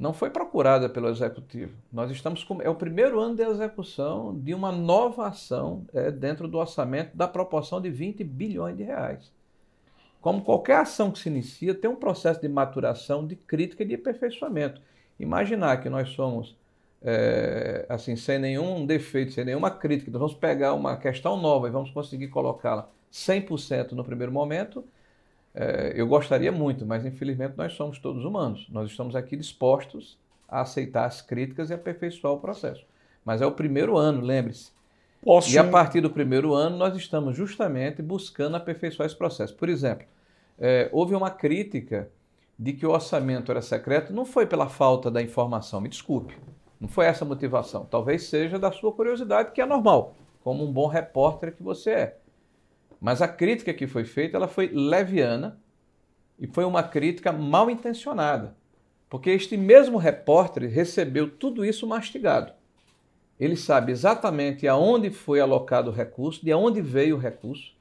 não 0.01 0.13
foi 0.13 0.31
procurada 0.31 0.89
pelo 0.89 1.09
executivo. 1.09 1.73
Nós 1.93 2.09
estamos 2.09 2.43
com, 2.43 2.59
é 2.59 2.67
o 2.67 2.73
primeiro 2.73 3.19
ano 3.19 3.35
de 3.35 3.43
execução 3.43 4.35
de 4.35 4.51
uma 4.51 4.71
nova 4.71 5.27
ação 5.27 5.85
é, 5.93 6.09
dentro 6.09 6.47
do 6.47 6.57
orçamento 6.57 7.15
da 7.15 7.27
proporção 7.27 7.79
de 7.79 7.91
20 7.91 8.23
bilhões 8.23 8.75
de 8.75 8.81
reais. 8.81 9.31
Como 10.21 10.43
qualquer 10.43 10.77
ação 10.77 11.11
que 11.11 11.19
se 11.19 11.27
inicia, 11.27 11.73
tem 11.73 11.89
um 11.89 11.95
processo 11.95 12.39
de 12.39 12.47
maturação, 12.47 13.25
de 13.25 13.35
crítica 13.35 13.83
e 13.83 13.87
de 13.87 13.95
aperfeiçoamento. 13.95 14.81
Imaginar 15.19 15.81
que 15.81 15.89
nós 15.89 16.09
somos 16.09 16.55
é, 17.01 17.85
assim 17.89 18.15
sem 18.15 18.37
nenhum 18.37 18.85
defeito, 18.85 19.33
sem 19.33 19.43
nenhuma 19.43 19.71
crítica, 19.71 20.11
nós 20.11 20.19
vamos 20.19 20.35
pegar 20.35 20.73
uma 20.73 20.95
questão 20.95 21.35
nova 21.41 21.67
e 21.67 21.71
vamos 21.71 21.89
conseguir 21.89 22.27
colocá-la 22.27 22.87
100% 23.11 23.91
no 23.93 24.03
primeiro 24.03 24.31
momento, 24.31 24.83
é, 25.53 25.93
eu 25.95 26.07
gostaria 26.07 26.51
muito, 26.51 26.85
mas 26.85 27.05
infelizmente 27.05 27.57
nós 27.57 27.73
somos 27.73 27.99
todos 27.99 28.23
humanos. 28.23 28.67
Nós 28.69 28.89
estamos 28.89 29.15
aqui 29.15 29.35
dispostos 29.35 30.17
a 30.47 30.61
aceitar 30.61 31.05
as 31.05 31.21
críticas 31.21 31.69
e 31.69 31.73
aperfeiçoar 31.73 32.33
o 32.33 32.39
processo. 32.39 32.85
Mas 33.25 33.41
é 33.41 33.45
o 33.45 33.51
primeiro 33.51 33.97
ano, 33.97 34.21
lembre-se. 34.21 34.71
Posso... 35.21 35.51
E 35.51 35.57
a 35.57 35.63
partir 35.63 36.01
do 36.01 36.09
primeiro 36.09 36.53
ano, 36.53 36.77
nós 36.77 36.95
estamos 36.95 37.35
justamente 37.35 38.01
buscando 38.01 38.57
aperfeiçoar 38.57 39.05
esse 39.05 39.15
processo. 39.15 39.55
Por 39.55 39.69
exemplo, 39.69 40.07
é, 40.59 40.89
houve 40.91 41.13
uma 41.13 41.29
crítica 41.29 42.09
de 42.57 42.73
que 42.73 42.85
o 42.85 42.91
orçamento 42.91 43.51
era 43.51 43.61
secreto, 43.61 44.13
não 44.13 44.25
foi 44.25 44.45
pela 44.45 44.67
falta 44.67 45.09
da 45.09 45.21
informação, 45.21 45.81
me 45.81 45.89
desculpe. 45.89 46.37
Não 46.79 46.87
foi 46.87 47.05
essa 47.05 47.23
a 47.23 47.27
motivação. 47.27 47.85
Talvez 47.85 48.23
seja 48.23 48.57
da 48.57 48.71
sua 48.71 48.91
curiosidade, 48.91 49.51
que 49.51 49.61
é 49.61 49.65
normal, 49.65 50.15
como 50.43 50.63
um 50.63 50.71
bom 50.71 50.87
repórter 50.87 51.55
que 51.55 51.61
você 51.61 51.91
é. 51.91 52.17
Mas 52.99 53.21
a 53.21 53.27
crítica 53.27 53.73
que 53.73 53.87
foi 53.87 54.03
feita, 54.03 54.37
ela 54.37 54.47
foi 54.47 54.67
leviana 54.67 55.59
e 56.39 56.47
foi 56.47 56.63
uma 56.63 56.83
crítica 56.83 57.31
mal 57.31 57.69
intencionada, 57.69 58.55
porque 59.09 59.29
este 59.29 59.57
mesmo 59.57 59.97
repórter 59.97 60.69
recebeu 60.69 61.29
tudo 61.29 61.65
isso 61.65 61.85
mastigado. 61.87 62.53
Ele 63.41 63.55
sabe 63.55 63.91
exatamente 63.91 64.67
aonde 64.67 65.09
foi 65.09 65.39
alocado 65.39 65.89
o 65.89 65.93
recurso, 65.93 66.45
de 66.45 66.53
onde 66.53 66.79
veio 66.79 67.15
o 67.15 67.19
recurso, 67.19 67.73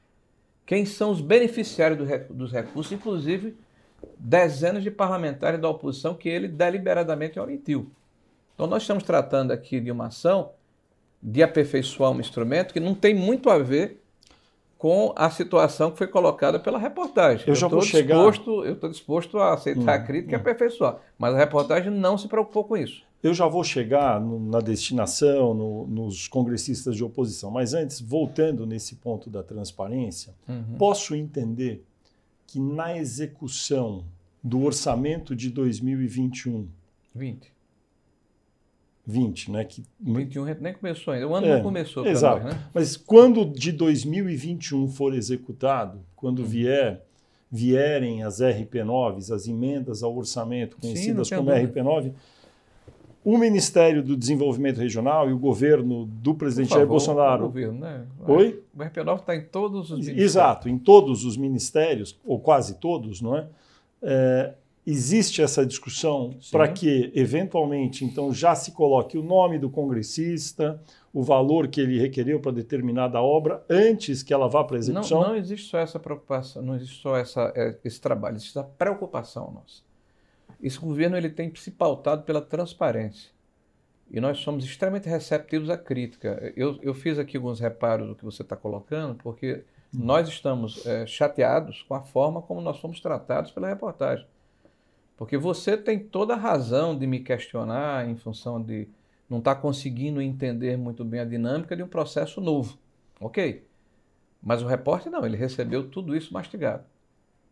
quem 0.64 0.86
são 0.86 1.10
os 1.10 1.20
beneficiários 1.20 1.98
dos 2.30 2.50
recursos, 2.50 2.90
inclusive 2.90 3.54
dezenas 4.18 4.82
de 4.82 4.90
parlamentares 4.90 5.60
da 5.60 5.68
oposição 5.68 6.14
que 6.14 6.30
ele 6.30 6.48
deliberadamente 6.48 7.38
omitiu. 7.38 7.90
Então, 8.54 8.66
nós 8.66 8.84
estamos 8.84 9.02
tratando 9.02 9.50
aqui 9.50 9.80
de 9.80 9.90
uma 9.90 10.06
ação 10.06 10.52
de 11.22 11.42
aperfeiçoar 11.42 12.10
um 12.10 12.20
instrumento 12.20 12.72
que 12.72 12.80
não 12.80 12.94
tem 12.94 13.14
muito 13.14 13.50
a 13.50 13.58
ver 13.58 14.02
com 14.78 15.12
a 15.14 15.28
situação 15.28 15.90
que 15.90 15.98
foi 15.98 16.06
colocada 16.06 16.58
pela 16.58 16.78
reportagem. 16.78 17.46
Eu 17.46 17.54
já 17.54 17.68
vou 17.68 17.82
chegar. 17.82 18.16
Disposto, 18.16 18.64
eu 18.64 18.72
estou 18.72 18.88
disposto 18.88 19.38
a 19.38 19.52
aceitar 19.52 19.82
hum, 19.82 20.02
a 20.02 20.06
crítica 20.06 20.36
hum. 20.36 20.38
e 20.38 20.40
aperfeiçoar, 20.40 20.96
mas 21.18 21.34
a 21.34 21.36
reportagem 21.36 21.92
não 21.92 22.16
se 22.16 22.26
preocupou 22.28 22.64
com 22.64 22.78
isso. 22.78 23.09
Eu 23.22 23.34
já 23.34 23.46
vou 23.46 23.62
chegar 23.62 24.20
no, 24.20 24.40
na 24.40 24.60
destinação, 24.60 25.52
no, 25.52 25.86
nos 25.86 26.26
congressistas 26.26 26.96
de 26.96 27.04
oposição, 27.04 27.50
mas 27.50 27.74
antes, 27.74 28.00
voltando 28.00 28.66
nesse 28.66 28.96
ponto 28.96 29.28
da 29.28 29.42
transparência, 29.42 30.34
uhum. 30.48 30.76
posso 30.78 31.14
entender 31.14 31.84
que 32.46 32.58
na 32.58 32.96
execução 32.96 34.04
do 34.42 34.62
orçamento 34.62 35.36
de 35.36 35.50
2021, 35.50 36.66
20. 37.14 37.52
20, 39.06 39.50
né? 39.50 39.64
Que... 39.64 39.82
21 40.00 40.44
nem 40.60 40.72
começou 40.72 41.12
ainda. 41.12 41.28
O 41.28 41.34
ano 41.34 41.46
é, 41.46 41.56
não 41.56 41.62
começou 41.62 42.02
para 42.02 42.12
nós, 42.12 42.44
né? 42.44 42.64
Mas 42.72 42.96
quando 42.96 43.44
de 43.44 43.72
2021 43.72 44.88
for 44.88 45.14
executado, 45.14 46.00
quando 46.16 46.40
uhum. 46.40 46.46
vier 46.46 47.02
vierem 47.50 48.22
as 48.22 48.40
RP9, 48.40 49.32
as 49.32 49.48
emendas 49.48 50.04
ao 50.04 50.16
orçamento, 50.16 50.76
conhecidas 50.76 51.26
Sim, 51.26 51.36
como 51.36 51.50
RP9, 51.50 52.12
o 53.24 53.36
Ministério 53.36 54.02
do 54.02 54.16
Desenvolvimento 54.16 54.78
Regional 54.78 55.28
e 55.28 55.32
o 55.32 55.38
governo 55.38 56.06
do 56.06 56.34
presidente 56.34 56.70
Jair 56.70 56.86
Bolsonaro. 56.86 57.44
O 57.44 57.48
governo, 57.48 57.80
né? 57.80 58.06
Oi? 58.26 58.62
O 58.74 58.78
RP9 58.78 59.20
está 59.20 59.36
em 59.36 59.44
todos 59.44 59.90
os 59.90 59.98
ministérios. 59.98 60.24
Exato, 60.24 60.68
em 60.68 60.78
todos 60.78 61.24
os 61.24 61.36
ministérios, 61.36 62.18
ou 62.24 62.40
quase 62.40 62.78
todos, 62.78 63.20
não 63.20 63.36
é? 63.36 63.46
é 64.02 64.54
existe 64.86 65.42
essa 65.42 65.64
discussão 65.64 66.34
para 66.50 66.66
que, 66.66 67.12
eventualmente, 67.14 68.04
então 68.04 68.32
já 68.32 68.54
se 68.54 68.72
coloque 68.72 69.18
o 69.18 69.22
nome 69.22 69.58
do 69.58 69.68
congressista, 69.68 70.82
o 71.12 71.22
valor 71.22 71.68
que 71.68 71.80
ele 71.80 71.98
requereu 71.98 72.40
para 72.40 72.52
determinada 72.52 73.20
obra, 73.20 73.62
antes 73.68 74.22
que 74.22 74.32
ela 74.32 74.48
vá 74.48 74.64
para 74.64 74.76
a 74.76 74.78
execução? 74.78 75.20
Não, 75.20 75.28
não 75.28 75.36
existe 75.36 75.68
só 75.68 75.78
essa 75.78 75.98
preocupação, 75.98 76.62
não 76.62 76.74
existe 76.74 77.00
só 77.02 77.16
essa, 77.16 77.52
é, 77.54 77.76
esse 77.84 78.00
trabalho, 78.00 78.36
existe 78.36 78.58
a 78.58 78.64
preocupação 78.64 79.52
nossa. 79.52 79.89
Esse 80.62 80.78
governo 80.78 81.16
ele 81.16 81.30
tem 81.30 81.54
se 81.54 81.70
pautado 81.70 82.22
pela 82.22 82.40
transparência. 82.40 83.30
E 84.10 84.20
nós 84.20 84.38
somos 84.38 84.64
extremamente 84.64 85.08
receptivos 85.08 85.70
à 85.70 85.78
crítica. 85.78 86.52
Eu, 86.56 86.78
eu 86.82 86.92
fiz 86.92 87.18
aqui 87.18 87.36
alguns 87.36 87.60
reparos 87.60 88.08
do 88.08 88.14
que 88.14 88.24
você 88.24 88.42
está 88.42 88.56
colocando, 88.56 89.14
porque 89.14 89.64
hum. 89.94 90.00
nós 90.04 90.28
estamos 90.28 90.84
é, 90.84 91.06
chateados 91.06 91.82
com 91.82 91.94
a 91.94 92.02
forma 92.02 92.42
como 92.42 92.60
nós 92.60 92.78
fomos 92.78 93.00
tratados 93.00 93.52
pela 93.52 93.68
reportagem. 93.68 94.26
Porque 95.16 95.36
você 95.36 95.76
tem 95.76 95.98
toda 95.98 96.34
a 96.34 96.36
razão 96.36 96.98
de 96.98 97.06
me 97.06 97.20
questionar 97.20 98.08
em 98.08 98.16
função 98.16 98.60
de 98.60 98.88
não 99.28 99.38
estar 99.38 99.54
tá 99.54 99.60
conseguindo 99.60 100.20
entender 100.20 100.76
muito 100.76 101.04
bem 101.04 101.20
a 101.20 101.24
dinâmica 101.24 101.76
de 101.76 101.82
um 101.82 101.88
processo 101.88 102.40
novo. 102.40 102.76
Ok. 103.20 103.64
Mas 104.42 104.62
o 104.62 104.66
repórter 104.66 105.12
não, 105.12 105.24
ele 105.24 105.36
recebeu 105.36 105.88
tudo 105.88 106.16
isso 106.16 106.32
mastigado. 106.32 106.84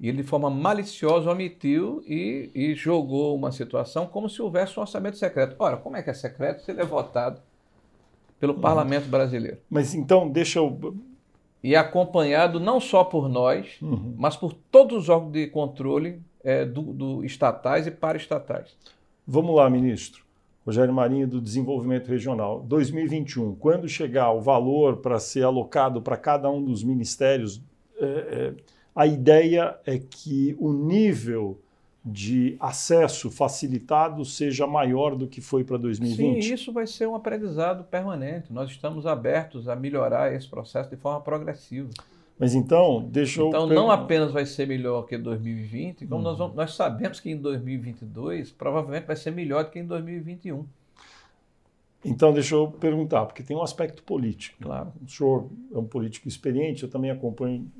E 0.00 0.08
ele, 0.08 0.18
de 0.18 0.28
forma 0.28 0.48
maliciosa, 0.48 1.30
omitiu 1.30 2.02
e, 2.06 2.50
e, 2.54 2.74
jogou 2.74 3.34
uma 3.34 3.50
situação 3.50 4.06
como 4.06 4.28
se 4.28 4.40
houvesse 4.40 4.78
um 4.78 4.82
orçamento 4.82 5.16
secreto. 5.16 5.56
Ora, 5.58 5.76
como 5.76 5.96
é 5.96 6.02
que 6.02 6.10
é 6.10 6.14
secreto 6.14 6.62
se 6.62 6.70
ele 6.70 6.80
é 6.80 6.84
votado 6.84 7.40
pelo 8.38 8.54
uhum. 8.54 8.60
parlamento 8.60 9.08
brasileiro? 9.08 9.58
Mas 9.68 9.94
então, 9.94 10.28
deixa 10.28 10.60
eu. 10.60 10.94
E 11.62 11.74
acompanhado 11.74 12.60
não 12.60 12.78
só 12.78 13.02
por 13.02 13.28
nós, 13.28 13.76
uhum. 13.82 14.14
mas 14.16 14.36
por 14.36 14.52
todos 14.52 14.96
os 14.96 15.08
órgãos 15.08 15.32
de 15.32 15.48
controle 15.48 16.22
é, 16.44 16.64
do, 16.64 16.82
do 16.82 17.24
estatais 17.24 17.86
e 17.88 17.90
paraestatais. 17.90 18.76
Vamos 19.26 19.56
lá, 19.56 19.68
ministro. 19.68 20.22
Rogério 20.64 20.92
Marinho, 20.92 21.26
do 21.26 21.40
Desenvolvimento 21.40 22.08
Regional. 22.08 22.60
2021, 22.60 23.56
quando 23.56 23.88
chegar 23.88 24.30
o 24.32 24.40
valor 24.40 24.98
para 24.98 25.18
ser 25.18 25.42
alocado 25.42 26.02
para 26.02 26.16
cada 26.16 26.50
um 26.50 26.62
dos 26.62 26.84
ministérios, 26.84 27.60
é, 27.98 28.04
é, 28.04 28.54
a 28.98 29.06
ideia 29.06 29.78
é 29.86 29.96
que 29.96 30.56
o 30.58 30.72
nível 30.72 31.56
de 32.04 32.56
acesso 32.58 33.30
facilitado 33.30 34.24
seja 34.24 34.66
maior 34.66 35.14
do 35.14 35.28
que 35.28 35.40
foi 35.40 35.62
para 35.62 35.76
2020? 35.76 36.42
Sim, 36.42 36.52
isso 36.52 36.72
vai 36.72 36.84
ser 36.84 37.06
um 37.06 37.14
aprendizado 37.14 37.84
permanente. 37.84 38.52
Nós 38.52 38.68
estamos 38.68 39.06
abertos 39.06 39.68
a 39.68 39.76
melhorar 39.76 40.34
esse 40.34 40.48
processo 40.48 40.90
de 40.90 40.96
forma 40.96 41.20
progressiva. 41.20 41.90
Mas 42.36 42.56
então, 42.56 43.06
deixa 43.08 43.40
eu. 43.40 43.46
Então, 43.46 43.68
não 43.68 43.88
apenas 43.88 44.32
vai 44.32 44.44
ser 44.44 44.66
melhor 44.66 45.02
que 45.02 45.16
2020, 45.16 46.04
como 46.04 46.20
nós, 46.20 46.36
vamos, 46.36 46.56
nós 46.56 46.74
sabemos 46.74 47.20
que 47.20 47.30
em 47.30 47.36
2022 47.36 48.50
provavelmente 48.50 49.06
vai 49.06 49.14
ser 49.14 49.30
melhor 49.30 49.62
do 49.62 49.70
que 49.70 49.78
em 49.78 49.86
2021. 49.86 50.66
Então, 52.04 52.32
deixa 52.32 52.54
eu 52.54 52.68
perguntar, 52.70 53.26
porque 53.26 53.42
tem 53.42 53.56
um 53.56 53.62
aspecto 53.62 54.02
político. 54.02 54.56
Claro. 54.62 54.92
O 55.04 55.10
senhor 55.10 55.48
é 55.74 55.78
um 55.78 55.84
político 55.84 56.28
experiente, 56.28 56.84
eu 56.84 56.88
também 56.88 57.10
acompanho 57.10 57.70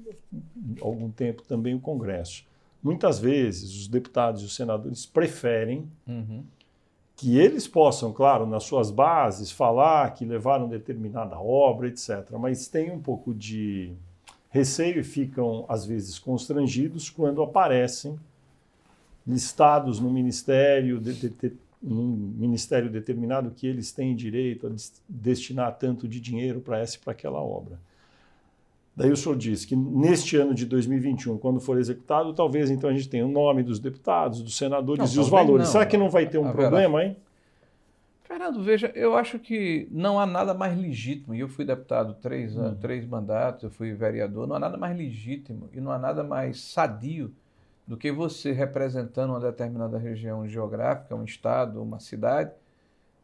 há 0.81 0.85
algum 0.85 1.11
tempo 1.11 1.43
também 1.43 1.75
o 1.75 1.81
Congresso. 1.81 2.45
Muitas 2.83 3.19
vezes, 3.19 3.75
os 3.75 3.89
deputados 3.89 4.43
e 4.43 4.45
os 4.45 4.55
senadores 4.55 5.07
preferem 5.07 5.89
uhum. 6.07 6.45
que 7.17 7.39
eles 7.39 7.67
possam, 7.67 8.13
claro, 8.13 8.47
nas 8.47 8.65
suas 8.65 8.91
bases, 8.91 9.51
falar 9.51 10.15
que 10.15 10.25
levaram 10.25 10.69
determinada 10.69 11.39
obra, 11.39 11.89
etc. 11.89 12.31
Mas 12.39 12.69
tem 12.69 12.91
um 12.91 13.01
pouco 13.01 13.35
de 13.35 13.93
receio 14.51 15.01
e 15.01 15.05
ficam, 15.05 15.65
às 15.69 15.85
vezes, 15.85 16.19
constrangidos 16.19 17.11
quando 17.11 17.43
aparecem 17.43 18.19
listados 19.27 20.01
no 20.01 20.11
ministério, 20.11 20.99
de, 20.99 21.13
de, 21.13 21.29
de, 21.29 21.53
num 21.83 22.35
ministério 22.37 22.91
determinado, 22.91 23.51
que 23.51 23.67
eles 23.67 23.93
têm 23.93 24.15
direito 24.15 24.67
a 24.67 24.71
destinar 25.09 25.77
tanto 25.79 26.09
de 26.09 26.21
dinheiro 26.21 26.61
para 26.61 26.79
essa 26.79 26.97
e 26.97 26.99
para 26.99 27.13
aquela 27.13 27.41
obra. 27.41 27.79
Daí 28.97 29.13
o 29.13 29.17
senhor 29.17 29.37
diz 29.37 29.65
que 29.65 29.77
neste 29.77 30.37
ano 30.37 30.53
de 30.53 30.67
2021, 30.67 31.39
quando 31.39 31.61
for 31.61 31.79
executado, 31.79 32.33
talvez 32.33 32.69
então 32.69 32.91
a 32.91 32.93
gente 32.93 33.09
tenha 33.09 33.25
o 33.25 33.31
nome 33.31 33.63
dos 33.63 33.79
deputados, 33.79 34.43
dos 34.43 34.57
senadores 34.57 35.15
não, 35.15 35.23
e 35.23 35.25
os 35.25 35.31
valores. 35.31 35.67
Não. 35.67 35.73
Será 35.73 35.87
que 35.87 35.97
não 35.97 36.11
vai 36.11 36.27
ter 36.27 36.39
um 36.39 36.51
problema, 36.51 37.05
hein? 37.05 37.17
Fernando, 38.25 38.63
veja, 38.63 38.93
eu 38.95 39.17
acho 39.17 39.39
que 39.39 39.89
não 39.91 40.19
há 40.19 40.27
nada 40.27 40.53
mais 40.53 40.77
legítimo, 40.77 41.35
e 41.35 41.41
eu 41.41 41.49
fui 41.49 41.65
deputado 41.65 42.15
três, 42.21 42.57
hum. 42.57 42.75
três 42.75 43.07
mandatos, 43.07 43.63
eu 43.63 43.71
fui 43.71 43.93
vereador, 43.95 44.49
não 44.49 44.57
há 44.57 44.59
nada 44.59 44.77
mais 44.77 44.97
legítimo 44.97 45.71
e 45.73 45.81
não 45.81 45.93
há 45.93 45.99
nada 45.99 46.25
mais 46.25 46.61
sadio 46.61 47.33
do 47.89 47.97
que 47.97 48.13
você 48.13 48.53
representando 48.53 49.31
uma 49.31 49.41
determinada 49.41 49.97
região 49.97 50.47
geográfica, 50.47 51.17
um 51.17 51.25
estado, 51.25 51.83
uma 51.83 51.99
cidade, 51.99 52.51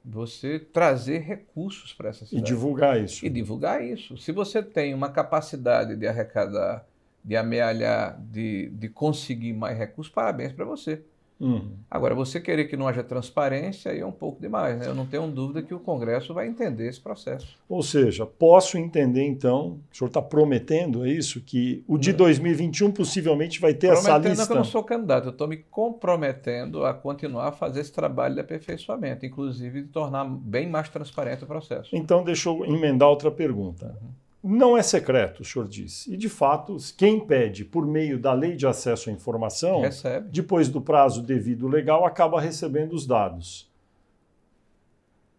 você 0.03 0.59
trazer 0.59 1.19
recursos 1.19 1.93
para 1.93 2.09
essa 2.09 2.25
cidade. 2.25 2.43
E 2.43 2.55
divulgar 2.55 2.99
isso. 2.99 3.27
E 3.27 3.29
divulgar 3.29 3.85
isso. 3.85 4.17
Se 4.17 4.33
você 4.33 4.63
tem 4.63 4.95
uma 4.95 5.11
capacidade 5.11 5.95
de 5.95 6.07
arrecadar, 6.07 6.87
de 7.23 7.37
amealhar, 7.37 8.19
de, 8.19 8.71
de 8.71 8.89
conseguir 8.89 9.53
mais 9.53 9.77
recursos, 9.77 10.11
parabéns 10.11 10.51
para 10.55 10.65
você. 10.65 11.03
Uhum. 11.41 11.73
Agora, 11.91 12.15
você 12.15 12.41
querer 12.41 12.67
que 12.67 12.77
não 12.77 12.87
haja 12.87 13.03
transparência 13.03 13.91
aí 13.91 14.01
é 14.01 14.07
um 14.07 14.13
pouco 14.13 14.41
demais. 14.41 14.79
Né? 14.79 14.87
Eu 14.87 14.95
não 14.95 15.07
tenho 15.07 15.27
dúvida 15.27 15.63
que 15.63 15.75
o 15.75 15.81
Congresso 15.81 16.33
vai 16.33 16.47
entender 16.47 16.89
esse 16.89 17.01
processo. 17.01 17.59
Ou 17.69 17.83
seja, 17.83 18.25
posso 18.25 18.79
entender 18.79 19.23
então, 19.23 19.81
o 19.93 19.97
senhor 19.97 20.09
está 20.09 20.23
prometendo, 20.23 21.05
é 21.05 21.11
isso? 21.11 21.41
Que 21.41 21.85
o 21.89 21.99
de 21.99 22.13
2021 22.13 22.93
possivelmente 22.93 23.61
vai 23.61 23.75
ter 23.75 23.89
essa 23.89 24.17
lista? 24.17 24.37
Não, 24.37 24.47
que 24.47 24.53
eu 24.53 24.57
não 24.57 24.65
sou 24.65 24.85
candidato, 24.85 25.27
eu 25.27 25.33
estou 25.33 25.49
me 25.49 25.57
comprometendo 25.57 26.85
a 26.85 26.95
continuar 26.95 27.49
a 27.49 27.53
fazer 27.53 27.81
esse 27.81 27.93
trabalho 27.93 28.35
de 28.35 28.41
aperfeiçoamento, 28.41 29.27
inclusive 29.27 29.83
de 29.83 29.89
tornar 29.89 30.25
bem 30.25 30.69
mais 30.69 30.89
transparente 30.89 31.45
o 31.45 31.47
processo. 31.47 31.95
Então, 31.95 32.23
deixa 32.23 32.49
eu 32.49 32.65
emendar 32.65 33.09
outra 33.09 33.31
pergunta. 33.31 33.87
Uhum. 34.01 34.24
Não 34.47 34.77
é 34.77 34.83
secreto, 34.83 35.41
o 35.41 35.45
senhor 35.45 35.67
disse. 35.67 36.13
E, 36.13 36.19
de 36.19 36.29
fato, 36.29 36.77
quem 36.99 37.19
pede 37.19 37.65
por 37.65 37.87
meio 37.87 38.19
da 38.19 38.35
lei 38.35 38.55
de 38.55 38.67
acesso 38.67 39.09
à 39.09 39.13
informação, 39.13 39.81
Recebe. 39.81 40.29
depois 40.29 40.69
do 40.69 40.83
prazo 40.83 41.23
devido 41.23 41.67
legal, 41.67 42.05
acaba 42.05 42.39
recebendo 42.39 42.93
os 42.93 43.07
dados. 43.07 43.73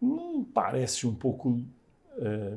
Não 0.02 0.42
parece 0.42 1.06
um 1.06 1.14
pouco, 1.14 1.62
é, 2.18 2.54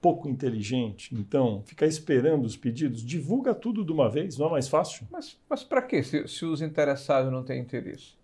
pouco 0.00 0.28
inteligente? 0.28 1.14
Então, 1.14 1.62
ficar 1.64 1.86
esperando 1.86 2.44
os 2.44 2.56
pedidos, 2.56 3.00
divulga 3.00 3.54
tudo 3.54 3.84
de 3.84 3.92
uma 3.92 4.10
vez, 4.10 4.36
não 4.36 4.48
é 4.48 4.50
mais 4.50 4.66
fácil? 4.66 5.06
Mas, 5.12 5.38
mas 5.48 5.62
para 5.62 5.80
quê, 5.80 6.02
se, 6.02 6.26
se 6.26 6.44
os 6.44 6.60
interessados 6.60 7.30
não 7.30 7.44
têm 7.44 7.60
interesse? 7.60 8.14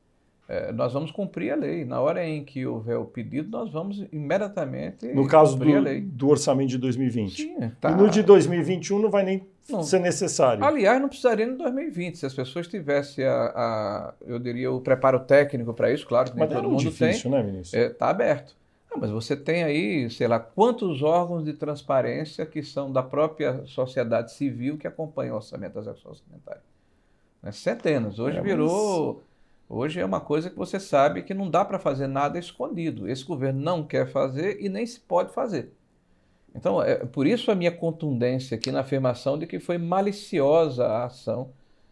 É, 0.50 0.72
nós 0.72 0.92
vamos 0.92 1.12
cumprir 1.12 1.52
a 1.52 1.54
lei. 1.54 1.84
Na 1.84 2.00
hora 2.00 2.26
em 2.26 2.42
que 2.44 2.66
houver 2.66 2.96
o 2.96 3.04
pedido, 3.04 3.48
nós 3.48 3.70
vamos 3.70 4.04
imediatamente 4.10 5.06
no 5.14 5.28
caso 5.28 5.52
cumprir 5.52 5.74
do, 5.74 5.78
a 5.78 5.80
lei. 5.80 6.00
do 6.00 6.28
orçamento 6.28 6.70
de 6.70 6.78
2020. 6.78 7.30
Sim, 7.30 7.72
tá. 7.80 7.92
E 7.92 7.94
no 7.94 8.10
de 8.10 8.20
2021 8.20 8.98
não 8.98 9.10
vai 9.10 9.22
nem 9.22 9.46
não. 9.68 9.80
ser 9.84 10.00
necessário. 10.00 10.64
Aliás, 10.64 11.00
não 11.00 11.08
precisaria 11.08 11.46
em 11.46 11.56
2020. 11.56 12.18
Se 12.18 12.26
as 12.26 12.34
pessoas 12.34 12.66
tivessem, 12.66 13.24
a, 13.24 13.32
a 13.32 14.14
eu 14.26 14.40
diria, 14.40 14.72
o 14.72 14.80
preparo 14.80 15.20
técnico 15.20 15.72
para 15.72 15.92
isso, 15.92 16.04
claro 16.04 16.32
que 16.32 16.36
nem 16.36 16.44
mas 16.44 16.52
todo 16.52 16.66
é 16.66 16.68
mundo 16.68 16.80
difícil, 16.80 17.30
tem. 17.30 17.30
né, 17.30 17.42
ministro? 17.44 17.78
Está 17.78 17.88
é, 17.88 17.94
tá 17.94 18.08
aberto. 18.08 18.56
Ah, 18.90 18.98
mas 18.98 19.10
você 19.10 19.36
tem 19.36 19.62
aí, 19.62 20.10
sei 20.10 20.26
lá, 20.26 20.40
quantos 20.40 21.00
órgãos 21.00 21.44
de 21.44 21.52
transparência 21.52 22.44
que 22.44 22.60
são 22.60 22.90
da 22.90 23.04
própria 23.04 23.64
sociedade 23.66 24.32
civil 24.32 24.76
que 24.76 24.88
acompanham 24.88 25.34
o 25.34 25.36
orçamento 25.36 25.74
das 25.74 25.86
ações 25.86 26.18
orçamentárias. 26.18 26.64
Né? 27.40 27.52
Centenas. 27.52 28.18
Hoje 28.18 28.38
é, 28.38 28.42
virou... 28.42 29.14
Mas 29.14 29.29
Hoje 29.72 30.00
é 30.00 30.04
uma 30.04 30.20
coisa 30.20 30.50
que 30.50 30.56
você 30.56 30.80
sabe 30.80 31.22
que 31.22 31.32
não 31.32 31.48
dá 31.48 31.64
para 31.64 31.78
fazer 31.78 32.08
nada 32.08 32.36
escondido. 32.40 33.08
Esse 33.08 33.24
governo 33.24 33.60
não 33.60 33.84
quer 33.84 34.10
fazer 34.10 34.60
e 34.60 34.68
nem 34.68 34.84
se 34.84 34.98
pode 34.98 35.32
fazer. 35.32 35.72
Então, 36.52 36.82
é 36.82 36.96
por 36.96 37.24
isso 37.24 37.52
a 37.52 37.54
minha 37.54 37.70
contundência 37.70 38.56
aqui 38.56 38.72
na 38.72 38.80
afirmação 38.80 39.38
de 39.38 39.46
que 39.46 39.60
foi 39.60 39.78
maliciosa 39.78 40.84
a 40.84 41.04
ação 41.04 41.50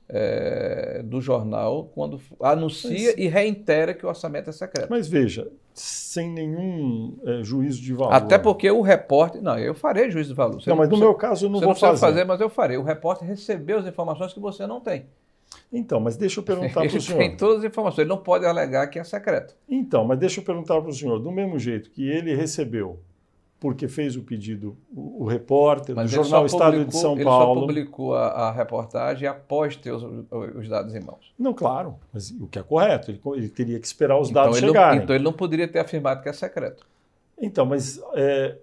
é, 0.09 1.03
do 1.05 1.21
jornal 1.21 1.89
quando 1.95 2.21
anuncia 2.41 3.13
mas, 3.13 3.15
e 3.17 3.29
reitera 3.29 3.95
que 3.95 4.05
o 4.05 4.09
orçamento 4.09 4.51
é 4.51 4.53
secreto. 4.53 4.89
Mas 4.91 5.07
veja, 5.07 5.49
sem 5.73 6.29
nenhum 6.29 7.17
é, 7.25 7.45
juízo 7.45 7.81
de 7.81 7.95
valor. 7.95 8.13
Até 8.13 8.39
porque 8.39 8.69
o 8.69 8.81
repórter. 8.81 9.41
Não, 9.41 9.57
eu 9.57 9.73
farei 9.73 10.11
juízo 10.11 10.31
de 10.31 10.35
valor. 10.35 10.61
Você 10.61 10.69
não, 10.69 10.77
mas 10.77 10.89
no 10.89 10.97
meu 10.97 11.15
caso 11.15 11.47
eu 11.47 11.51
não 11.51 11.61
vou 11.61 11.77
fazer. 11.77 11.79
Você 11.79 11.87
não 11.87 11.93
fazer. 11.93 12.13
fazer, 12.13 12.25
mas 12.25 12.41
eu 12.41 12.51
farei. 12.51 12.77
O 12.77 12.83
repórter 12.83 13.29
recebeu 13.29 13.79
as 13.79 13.87
informações 13.87 14.33
que 14.33 14.41
você 14.41 14.67
não 14.67 14.81
tem. 14.81 15.07
Então, 15.73 16.01
mas 16.01 16.17
deixa 16.17 16.41
eu 16.41 16.45
perguntar 16.45 16.81
para 16.81 16.97
o 16.97 17.01
senhor. 17.01 17.21
Ele 17.21 17.29
tem 17.29 17.37
todas 17.37 17.59
as 17.59 17.65
informações, 17.65 18.01
ele 18.01 18.09
não 18.09 18.19
pode 18.19 18.47
alegar 18.47 18.87
que 18.89 18.99
é 18.99 19.05
secreto. 19.05 19.55
Então, 19.69 20.05
mas 20.05 20.19
deixa 20.19 20.41
eu 20.41 20.45
perguntar 20.45 20.81
para 20.81 20.91
o 20.91 20.93
senhor, 20.93 21.19
do 21.19 21.31
mesmo 21.31 21.59
jeito 21.59 21.91
que 21.91 22.09
ele 22.09 22.35
recebeu, 22.35 23.01
porque 23.61 23.87
fez 23.87 24.17
o 24.17 24.23
pedido, 24.23 24.77
o, 24.91 25.25
o 25.25 25.27
repórter 25.27 25.95
mas 25.95 26.11
do 26.11 26.15
Jornal 26.15 26.47
Estado 26.47 26.85
de 26.85 26.97
São 26.97 27.15
ele 27.15 27.25
Paulo. 27.25 27.53
Ele 27.53 27.61
só 27.61 27.67
publicou 27.67 28.15
a, 28.15 28.27
a, 28.29 28.53
reportagem 28.53 29.29
após 29.29 29.77
ter 29.77 29.93
os, 29.93 30.03
os, 30.31 30.69
dados 30.69 30.95
em 30.95 31.01
mãos. 31.01 31.35
Não, 31.39 31.53
claro, 31.53 31.97
mas 32.13 32.31
o 32.31 32.47
que 32.47 32.59
é 32.59 32.63
correto, 32.63 33.11
ele, 33.11 33.21
ele 33.35 33.49
teria 33.49 33.79
que 33.79 33.87
esperar 33.87 34.19
os 34.19 34.31
então 34.31 34.45
dados 34.45 34.59
chegarem. 34.59 34.99
Não, 34.99 35.05
então 35.05 35.15
ele 35.15 35.25
não 35.25 35.33
poderia 35.33 35.69
ter 35.69 35.81
afirmado 35.81 36.23
que 36.23 36.29
é 36.29 36.33
secreto. 36.33 36.87
Então, 37.41 37.67
mas 37.67 38.01
é, 38.15 38.57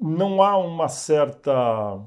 não 0.00 0.42
há 0.42 0.56
uma 0.56 0.88
certa 0.88 2.00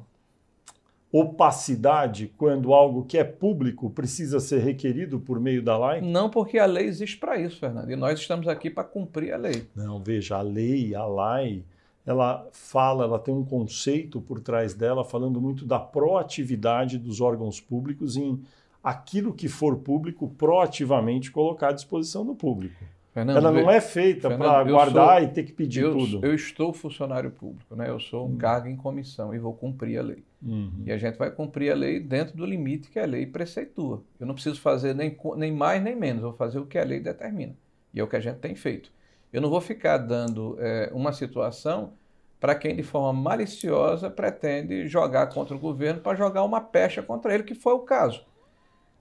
opacidade 1.12 2.32
quando 2.38 2.74
algo 2.74 3.04
que 3.04 3.18
é 3.18 3.24
público 3.24 3.90
precisa 3.90 4.40
ser 4.40 4.60
requerido 4.60 5.20
por 5.20 5.40
meio 5.40 5.64
da 5.64 5.78
lei? 5.90 6.02
Não, 6.02 6.30
porque 6.30 6.60
a 6.60 6.66
lei 6.66 6.86
existe 6.86 7.18
para 7.18 7.40
isso, 7.40 7.60
Fernando. 7.60 7.90
E 7.90 7.96
nós 7.96 8.20
estamos 8.20 8.48
aqui 8.48 8.70
para 8.70 8.84
cumprir 8.84 9.34
a 9.34 9.38
lei. 9.38 9.68
Não, 9.76 10.02
veja, 10.02 10.38
a 10.38 10.42
lei, 10.42 10.94
a 10.94 11.06
lei, 11.06 11.66
ela 12.06 12.48
fala, 12.52 13.06
ela 13.06 13.20
tem 13.20 13.34
um 13.34 13.44
conceito 13.44 14.22
por 14.22 14.40
trás 14.40 14.74
dela 14.74 15.04
falando 15.04 15.42
muito 15.42 15.66
da 15.66 15.80
proatividade 15.80 16.98
dos 16.98 17.20
órgãos 17.22 17.60
públicos 17.60 18.16
em 18.16 18.40
aquilo 18.84 19.34
que 19.34 19.48
for 19.48 19.78
público 19.78 20.30
proativamente 20.38 21.32
colocar 21.32 21.70
à 21.70 21.74
disposição 21.74 22.26
do 22.26 22.36
público. 22.36 22.84
Fernando, 23.14 23.38
ela 23.38 23.52
não 23.52 23.70
é 23.70 23.82
feita 23.82 24.30
para 24.30 24.64
guardar 24.64 25.20
sou, 25.20 25.30
e 25.30 25.34
ter 25.34 25.44
que 25.44 25.52
pedir 25.52 25.84
eu, 25.84 25.92
tudo. 25.92 26.26
Eu 26.26 26.34
estou 26.34 26.72
funcionário 26.72 27.32
público, 27.32 27.76
né? 27.76 27.90
eu 27.90 28.00
sou 28.00 28.28
um 28.28 28.34
hum. 28.34 28.38
cargo 28.38 28.68
em 28.68 28.76
comissão 28.76 29.34
e 29.34 29.40
vou 29.40 29.54
cumprir 29.54 29.98
a 29.98 30.04
lei. 30.04 30.24
Uhum. 30.42 30.84
E 30.86 30.92
a 30.92 30.98
gente 30.98 31.18
vai 31.18 31.32
cumprir 31.32 31.72
a 31.72 31.76
lei 31.76 32.00
dentro 32.00 32.38
do 32.38 32.46
limite 32.46 32.90
que 32.90 33.00
a 33.00 33.06
lei 33.06 33.26
preceitua. 33.26 34.04
Eu 34.20 34.28
não 34.28 34.34
preciso 34.36 34.62
fazer 34.62 34.94
nem, 34.94 35.18
nem 35.36 35.52
mais 35.52 35.82
nem 35.82 35.96
menos, 35.96 36.22
vou 36.22 36.34
fazer 36.34 36.60
o 36.60 36.66
que 36.66 36.78
a 36.78 36.84
lei 36.84 37.00
determina. 37.00 37.56
E 37.94 38.00
é 38.00 38.04
o 38.04 38.08
que 38.08 38.16
a 38.16 38.22
gente 38.22 38.38
tem 38.38 38.56
feito. 38.56 38.92
Eu 39.34 39.42
não 39.42 39.50
vou 39.50 39.62
ficar 39.62 39.98
dando 39.98 40.56
é, 40.60 40.90
uma 40.94 41.12
situação 41.12 41.94
para 42.40 42.56
quem 42.56 42.76
de 42.76 42.84
forma 42.84 43.12
maliciosa 43.12 44.10
pretende 44.10 44.88
jogar 44.88 45.28
contra 45.28 45.56
o 45.56 45.60
governo 45.60 46.00
para 46.00 46.16
jogar 46.16 46.44
uma 46.44 46.62
pecha 46.62 47.02
contra 47.02 47.34
ele, 47.34 47.44
que 47.44 47.54
foi 47.54 47.74
o 47.74 47.80
caso. 47.80 48.26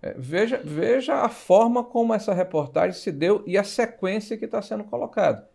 É, 0.01 0.15
veja, 0.17 0.61
veja 0.65 1.17
a 1.17 1.29
forma 1.29 1.83
como 1.83 2.15
essa 2.15 2.33
reportagem 2.33 2.99
se 2.99 3.11
deu 3.11 3.43
e 3.47 3.59
a 3.59 3.65
sequência 3.65 4.37
que 4.37 4.45
está 4.45 4.63
sendo 4.63 4.85
colocada. 4.85 5.49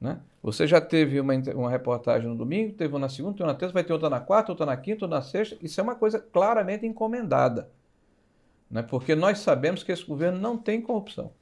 Né? 0.00 0.18
Você 0.42 0.66
já 0.66 0.80
teve 0.80 1.20
uma, 1.20 1.34
uma 1.54 1.70
reportagem 1.70 2.28
no 2.28 2.36
domingo, 2.36 2.72
teve 2.72 2.92
uma 2.92 3.00
na 3.00 3.08
segunda, 3.08 3.34
teve 3.34 3.44
uma 3.44 3.52
na 3.52 3.58
terça, 3.58 3.74
vai 3.74 3.84
ter 3.84 3.92
outra 3.92 4.08
na 4.08 4.20
quarta, 4.20 4.52
outra 4.52 4.66
na 4.66 4.76
quinta, 4.76 5.04
outra 5.04 5.18
na 5.18 5.22
sexta. 5.22 5.56
Isso 5.60 5.80
é 5.80 5.82
uma 5.82 5.94
coisa 5.94 6.18
claramente 6.18 6.86
encomendada. 6.86 7.68
Né? 8.70 8.82
Porque 8.82 9.14
nós 9.14 9.38
sabemos 9.38 9.82
que 9.82 9.92
esse 9.92 10.04
governo 10.04 10.38
não 10.38 10.56
tem 10.56 10.80
corrupção. 10.80 11.32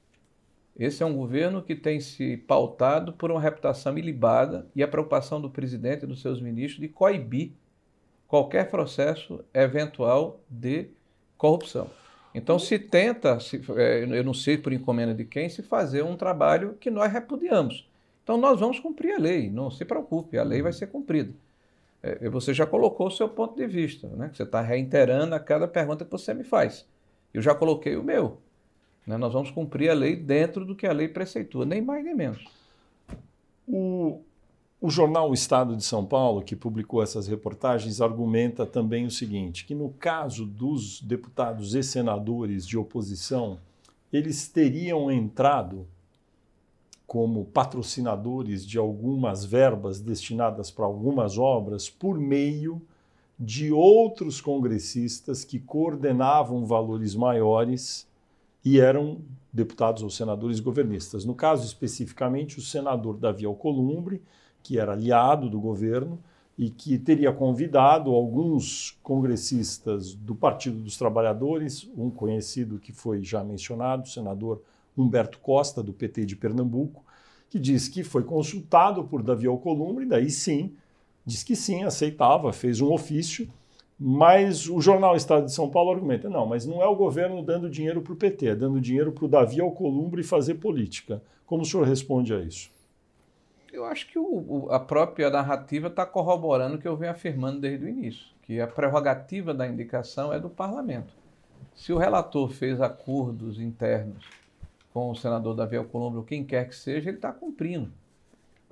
Esse 0.76 1.04
é 1.04 1.06
um 1.06 1.14
governo 1.14 1.62
que 1.62 1.76
tem 1.76 2.00
se 2.00 2.36
pautado 2.36 3.12
por 3.12 3.30
uma 3.30 3.40
reputação 3.40 3.96
ilibada 3.96 4.66
e 4.74 4.82
a 4.82 4.88
preocupação 4.88 5.40
do 5.40 5.48
presidente 5.48 6.02
e 6.02 6.06
dos 6.06 6.20
seus 6.20 6.40
ministros 6.40 6.80
de 6.80 6.88
coibir 6.88 7.52
qualquer 8.26 8.68
processo 8.68 9.44
eventual 9.54 10.40
de 10.50 10.88
corrupção. 11.38 11.88
Então 12.34 12.58
se 12.58 12.78
tenta, 12.78 13.38
se, 13.38 13.62
é, 13.76 14.04
eu 14.04 14.24
não 14.24 14.34
sei 14.34 14.58
por 14.58 14.72
encomenda 14.72 15.14
de 15.14 15.24
quem, 15.24 15.48
se 15.48 15.62
fazer 15.62 16.02
um 16.02 16.16
trabalho 16.16 16.76
que 16.80 16.90
nós 16.90 17.12
repudiamos. 17.12 17.88
Então 18.22 18.36
nós 18.36 18.58
vamos 18.58 18.80
cumprir 18.80 19.14
a 19.14 19.18
lei, 19.18 19.48
não 19.48 19.70
se 19.70 19.84
preocupe, 19.84 20.36
a 20.36 20.42
lei 20.42 20.60
vai 20.60 20.72
ser 20.72 20.88
cumprida. 20.88 21.32
É, 22.02 22.28
você 22.28 22.52
já 22.52 22.66
colocou 22.66 23.06
o 23.06 23.10
seu 23.10 23.28
ponto 23.28 23.56
de 23.56 23.66
vista, 23.66 24.08
né? 24.08 24.30
Você 24.34 24.42
está 24.42 24.60
reiterando 24.60 25.34
a 25.34 25.40
cada 25.40 25.68
pergunta 25.68 26.04
que 26.04 26.10
você 26.10 26.34
me 26.34 26.44
faz. 26.44 26.86
Eu 27.32 27.40
já 27.40 27.54
coloquei 27.54 27.96
o 27.96 28.02
meu. 28.02 28.38
Né? 29.06 29.16
Nós 29.16 29.32
vamos 29.32 29.50
cumprir 29.50 29.90
a 29.90 29.94
lei 29.94 30.16
dentro 30.16 30.64
do 30.64 30.74
que 30.74 30.86
a 30.86 30.92
lei 30.92 31.08
preceitua, 31.08 31.64
nem 31.64 31.80
mais 31.80 32.04
nem 32.04 32.14
menos. 32.14 32.44
O, 33.66 34.20
o 34.84 34.90
jornal 34.90 35.30
o 35.30 35.32
Estado 35.34 35.74
de 35.74 35.82
São 35.82 36.04
Paulo, 36.04 36.42
que 36.42 36.54
publicou 36.54 37.02
essas 37.02 37.26
reportagens, 37.26 38.02
argumenta 38.02 38.66
também 38.66 39.06
o 39.06 39.10
seguinte: 39.10 39.64
que 39.64 39.74
no 39.74 39.88
caso 39.88 40.44
dos 40.44 41.00
deputados 41.00 41.74
e 41.74 41.82
senadores 41.82 42.66
de 42.66 42.76
oposição, 42.76 43.56
eles 44.12 44.46
teriam 44.46 45.10
entrado 45.10 45.86
como 47.06 47.46
patrocinadores 47.46 48.66
de 48.66 48.76
algumas 48.76 49.42
verbas 49.42 50.02
destinadas 50.02 50.70
para 50.70 50.84
algumas 50.84 51.38
obras 51.38 51.88
por 51.88 52.18
meio 52.18 52.82
de 53.40 53.72
outros 53.72 54.38
congressistas 54.38 55.46
que 55.46 55.58
coordenavam 55.58 56.66
valores 56.66 57.14
maiores 57.14 58.06
e 58.62 58.78
eram 58.78 59.22
deputados 59.50 60.02
ou 60.02 60.10
senadores 60.10 60.60
governistas. 60.60 61.24
No 61.24 61.34
caso 61.34 61.64
especificamente, 61.64 62.58
o 62.58 62.62
senador 62.62 63.16
Davi 63.16 63.46
Alcolumbre, 63.46 64.20
que 64.64 64.78
era 64.78 64.92
aliado 64.92 65.48
do 65.48 65.60
governo 65.60 66.18
e 66.56 66.70
que 66.70 66.98
teria 66.98 67.32
convidado 67.32 68.10
alguns 68.12 68.96
congressistas 69.02 70.14
do 70.14 70.34
Partido 70.34 70.78
dos 70.78 70.96
Trabalhadores, 70.96 71.88
um 71.96 72.10
conhecido 72.10 72.78
que 72.78 72.92
foi 72.92 73.22
já 73.22 73.44
mencionado, 73.44 74.04
o 74.04 74.08
senador 74.08 74.62
Humberto 74.96 75.38
Costa, 75.38 75.82
do 75.82 75.92
PT 75.92 76.24
de 76.24 76.34
Pernambuco, 76.34 77.04
que 77.50 77.58
diz 77.58 77.88
que 77.88 78.02
foi 78.02 78.24
consultado 78.24 79.04
por 79.04 79.22
Davi 79.22 79.46
Alcolumbre, 79.46 80.06
daí 80.06 80.30
sim, 80.30 80.72
diz 81.26 81.42
que 81.42 81.54
sim, 81.54 81.82
aceitava, 81.82 82.52
fez 82.52 82.80
um 82.80 82.90
ofício, 82.90 83.46
mas 83.98 84.68
o 84.68 84.80
jornal 84.80 85.14
Estado 85.14 85.46
de 85.46 85.52
São 85.52 85.68
Paulo 85.68 85.90
argumenta: 85.90 86.28
não, 86.28 86.46
mas 86.46 86.64
não 86.64 86.82
é 86.82 86.86
o 86.86 86.96
governo 86.96 87.42
dando 87.42 87.70
dinheiro 87.70 88.00
para 88.00 88.12
o 88.12 88.16
PT, 88.16 88.46
é 88.46 88.54
dando 88.56 88.80
dinheiro 88.80 89.12
para 89.12 89.24
o 89.24 89.28
Davi 89.28 89.60
Alcolumbre 89.60 90.22
fazer 90.22 90.54
política. 90.54 91.22
Como 91.46 91.62
o 91.62 91.64
senhor 91.64 91.86
responde 91.86 92.32
a 92.32 92.40
isso? 92.40 92.70
Eu 93.74 93.84
acho 93.84 94.06
que 94.06 94.16
o, 94.16 94.68
a 94.70 94.78
própria 94.78 95.28
narrativa 95.28 95.88
está 95.88 96.06
corroborando 96.06 96.76
o 96.76 96.78
que 96.78 96.86
eu 96.86 96.96
venho 96.96 97.10
afirmando 97.10 97.60
desde 97.60 97.84
o 97.84 97.88
início, 97.88 98.24
que 98.42 98.60
a 98.60 98.68
prerrogativa 98.68 99.52
da 99.52 99.66
indicação 99.66 100.32
é 100.32 100.38
do 100.38 100.48
parlamento. 100.48 101.12
Se 101.74 101.92
o 101.92 101.98
relator 101.98 102.48
fez 102.50 102.80
acordos 102.80 103.58
internos 103.58 104.24
com 104.92 105.10
o 105.10 105.16
senador 105.16 105.56
Davi 105.56 105.76
Alcolumbre, 105.76 106.18
ou 106.18 106.24
quem 106.24 106.44
quer 106.44 106.68
que 106.68 106.76
seja, 106.76 107.10
ele 107.10 107.18
está 107.18 107.32
cumprindo. 107.32 107.90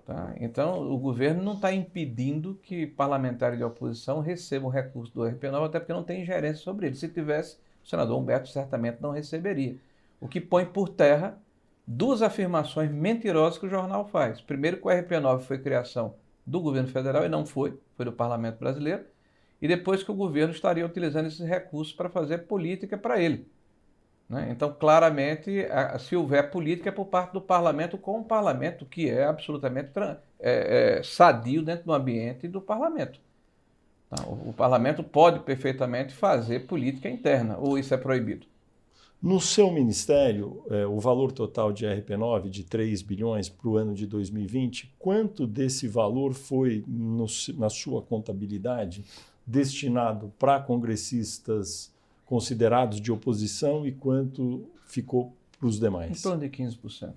Tá? 0.07 0.35
Então, 0.39 0.89
o 0.89 0.97
governo 0.97 1.43
não 1.43 1.55
está 1.55 1.73
impedindo 1.73 2.57
que 2.63 2.87
parlamentares 2.87 3.59
de 3.59 3.65
oposição 3.65 4.21
recebam 4.21 4.71
recurso 4.71 5.13
do 5.13 5.23
RP9, 5.23 5.67
até 5.67 5.81
porque 5.81 5.93
não 5.93 6.05
tem 6.05 6.23
ingerência 6.23 6.63
sobre 6.63 6.87
ele. 6.87 6.95
Se 6.95 7.09
tivesse, 7.09 7.57
o 7.85 7.89
senador 7.89 8.17
Humberto 8.17 8.49
certamente 8.49 8.99
não 9.01 9.11
receberia. 9.11 9.77
O 10.21 10.29
que 10.29 10.41
põe 10.41 10.65
por 10.65 10.89
terra 10.89 11.37
duas 11.87 12.23
afirmações 12.23 12.91
mentirosas 12.91 13.59
que 13.59 13.67
o 13.67 13.71
jornal 13.71 14.07
faz. 14.07 14.41
Primeiro, 14.41 14.77
que 14.77 14.87
o 14.87 14.91
RP9 14.91 15.41
foi 15.41 15.59
criação 15.59 16.15
do 16.47 16.61
governo 16.61 16.89
federal 16.89 17.25
e 17.25 17.29
não 17.29 17.47
foi, 17.47 17.79
foi 17.97 18.05
do 18.05 18.13
parlamento 18.13 18.59
brasileiro. 18.59 19.05
E 19.61 19.69
depois 19.69 20.03
que 20.03 20.11
o 20.11 20.15
governo 20.15 20.53
estaria 20.53 20.85
utilizando 20.85 21.27
esses 21.27 21.47
recursos 21.47 21.93
para 21.95 22.09
fazer 22.09 22.39
política 22.47 22.99
para 22.99 23.21
ele. 23.21 23.47
Né? 24.29 24.49
Então, 24.51 24.73
claramente, 24.73 25.67
se 26.01 26.17
houver 26.17 26.51
política 26.51 26.89
é 26.89 26.93
por 26.93 27.07
parte 27.07 27.33
do 27.33 27.41
parlamento 27.41 27.99
com 27.99 28.19
o 28.19 28.25
parlamento, 28.25 28.87
que 28.87 29.09
é 29.09 29.25
absolutamente 29.25 29.91
é, 30.41 30.99
é, 30.99 31.03
sadio 31.03 31.63
dentro 31.63 31.85
do 31.85 31.93
ambiente 31.93 32.49
do 32.49 32.61
parlamento. 32.61 33.21
Tá? 34.11 34.25
O, 34.27 34.51
o 34.51 34.53
parlamento 34.53 35.05
pode 35.05 35.41
perfeitamente 35.41 36.15
fazer 36.15 36.61
política 36.61 37.09
interna, 37.09 37.57
ou 37.59 37.79
isso 37.79 37.95
é 37.95 37.97
proibido? 37.97 38.47
No 39.23 39.41
seu 39.41 39.71
ministério, 39.71 40.65
é, 40.69 40.85
o 40.85 40.99
valor 40.99 41.31
total 41.31 41.73
de 41.73 41.87
RP9 41.87 42.49
de 42.49 42.65
3 42.65 43.03
bilhões 43.03 43.49
para 43.49 43.69
o 43.69 43.77
ano 43.77 43.95
de 43.95 44.05
2020, 44.05 44.93
quanto 44.99 45.47
desse 45.47 45.87
valor 45.87 46.35
foi 46.35 46.83
no, 46.89 47.27
na 47.57 47.71
sua 47.71 48.03
contabilidade 48.03 49.05
destinado 49.47 50.33
para 50.41 50.59
congressistas 50.59 51.95
considerados 52.27 53.01
de 53.01 53.13
oposição 53.13 53.87
e 53.87 53.93
quanto 53.93 54.65
ficou 54.87 55.33
para 55.57 55.69
os 55.69 55.79
demais? 55.79 56.19
Em 56.19 56.23
torno 56.23 56.41
de 56.41 56.49
15%. 56.49 57.13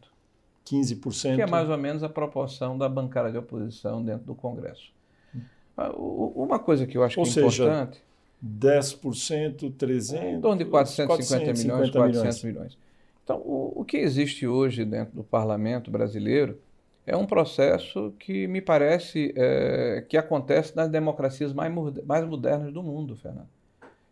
15%. 0.63 1.35
Que 1.35 1.41
é 1.41 1.47
mais 1.47 1.67
ou 1.69 1.77
menos 1.77 2.03
a 2.03 2.09
proporção 2.09 2.77
da 2.77 2.87
bancada 2.87 3.31
de 3.31 3.37
oposição 3.39 4.03
dentro 4.03 4.27
do 4.27 4.35
Congresso. 4.35 4.91
Hum. 5.35 5.41
Ah, 5.75 5.91
uma 5.95 6.59
coisa 6.59 6.85
que 6.85 6.95
eu 6.95 7.03
acho 7.03 7.19
ou 7.19 7.23
que 7.23 7.31
é 7.31 7.33
seja, 7.33 7.63
importante 7.63 8.05
10%, 8.45 9.73
300... 9.75 10.23
Em 10.23 10.41
torno 10.41 10.58
de 10.58 10.65
450 10.65 11.53
milhões, 11.62 11.89
400 11.89 12.43
milhões. 12.43 12.77
Então, 13.23 13.38
o, 13.38 13.81
o 13.81 13.86
que 13.86 13.97
existe 13.97 14.45
hoje 14.45 14.86
dentro 14.86 15.15
do 15.15 15.23
parlamento 15.23 15.89
brasileiro 15.89 16.60
é 17.08 17.15
um 17.15 17.25
processo 17.25 18.13
que 18.19 18.47
me 18.47 18.62
parece 18.62 19.34
é, 19.36 20.05
que 20.08 20.17
acontece 20.17 20.75
nas 20.75 20.89
democracias 20.89 21.53
mais, 21.53 21.73
mais 22.05 22.25
modernas 22.25 22.71
do 22.73 22.81
mundo, 22.81 23.15
Fernando. 23.15 23.49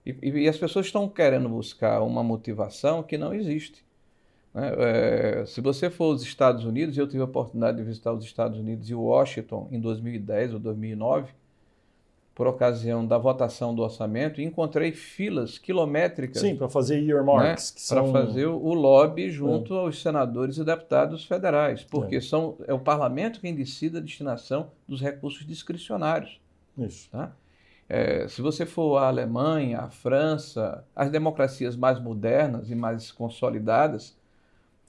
E, 0.06 0.15
e, 0.22 0.48
as 0.48 0.58
pessoas 0.58 0.88
estão 0.88 1.08
querendo 1.08 1.48
buscar 1.48 2.02
uma 2.02 2.24
motivação 2.24 3.02
que 3.02 3.17
não 3.17 3.34
existe. 3.34 3.84
Né? 4.54 4.72
É, 4.78 5.46
se 5.46 5.62
você 5.62 5.89
for 5.89 6.06
aos 6.06 6.22
Estados 6.22 6.65
Unidos, 6.65 6.98
eu 6.98 7.08
tive 7.08 7.22
a 7.22 7.26
oportunidade 7.26 7.78
de 7.78 7.84
visitar 7.84 8.13
os 8.13 8.26
Estados 8.26 8.60
Unidos 8.60 8.89
e 8.89 8.93
Washington 8.93 9.67
em 9.72 9.80
2010 9.80 10.54
ou 10.54 10.60
2009, 10.60 11.34
por 12.36 12.48
ocasião 12.48 13.06
da 13.06 13.17
votação 13.17 13.76
do 13.76 13.84
orçamento 13.84 14.41
e 14.41 14.43
encontrei 14.43 14.91
filas 14.91 15.58
quilométricas. 15.58 16.41
Sim, 16.41 16.56
para 16.56 16.67
fazer 16.67 17.02
earmarks. 17.04 17.76
Né, 17.91 17.96
para 17.96 18.12
fazer 18.12 18.48
o 18.48 18.74
lobby 18.74 19.30
junto 19.30 19.76
é. 19.76 19.78
aos 19.78 20.02
senadores 20.02 20.58
e 20.58 20.63
deputados 20.63 21.26
federais, 21.26 21.84
porque 21.84 22.15
é. 22.15 22.22
São, 22.22 22.58
é 22.67 22.74
o 22.74 22.80
parlamento 22.80 23.39
quem 23.39 23.54
decide 23.54 23.98
a 23.98 24.02
destinação 24.02 24.72
dos 24.88 25.00
recursos 25.00 25.46
discricionários. 25.46 26.41
Isso. 26.78 27.10
Tá? 27.12 27.32
É, 27.88 28.28
se 28.28 28.41
você 28.41 28.65
for 28.65 28.98
à 28.98 29.08
Alemanha, 29.08 29.82
à 29.82 29.89
França, 29.89 30.84
as 30.96 31.12
democracias 31.12 31.76
mais 31.76 32.00
modernas 32.00 32.72
e 32.72 32.76
mais 32.76 33.12
consolidadas, 33.12 34.17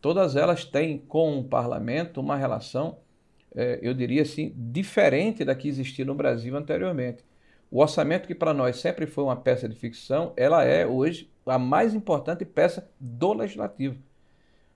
todas 0.00 0.37
elas 0.37 0.64
têm 0.64 0.96
com 0.96 1.38
o 1.38 1.44
parlamento 1.44 2.20
uma 2.20 2.37
relação, 2.37 2.96
é, 3.54 3.78
eu 3.83 3.92
diria 3.92 4.22
assim, 4.22 4.54
diferente 4.57 5.44
da 5.44 5.54
que 5.54 5.68
existia 5.68 6.04
no 6.07 6.14
Brasil 6.14 6.57
anteriormente. 6.57 7.22
O 7.74 7.80
orçamento, 7.80 8.28
que 8.28 8.37
para 8.37 8.54
nós 8.54 8.76
sempre 8.76 9.04
foi 9.04 9.24
uma 9.24 9.34
peça 9.34 9.68
de 9.68 9.74
ficção, 9.74 10.32
ela 10.37 10.62
é 10.62 10.87
hoje 10.87 11.28
a 11.44 11.58
mais 11.58 11.92
importante 11.92 12.44
peça 12.44 12.88
do 13.00 13.32
legislativo. 13.32 13.98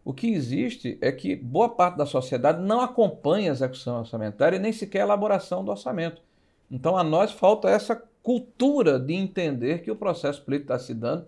O 0.04 0.12
que 0.12 0.32
existe 0.32 0.98
é 1.00 1.12
que 1.12 1.36
boa 1.36 1.68
parte 1.68 1.96
da 1.96 2.04
sociedade 2.04 2.60
não 2.60 2.80
acompanha 2.80 3.52
a 3.52 3.54
execução 3.54 4.00
orçamentária 4.00 4.56
e 4.56 4.58
nem 4.58 4.72
sequer 4.72 5.02
a 5.02 5.04
elaboração 5.04 5.64
do 5.64 5.70
orçamento. 5.70 6.20
Então, 6.68 6.96
a 6.96 7.04
nós 7.04 7.30
falta 7.30 7.70
essa 7.70 7.94
cultura 8.20 8.98
de 8.98 9.14
entender 9.14 9.82
que 9.82 9.92
o 9.92 9.96
processo 9.96 10.42
político 10.42 10.72
está 10.72 10.84
se 10.84 10.92
dando 10.92 11.24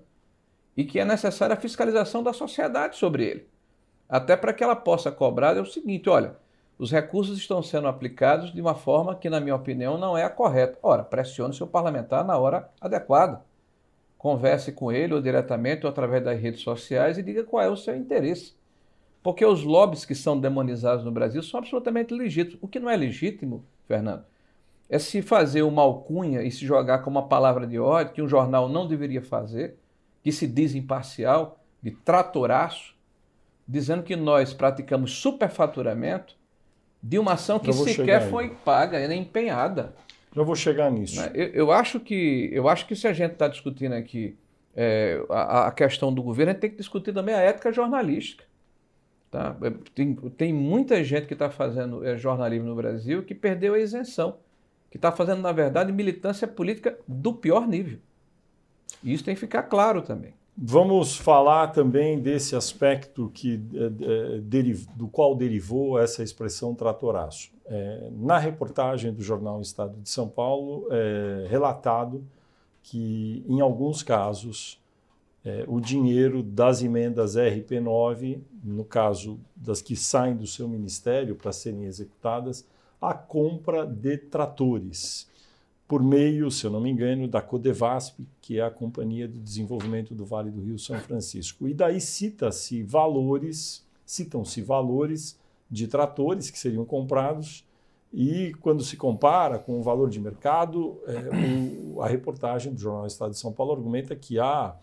e 0.76 0.82
que 0.82 0.98
é 0.98 1.04
necessária 1.04 1.54
a 1.54 1.60
fiscalização 1.60 2.20
da 2.20 2.32
sociedade 2.32 2.96
sobre 2.96 3.24
ele. 3.24 3.46
Até 4.08 4.36
para 4.36 4.52
que 4.52 4.64
ela 4.64 4.74
possa 4.74 5.12
cobrar 5.12 5.56
é 5.56 5.60
o 5.60 5.64
seguinte: 5.64 6.10
olha, 6.10 6.34
os 6.80 6.90
recursos 6.90 7.36
estão 7.36 7.62
sendo 7.62 7.88
aplicados 7.88 8.54
de 8.54 8.58
uma 8.58 8.74
forma 8.74 9.14
que, 9.14 9.28
na 9.28 9.38
minha 9.38 9.54
opinião, 9.54 9.98
não 9.98 10.16
é 10.16 10.24
a 10.24 10.30
correta. 10.30 10.78
Ora, 10.82 11.04
pressione 11.04 11.52
seu 11.52 11.66
parlamentar 11.66 12.24
na 12.24 12.38
hora 12.38 12.70
adequada. 12.80 13.44
Converse 14.16 14.72
com 14.72 14.90
ele 14.90 15.12
ou 15.12 15.20
diretamente 15.20 15.84
ou 15.84 15.90
através 15.90 16.24
das 16.24 16.40
redes 16.40 16.62
sociais 16.62 17.18
e 17.18 17.22
diga 17.22 17.44
qual 17.44 17.62
é 17.62 17.68
o 17.68 17.76
seu 17.76 17.94
interesse. 17.94 18.54
Porque 19.22 19.44
os 19.44 19.62
lobbies 19.62 20.06
que 20.06 20.14
são 20.14 20.40
demonizados 20.40 21.04
no 21.04 21.12
Brasil 21.12 21.42
são 21.42 21.60
absolutamente 21.60 22.14
legítimos. 22.14 22.62
O 22.62 22.68
que 22.68 22.80
não 22.80 22.88
é 22.88 22.96
legítimo, 22.96 23.62
Fernando, 23.86 24.24
é 24.88 24.98
se 24.98 25.20
fazer 25.20 25.60
uma 25.60 25.82
alcunha 25.82 26.42
e 26.42 26.50
se 26.50 26.64
jogar 26.64 27.00
com 27.00 27.10
uma 27.10 27.28
palavra 27.28 27.66
de 27.66 27.78
ódio 27.78 28.14
que 28.14 28.22
um 28.22 28.28
jornal 28.28 28.70
não 28.70 28.88
deveria 28.88 29.20
fazer, 29.20 29.76
que 30.22 30.32
se 30.32 30.46
diz 30.46 30.74
imparcial, 30.74 31.62
de 31.82 31.90
tratoraço, 31.90 32.94
dizendo 33.68 34.02
que 34.02 34.16
nós 34.16 34.54
praticamos 34.54 35.12
superfaturamento 35.12 36.39
de 37.02 37.18
uma 37.18 37.32
ação 37.32 37.58
que 37.58 37.72
sequer 37.72 38.28
foi 38.28 38.50
paga, 38.64 39.06
nem 39.08 39.22
empenhada. 39.22 39.94
Já 40.34 40.42
vou 40.42 40.54
chegar 40.54 40.90
nisso. 40.90 41.20
Né? 41.20 41.30
Eu, 41.34 41.46
eu, 41.48 41.72
acho, 41.72 41.98
que, 41.98 42.50
eu 42.52 42.68
acho 42.68 42.86
que 42.86 42.94
se 42.94 43.08
a 43.08 43.12
gente 43.12 43.32
está 43.32 43.48
discutindo 43.48 43.94
aqui 43.94 44.36
é, 44.76 45.20
a, 45.28 45.66
a, 45.66 45.72
questão 45.72 46.12
do 46.12 46.22
governo, 46.22 46.50
a 46.50 46.52
gente 46.52 46.60
tem 46.60 46.70
que 46.70 46.76
discutir 46.76 47.12
também 47.12 47.34
a 47.34 47.40
ética 47.40 47.72
jornalística. 47.72 48.44
Tá? 49.30 49.56
É, 49.62 49.70
tem, 49.94 50.14
tem 50.14 50.52
muita 50.52 51.02
gente 51.02 51.26
que 51.26 51.32
está 51.32 51.50
fazendo 51.50 52.04
é, 52.06 52.16
jornalismo 52.16 52.68
no 52.68 52.76
Brasil 52.76 53.22
que 53.22 53.34
perdeu 53.34 53.74
a 53.74 53.78
isenção, 53.78 54.36
que 54.90 54.96
está 54.98 55.10
fazendo, 55.10 55.40
na 55.40 55.52
verdade, 55.52 55.92
militância 55.92 56.46
política 56.46 56.98
do 57.06 57.32
pior 57.32 57.66
nível. 57.66 57.98
E 59.02 59.12
isso 59.12 59.24
tem 59.24 59.34
que 59.34 59.40
ficar 59.40 59.64
claro 59.64 60.02
também. 60.02 60.34
Vamos 60.56 61.16
falar 61.16 61.68
também 61.68 62.20
desse 62.20 62.54
aspecto 62.54 63.30
que, 63.32 63.60
é, 63.74 64.38
do 64.94 65.08
qual 65.08 65.34
derivou 65.34 65.98
essa 65.98 66.22
expressão 66.22 66.74
tratoraço. 66.74 67.50
É, 67.66 68.10
na 68.12 68.36
reportagem 68.36 69.12
do 69.12 69.22
jornal 69.22 69.60
Estado 69.60 69.96
de 70.00 70.10
São 70.10 70.28
Paulo, 70.28 70.86
é 70.90 71.46
relatado 71.48 72.24
que, 72.82 73.44
em 73.48 73.60
alguns 73.60 74.02
casos, 74.02 74.80
é, 75.44 75.64
o 75.66 75.80
dinheiro 75.80 76.42
das 76.42 76.82
emendas 76.82 77.36
RP9, 77.36 78.40
no 78.62 78.84
caso 78.84 79.40
das 79.56 79.80
que 79.80 79.96
saem 79.96 80.36
do 80.36 80.46
seu 80.46 80.68
ministério 80.68 81.34
para 81.34 81.52
serem 81.52 81.84
executadas, 81.84 82.66
a 83.00 83.14
compra 83.14 83.86
de 83.86 84.18
tratores 84.18 85.29
por 85.90 86.04
meio, 86.04 86.52
se 86.52 86.64
eu 86.64 86.70
não 86.70 86.80
me 86.80 86.88
engano, 86.88 87.26
da 87.26 87.42
Codevasp, 87.42 88.20
que 88.40 88.60
é 88.60 88.62
a 88.62 88.70
Companhia 88.70 89.26
de 89.26 89.40
Desenvolvimento 89.40 90.14
do 90.14 90.24
Vale 90.24 90.48
do 90.48 90.62
Rio 90.62 90.78
São 90.78 90.96
Francisco. 91.00 91.66
E 91.66 91.74
daí 91.74 92.00
cita-se 92.00 92.80
valores, 92.84 93.84
citam-se 94.06 94.62
valores 94.62 95.36
de 95.68 95.88
tratores 95.88 96.48
que 96.48 96.60
seriam 96.60 96.84
comprados 96.84 97.66
e 98.14 98.54
quando 98.60 98.84
se 98.84 98.96
compara 98.96 99.58
com 99.58 99.80
o 99.80 99.82
valor 99.82 100.08
de 100.08 100.20
mercado, 100.20 100.96
é, 101.08 101.92
o, 101.92 102.00
a 102.00 102.06
reportagem 102.06 102.72
do 102.72 102.78
Jornal 102.78 103.08
Estado 103.08 103.32
de 103.32 103.38
São 103.38 103.52
Paulo 103.52 103.72
argumenta 103.72 104.14
que 104.14 104.38
há 104.38 104.76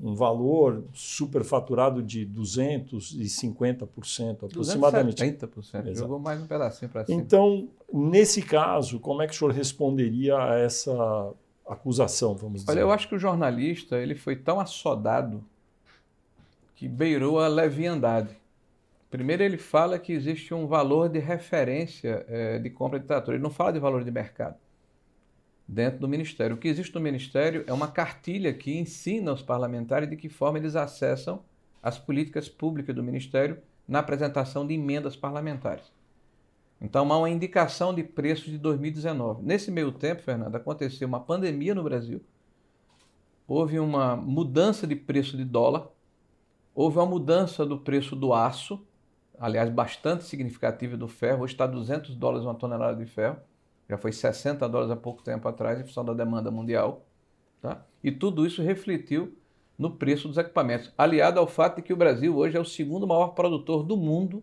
um 0.00 0.14
valor 0.14 0.84
superfaturado 0.92 2.02
de 2.02 2.26
250% 2.26 4.44
aproximadamente. 4.44 5.22
270%, 5.22 5.94
jogou 5.94 6.18
mais 6.18 6.40
um 6.40 6.46
pedacinho 6.46 6.90
para 6.90 7.04
cima. 7.04 7.20
Então, 7.20 7.68
nesse 7.92 8.42
caso, 8.42 8.98
como 8.98 9.22
é 9.22 9.26
que 9.26 9.34
o 9.34 9.36
senhor 9.36 9.52
responderia 9.52 10.36
a 10.36 10.58
essa 10.58 11.32
acusação, 11.66 12.34
vamos 12.34 12.60
dizer? 12.60 12.72
Olha, 12.72 12.80
eu 12.80 12.90
acho 12.90 13.08
que 13.08 13.14
o 13.14 13.18
jornalista 13.18 13.96
ele 13.96 14.14
foi 14.14 14.36
tão 14.36 14.58
assodado 14.58 15.44
que 16.74 16.88
beirou 16.88 17.38
a 17.38 17.46
leviandade. 17.46 18.36
Primeiro, 19.10 19.42
ele 19.42 19.58
fala 19.58 19.98
que 19.98 20.12
existe 20.12 20.54
um 20.54 20.66
valor 20.66 21.08
de 21.08 21.18
referência 21.18 22.24
é, 22.28 22.58
de 22.58 22.70
compra 22.70 22.98
de 22.98 23.06
trator. 23.06 23.34
Ele 23.34 23.42
não 23.42 23.50
fala 23.50 23.72
de 23.72 23.78
valor 23.78 24.02
de 24.02 24.10
mercado 24.10 24.56
dentro 25.66 26.00
do 26.00 26.08
Ministério. 26.08 26.56
O 26.56 26.58
que 26.58 26.68
existe 26.68 26.94
no 26.94 27.00
Ministério 27.00 27.64
é 27.66 27.72
uma 27.72 27.88
cartilha 27.88 28.52
que 28.52 28.76
ensina 28.76 29.30
aos 29.30 29.42
parlamentares 29.42 30.08
de 30.08 30.16
que 30.16 30.28
forma 30.28 30.58
eles 30.58 30.76
acessam 30.76 31.42
as 31.82 31.98
políticas 31.98 32.48
públicas 32.48 32.94
do 32.94 33.02
Ministério 33.02 33.58
na 33.86 33.98
apresentação 33.98 34.66
de 34.66 34.74
emendas 34.74 35.16
parlamentares. 35.16 35.92
Então, 36.80 37.10
há 37.12 37.16
uma 37.16 37.30
indicação 37.30 37.94
de 37.94 38.02
preços 38.02 38.46
de 38.46 38.58
2019. 38.58 39.42
Nesse 39.42 39.70
meio 39.70 39.92
tempo, 39.92 40.22
Fernando, 40.22 40.56
aconteceu 40.56 41.06
uma 41.06 41.20
pandemia 41.20 41.74
no 41.74 41.82
Brasil, 41.84 42.20
houve 43.46 43.78
uma 43.78 44.16
mudança 44.16 44.86
de 44.86 44.96
preço 44.96 45.36
de 45.36 45.44
dólar, 45.44 45.88
houve 46.74 46.98
uma 46.98 47.06
mudança 47.06 47.64
do 47.64 47.78
preço 47.78 48.16
do 48.16 48.32
aço, 48.32 48.84
aliás, 49.38 49.70
bastante 49.70 50.24
significativa 50.24 50.96
do 50.96 51.06
ferro, 51.06 51.44
hoje 51.44 51.54
está 51.54 51.66
200 51.66 52.16
dólares 52.16 52.44
uma 52.44 52.54
tonelada 52.54 52.96
de 52.96 53.06
ferro, 53.06 53.36
já 53.92 53.98
foi 53.98 54.10
60 54.10 54.66
dólares 54.70 54.90
há 54.90 54.96
pouco 54.96 55.22
tempo 55.22 55.46
atrás, 55.46 55.78
em 55.78 55.84
função 55.84 56.02
da 56.02 56.14
demanda 56.14 56.50
mundial. 56.50 57.04
Tá? 57.60 57.84
E 58.02 58.10
tudo 58.10 58.46
isso 58.46 58.62
refletiu 58.62 59.36
no 59.78 59.90
preço 59.90 60.28
dos 60.28 60.38
equipamentos, 60.38 60.90
aliado 60.96 61.38
ao 61.38 61.46
fato 61.46 61.76
de 61.76 61.82
que 61.82 61.92
o 61.92 61.96
Brasil 61.96 62.34
hoje 62.34 62.56
é 62.56 62.60
o 62.60 62.64
segundo 62.64 63.06
maior 63.06 63.28
produtor 63.28 63.82
do 63.82 63.96
mundo 63.96 64.42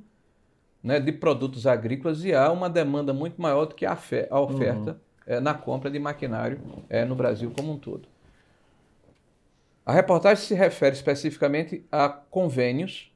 né, 0.84 1.00
de 1.00 1.12
produtos 1.12 1.66
agrícolas 1.66 2.24
e 2.24 2.34
há 2.34 2.52
uma 2.52 2.70
demanda 2.70 3.12
muito 3.12 3.42
maior 3.42 3.66
do 3.66 3.74
que 3.74 3.88
a, 3.88 3.98
a 4.30 4.40
oferta 4.40 4.92
uhum. 4.92 4.98
é, 5.26 5.40
na 5.40 5.56
compra 5.56 5.90
de 5.90 5.98
maquinário 5.98 6.62
é, 6.88 7.04
no 7.04 7.16
Brasil 7.16 7.52
como 7.56 7.72
um 7.72 7.78
todo. 7.78 8.08
A 9.84 9.92
reportagem 9.92 10.44
se 10.46 10.54
refere 10.54 10.96
especificamente 10.96 11.84
a 11.92 12.08
convênios 12.08 13.09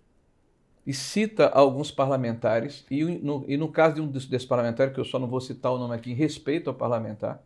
e 0.86 0.94
cita 0.94 1.48
alguns 1.48 1.92
parlamentares, 1.92 2.86
e 2.92 3.04
no, 3.04 3.46
e 3.48 3.56
no 3.56 3.70
caso 3.70 3.96
de 3.96 4.02
um 4.02 4.08
desses 4.08 4.46
parlamentares, 4.46 4.94
que 4.94 5.00
eu 5.00 5.06
só 5.06 5.18
não 5.18 5.28
vou 5.28 5.40
citar 5.40 5.72
o 5.72 5.78
nome 5.78 5.96
aqui, 5.96 6.12
em 6.12 6.16
respeito 6.16 6.70
ao 6.70 6.76
parlamentar, 6.76 7.42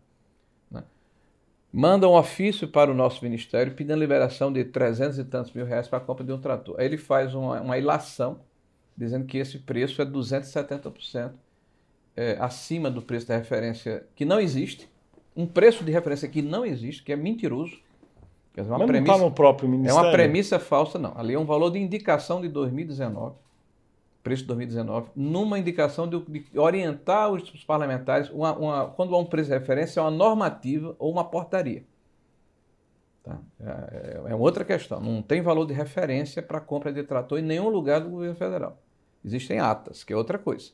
né, 0.72 0.84
manda 1.72 2.08
um 2.08 2.16
ofício 2.16 2.68
para 2.68 2.90
o 2.92 2.96
nosso 2.96 3.24
ministério 3.24 3.74
pedindo 3.74 4.00
liberação 4.00 4.52
de 4.52 4.64
300 4.66 5.20
e 5.20 5.24
tantos 5.24 5.54
mil 5.54 5.66
reais 5.66 5.88
para 5.88 6.00
a 6.00 6.02
compra 6.02 6.24
de 6.26 6.32
um 6.32 6.40
trator. 6.40 6.76
Aí 6.80 6.86
ele 6.86 6.98
faz 6.98 7.36
uma, 7.36 7.62
uma 7.62 7.78
ilação, 7.78 8.40
dizendo 8.98 9.26
que 9.26 9.38
esse 9.38 9.60
preço 9.60 10.02
é 10.02 10.06
270% 10.06 11.34
é, 12.16 12.36
acima 12.40 12.90
do 12.90 13.04
preço 13.04 13.28
da 13.28 13.38
referência, 13.38 14.08
que 14.16 14.26
não 14.26 14.40
existe, 14.40 14.90
um 15.36 15.46
preço 15.46 15.84
de 15.84 15.92
referência 15.92 16.28
que 16.28 16.42
não 16.42 16.66
existe, 16.66 17.04
que 17.04 17.14
é 17.14 17.16
mentiroso, 17.16 17.80
dizer, 18.64 18.78
Mas 18.78 18.88
premissa, 18.88 19.06
não 19.06 19.14
está 19.16 19.26
no 19.26 19.32
próprio 19.32 19.70
Ministério? 19.70 20.00
É 20.00 20.04
uma 20.04 20.12
premissa 20.12 20.60
falsa, 20.60 20.98
não. 20.98 21.14
Ali 21.16 21.34
é 21.34 21.40
um 21.40 21.46
valor 21.46 21.70
de 21.70 21.80
indicação 21.80 22.42
de 22.42 22.50
2019, 22.50 23.36
preço 24.24 24.42
de 24.42 24.48
2019, 24.48 25.10
numa 25.16 25.60
indicação 25.60 26.08
de, 26.08 26.20
de 26.20 26.60
orientar 26.60 27.32
os, 27.32 27.54
os 27.54 27.64
parlamentares, 27.64 28.30
uma, 28.30 28.58
uma, 28.58 28.88
quando 28.88 29.16
há 29.16 29.20
um 29.20 29.26
preço 29.26 29.50
de 29.50 29.58
referência, 29.58 30.00
é 30.00 30.04
uma 30.04 30.12
normativa 30.12 30.96
ou 30.98 31.12
uma 31.12 31.24
portaria. 31.24 31.84
Tá? 33.24 33.38
É, 33.60 34.32
é, 34.32 34.36
outra 34.36 34.64
questão. 34.64 35.02
Não 35.02 35.22
tem 35.22 35.42
valor 35.42 35.66
de 35.66 35.74
referência 35.74 36.42
para 36.42 36.60
compra 36.60 36.92
de 36.92 37.04
trator 37.04 37.38
em 37.38 37.44
nenhum 37.44 37.70
lugar 37.70 38.02
do 38.02 38.10
governo 38.10 38.36
federal. 38.36 38.78
Existem 39.24 39.60
atas, 39.60 40.04
que 40.04 40.14
é 40.14 40.16
outra 40.16 40.40
coisa. 40.40 40.72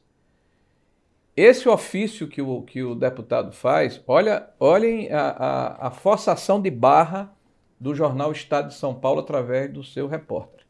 Esse 1.36 1.68
ofício 1.68 2.28
que 2.28 2.42
o, 2.42 2.62
que 2.62 2.84
o 2.84 2.94
deputado 2.94 3.52
faz, 3.52 4.00
olha, 4.08 4.48
olhem 4.60 5.12
a, 5.12 5.30
a, 5.30 5.88
a 5.88 5.92
forçação 5.92 6.62
de 6.62 6.70
barra 6.70 7.34
do 7.80 7.94
jornal 7.94 8.32
Estado 8.32 8.70
de 8.70 8.76
São 8.76 8.94
Paulo 8.94 9.20
através 9.20 9.72
do 9.72 9.84
seu 9.84 10.08
repórter. 10.08 10.64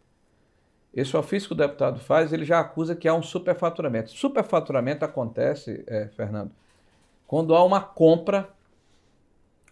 Esse 0.94 1.18
ofício 1.18 1.50
que 1.50 1.54
o 1.54 1.58
deputado 1.58 2.00
faz, 2.00 2.32
ele 2.32 2.46
já 2.46 2.60
acusa 2.60 2.96
que 2.96 3.08
há 3.08 3.14
um 3.14 3.24
superfaturamento. 3.24 4.12
Superfaturamento 4.12 5.04
acontece, 5.04 5.84
é, 5.88 6.08
Fernando, 6.16 6.52
quando 7.26 7.56
há 7.56 7.64
uma 7.64 7.82
compra 7.82 8.50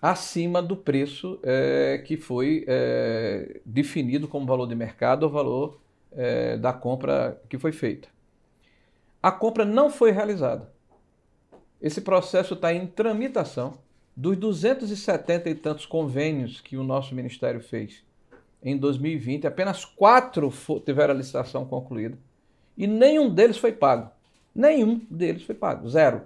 acima 0.02 0.64
do 0.64 0.76
preço 0.76 1.40
é, 1.44 2.02
que 2.06 2.18
foi 2.18 2.66
é, 2.68 3.62
definido 3.64 4.28
como 4.28 4.48
valor 4.48 4.66
de 4.66 4.74
mercado 4.74 5.24
ou 5.24 5.30
valor 5.30 5.80
é, 6.12 6.58
da 6.58 6.74
compra 6.74 7.40
que 7.48 7.60
foi 7.60 7.72
feita. 7.72 8.10
A 9.22 9.32
compra 9.32 9.64
não 9.64 9.92
foi 9.92 10.10
realizada. 10.10 10.72
Esse 11.80 12.02
processo 12.02 12.56
está 12.56 12.74
em 12.74 12.88
tramitação 12.88 13.78
dos 14.16 14.38
270 14.38 15.50
e 15.50 15.56
tantos 15.56 15.86
convênios 15.86 16.62
que 16.62 16.78
o 16.78 16.84
nosso 16.84 17.16
ministério 17.16 17.62
fez 17.62 18.04
em 18.64 18.78
2020, 18.78 19.48
apenas 19.48 19.86
quatro 19.86 20.54
tiveram 20.86 21.14
a 21.14 21.18
licitação 21.18 21.66
concluída 21.66 22.18
e 22.78 22.88
nenhum 22.88 23.30
deles 23.30 23.58
foi 23.58 23.72
pago. 23.72 24.10
Nenhum 24.54 25.02
deles 25.10 25.44
foi 25.44 25.56
pago, 25.56 25.88
zero. 25.90 26.22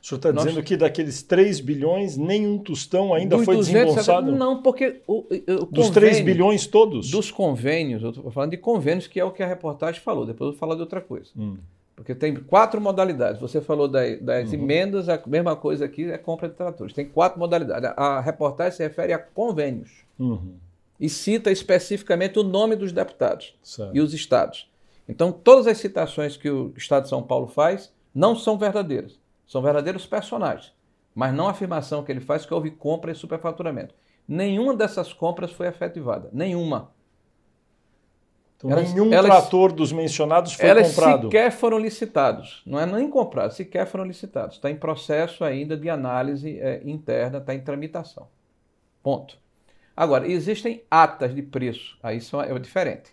O 0.00 0.06
senhor 0.06 0.18
está 0.18 0.30
dizendo 0.30 0.62
que 0.62 0.76
daqueles 0.76 1.22
3 1.22 1.60
bilhões, 1.60 2.16
nenhum 2.16 2.58
tostão 2.58 3.12
ainda 3.12 3.36
foi 3.38 3.56
270, 3.56 3.84
desembolsado? 3.84 4.32
Não, 4.32 4.62
porque 4.62 5.00
o, 5.06 5.26
o 5.60 5.66
Dos 5.66 5.90
3 5.90 6.20
bilhões 6.20 6.66
todos? 6.66 7.10
Dos 7.10 7.30
convênios, 7.30 8.02
eu 8.02 8.10
estou 8.10 8.30
falando 8.30 8.50
de 8.50 8.56
convênios, 8.56 9.08
que 9.08 9.18
é 9.18 9.24
o 9.24 9.32
que 9.32 9.42
a 9.42 9.46
reportagem 9.46 10.00
falou, 10.00 10.24
depois 10.24 10.48
eu 10.48 10.52
vou 10.52 10.58
falar 10.58 10.76
de 10.76 10.82
outra 10.82 11.00
coisa. 11.00 11.30
Hum. 11.36 11.56
Porque 12.02 12.16
tem 12.16 12.34
quatro 12.34 12.80
modalidades. 12.80 13.40
Você 13.40 13.60
falou 13.60 13.86
das, 13.86 14.20
das 14.20 14.48
uhum. 14.48 14.54
emendas, 14.54 15.08
a 15.08 15.22
mesma 15.24 15.54
coisa 15.54 15.84
aqui 15.84 16.10
é 16.10 16.18
compra 16.18 16.48
de 16.48 16.56
tratores. 16.56 16.92
Tem 16.92 17.06
quatro 17.06 17.38
modalidades. 17.38 17.92
A 17.96 18.20
reportagem 18.20 18.72
se 18.72 18.82
refere 18.82 19.12
a 19.12 19.18
convênios. 19.20 20.04
Uhum. 20.18 20.56
E 20.98 21.08
cita 21.08 21.48
especificamente 21.48 22.40
o 22.40 22.42
nome 22.42 22.74
dos 22.74 22.90
deputados 22.90 23.54
certo. 23.62 23.96
e 23.96 24.00
os 24.00 24.12
estados. 24.12 24.68
Então, 25.08 25.30
todas 25.30 25.68
as 25.68 25.78
citações 25.78 26.36
que 26.36 26.50
o 26.50 26.72
Estado 26.76 27.04
de 27.04 27.08
São 27.08 27.22
Paulo 27.22 27.46
faz 27.46 27.92
não 28.12 28.34
são 28.34 28.58
verdadeiras. 28.58 29.16
São 29.46 29.62
verdadeiros 29.62 30.04
personagens. 30.04 30.72
Mas 31.14 31.32
não 31.32 31.46
a 31.46 31.52
afirmação 31.52 32.02
que 32.02 32.10
ele 32.10 32.20
faz 32.20 32.44
que 32.44 32.52
houve 32.52 32.72
compra 32.72 33.12
e 33.12 33.14
superfaturamento. 33.14 33.94
Nenhuma 34.26 34.74
dessas 34.74 35.12
compras 35.12 35.52
foi 35.52 35.68
efetivada. 35.68 36.28
Nenhuma. 36.32 36.90
Então, 38.64 38.78
elas, 38.78 38.92
nenhum 38.92 39.12
elas, 39.12 39.30
trator 39.30 39.72
dos 39.72 39.92
mencionados 39.92 40.52
foi 40.52 40.68
elas 40.68 40.88
comprado. 40.88 41.26
Sequer 41.26 41.50
foram 41.50 41.78
licitados. 41.78 42.62
Não 42.64 42.78
é 42.78 42.86
nem 42.86 43.10
comprado, 43.10 43.52
sequer 43.52 43.86
foram 43.86 44.04
licitados. 44.04 44.56
Está 44.56 44.70
em 44.70 44.76
processo 44.76 45.44
ainda 45.44 45.76
de 45.76 45.90
análise 45.90 46.58
é, 46.60 46.80
interna, 46.84 47.38
está 47.38 47.54
em 47.54 47.60
tramitação. 47.60 48.28
Ponto. 49.02 49.36
Agora, 49.96 50.26
existem 50.26 50.82
atas 50.90 51.34
de 51.34 51.42
preço. 51.42 51.98
Aí 52.02 52.20
são, 52.20 52.40
é 52.40 52.56
diferente. 52.58 53.12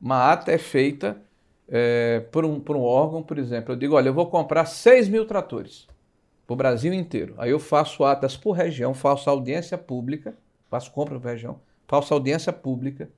Uma 0.00 0.32
ata 0.32 0.50
é 0.50 0.58
feita 0.58 1.20
é, 1.68 2.20
por, 2.32 2.44
um, 2.44 2.58
por 2.58 2.74
um 2.74 2.82
órgão, 2.82 3.22
por 3.22 3.38
exemplo. 3.38 3.74
Eu 3.74 3.76
digo, 3.76 3.94
olha, 3.94 4.08
eu 4.08 4.14
vou 4.14 4.26
comprar 4.26 4.64
6 4.64 5.08
mil 5.08 5.26
tratores 5.26 5.86
para 6.46 6.54
o 6.54 6.56
Brasil 6.56 6.92
inteiro. 6.94 7.34
Aí 7.36 7.50
eu 7.50 7.58
faço 7.58 8.04
atas 8.04 8.36
por 8.36 8.52
região, 8.52 8.94
faço 8.94 9.28
audiência 9.28 9.76
pública, 9.76 10.34
faço 10.70 10.90
compra 10.90 11.20
por 11.20 11.28
região, 11.28 11.60
faço 11.86 12.14
audiência 12.14 12.52
pública, 12.52 13.10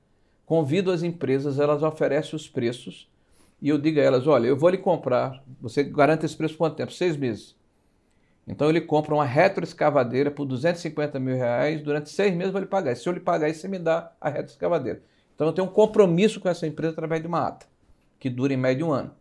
convido 0.51 0.91
as 0.91 1.01
empresas, 1.01 1.59
elas 1.59 1.81
oferecem 1.81 2.35
os 2.35 2.45
preços 2.45 3.09
e 3.61 3.69
eu 3.69 3.77
digo 3.77 4.01
a 4.01 4.03
elas: 4.03 4.27
olha, 4.27 4.47
eu 4.47 4.57
vou 4.57 4.69
lhe 4.69 4.77
comprar, 4.77 5.41
você 5.61 5.81
garante 5.81 6.25
esse 6.25 6.35
preço 6.35 6.55
por 6.55 6.65
quanto 6.65 6.75
tempo? 6.75 6.91
Seis 6.91 7.15
meses. 7.15 7.55
Então 8.45 8.67
ele 8.67 8.81
compra 8.81 9.13
uma 9.13 9.23
retroescavadeira 9.23 10.29
por 10.29 10.43
250 10.43 11.17
mil 11.21 11.37
reais, 11.37 11.81
durante 11.81 12.09
seis 12.09 12.33
meses 12.33 12.47
eu 12.47 12.51
vou 12.51 12.59
lhe 12.59 12.67
pagar. 12.67 12.93
Se 12.97 13.07
eu 13.07 13.13
lhe 13.13 13.21
pagar 13.21 13.47
isso, 13.47 13.61
você 13.61 13.69
me 13.69 13.79
dá 13.79 14.11
a 14.19 14.27
retroescavadeira. 14.27 15.01
Então 15.33 15.47
eu 15.47 15.53
tenho 15.53 15.69
um 15.69 15.71
compromisso 15.71 16.41
com 16.41 16.49
essa 16.49 16.67
empresa 16.67 16.91
através 16.91 17.21
de 17.21 17.29
uma 17.29 17.47
ata, 17.47 17.65
que 18.19 18.29
dura 18.29 18.53
em 18.53 18.57
média 18.57 18.85
um 18.85 18.91
ano. 18.91 19.11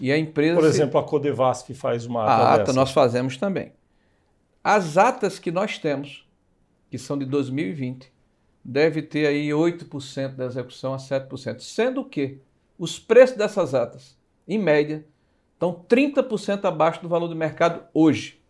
E 0.00 0.12
a 0.12 0.16
empresa. 0.16 0.60
Por 0.60 0.68
exemplo, 0.68 1.00
se... 1.00 1.04
a 1.04 1.08
Codevasf 1.08 1.74
faz 1.74 2.06
uma 2.06 2.22
ata. 2.22 2.32
A 2.32 2.52
ata 2.52 2.58
dessa. 2.58 2.72
nós 2.72 2.92
fazemos 2.92 3.36
também. 3.36 3.72
As 4.62 4.96
atas 4.96 5.40
que 5.40 5.50
nós 5.50 5.76
temos, 5.76 6.24
que 6.88 6.98
são 6.98 7.18
de 7.18 7.24
2020, 7.24 8.11
deve 8.64 9.02
ter 9.02 9.26
aí 9.26 9.48
8% 9.48 10.34
da 10.34 10.46
execução 10.46 10.94
a 10.94 10.96
7%. 10.96 11.60
Sendo 11.60 12.04
que 12.04 12.38
os 12.78 12.98
preços 12.98 13.36
dessas 13.36 13.74
atas, 13.74 14.16
em 14.46 14.58
média, 14.58 15.04
estão 15.54 15.84
30% 15.88 16.64
abaixo 16.64 17.02
do 17.02 17.08
valor 17.08 17.28
do 17.28 17.36
mercado 17.36 17.82
hoje. 17.92 18.40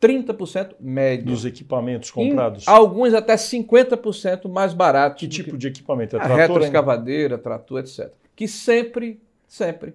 30% 0.00 0.76
médio. 0.80 1.26
Dos 1.26 1.44
equipamentos 1.44 2.10
comprados? 2.10 2.66
Em 2.66 2.70
alguns 2.70 3.12
até 3.12 3.34
50% 3.34 4.48
mais 4.48 4.72
baratos. 4.72 5.20
Que 5.20 5.28
tipo 5.28 5.50
que... 5.52 5.58
de 5.58 5.68
equipamento? 5.68 6.16
É 6.16 6.18
trator? 6.18 6.36
Retroescavadeira, 6.36 7.36
trator, 7.36 7.80
etc. 7.80 8.10
Que 8.34 8.48
sempre, 8.48 9.20
sempre 9.46 9.94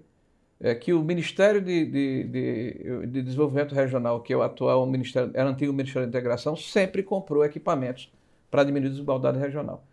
é 0.60 0.76
que 0.76 0.94
o 0.94 1.04
Ministério 1.04 1.60
de, 1.60 1.86
de, 1.86 2.24
de, 2.24 3.08
de 3.08 3.22
Desenvolvimento 3.24 3.74
Regional, 3.74 4.22
que 4.22 4.32
é 4.32 4.38
o 4.38 4.44
atual 4.44 4.86
Ministério, 4.86 5.32
era 5.34 5.50
o 5.50 5.52
antigo 5.52 5.74
Ministério 5.74 6.08
da 6.08 6.18
Integração, 6.18 6.56
sempre 6.56 7.02
comprou 7.02 7.44
equipamentos 7.44 8.12
para 8.56 8.64
diminuir 8.64 8.88
a 8.88 8.92
desigualdade 8.92 9.38
regional. 9.38 9.84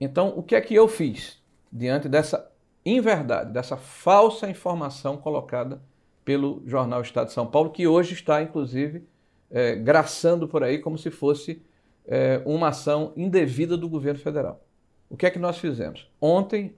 Então, 0.00 0.32
o 0.36 0.44
que 0.44 0.54
é 0.54 0.60
que 0.60 0.72
eu 0.72 0.86
fiz 0.86 1.42
diante 1.72 2.08
dessa 2.08 2.48
inverdade, 2.86 3.52
dessa 3.52 3.76
falsa 3.76 4.48
informação 4.48 5.16
colocada 5.16 5.82
pelo 6.24 6.62
jornal 6.64 7.02
Estado 7.02 7.26
de 7.26 7.32
São 7.32 7.48
Paulo, 7.48 7.70
que 7.70 7.88
hoje 7.88 8.14
está, 8.14 8.40
inclusive, 8.40 9.02
é, 9.50 9.74
graçando 9.74 10.46
por 10.46 10.62
aí 10.62 10.78
como 10.78 10.96
se 10.96 11.10
fosse 11.10 11.60
é, 12.06 12.40
uma 12.46 12.68
ação 12.68 13.12
indevida 13.16 13.76
do 13.76 13.88
governo 13.88 14.20
federal. 14.20 14.64
O 15.08 15.16
que 15.16 15.26
é 15.26 15.30
que 15.30 15.38
nós 15.40 15.58
fizemos? 15.58 16.08
Ontem, 16.20 16.76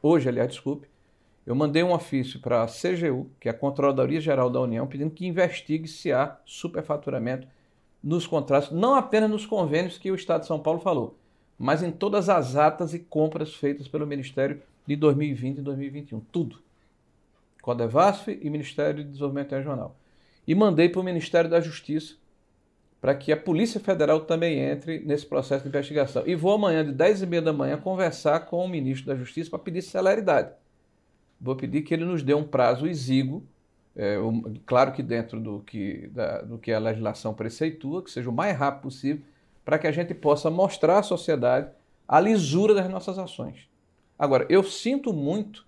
hoje, 0.00 0.28
aliás, 0.28 0.50
desculpe, 0.50 0.86
eu 1.44 1.56
mandei 1.56 1.82
um 1.82 1.92
ofício 1.92 2.38
para 2.38 2.62
a 2.62 2.68
CGU, 2.68 3.28
que 3.40 3.48
é 3.48 3.50
a 3.50 3.54
Controladoria 3.54 4.20
Geral 4.20 4.48
da 4.48 4.60
União, 4.60 4.86
pedindo 4.86 5.10
que 5.10 5.26
investigue 5.26 5.88
se 5.88 6.12
há 6.12 6.38
superfaturamento 6.44 7.48
nos 8.04 8.26
contratos, 8.26 8.70
não 8.70 8.94
apenas 8.94 9.30
nos 9.30 9.46
convênios 9.46 9.96
que 9.96 10.10
o 10.10 10.14
Estado 10.14 10.42
de 10.42 10.46
São 10.46 10.60
Paulo 10.60 10.78
falou, 10.78 11.18
mas 11.58 11.82
em 11.82 11.90
todas 11.90 12.28
as 12.28 12.54
atas 12.54 12.92
e 12.92 12.98
compras 12.98 13.54
feitas 13.54 13.88
pelo 13.88 14.06
Ministério 14.06 14.60
de 14.86 14.94
2020 14.94 15.58
e 15.58 15.62
2021. 15.62 16.20
Tudo. 16.20 16.58
Codevasf 17.62 18.28
e 18.28 18.50
Ministério 18.50 19.02
de 19.02 19.10
Desenvolvimento 19.10 19.52
Regional. 19.52 19.96
E 20.46 20.54
mandei 20.54 20.90
para 20.90 21.00
o 21.00 21.04
Ministério 21.04 21.48
da 21.48 21.62
Justiça 21.62 22.16
para 23.00 23.14
que 23.14 23.32
a 23.32 23.36
Polícia 23.36 23.80
Federal 23.80 24.20
também 24.20 24.58
entre 24.58 24.98
nesse 25.00 25.24
processo 25.24 25.62
de 25.62 25.68
investigação. 25.68 26.22
E 26.26 26.34
vou 26.34 26.52
amanhã, 26.52 26.84
de 26.84 26.92
10 26.92 27.22
e 27.22 27.26
meia 27.26 27.42
da 27.42 27.52
manhã, 27.52 27.78
conversar 27.78 28.40
com 28.40 28.64
o 28.64 28.68
ministro 28.68 29.06
da 29.06 29.16
Justiça 29.16 29.50
para 29.50 29.58
pedir 29.58 29.82
celeridade. 29.82 30.52
Vou 31.40 31.56
pedir 31.56 31.82
que 31.82 31.92
ele 31.92 32.04
nos 32.04 32.22
dê 32.22 32.34
um 32.34 32.44
prazo 32.44 32.86
exíguo, 32.86 33.46
é, 33.96 34.16
claro 34.66 34.92
que 34.92 35.02
dentro 35.02 35.40
do 35.40 35.60
que, 35.60 36.08
da, 36.08 36.42
do 36.42 36.58
que 36.58 36.72
a 36.72 36.78
legislação 36.78 37.32
preceitua, 37.32 38.02
que 38.02 38.10
seja 38.10 38.28
o 38.28 38.32
mais 38.32 38.56
rápido 38.56 38.82
possível, 38.82 39.24
para 39.64 39.78
que 39.78 39.86
a 39.86 39.92
gente 39.92 40.12
possa 40.14 40.50
mostrar 40.50 40.98
à 40.98 41.02
sociedade 41.02 41.70
a 42.06 42.20
lisura 42.20 42.74
das 42.74 42.88
nossas 42.88 43.18
ações. 43.18 43.68
Agora, 44.18 44.46
eu 44.48 44.62
sinto 44.62 45.12
muito 45.12 45.66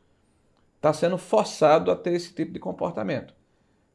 estar 0.77 0.91
tá 0.91 0.93
sendo 0.93 1.17
forçado 1.17 1.91
a 1.91 1.97
ter 1.97 2.13
esse 2.13 2.33
tipo 2.35 2.53
de 2.53 2.59
comportamento. 2.59 3.35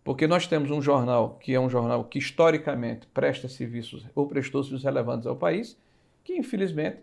Porque 0.03 0.25
nós 0.25 0.47
temos 0.47 0.71
um 0.71 0.81
jornal 0.81 1.37
que 1.39 1.53
é 1.53 1.59
um 1.59 1.69
jornal 1.69 2.03
que 2.03 2.17
historicamente 2.17 3.05
presta 3.07 3.47
serviços 3.47 4.05
ou 4.15 4.25
prestou 4.27 4.63
serviços 4.63 4.83
relevantes 4.83 5.27
ao 5.27 5.35
país, 5.35 5.77
que 6.23 6.35
infelizmente 6.35 6.97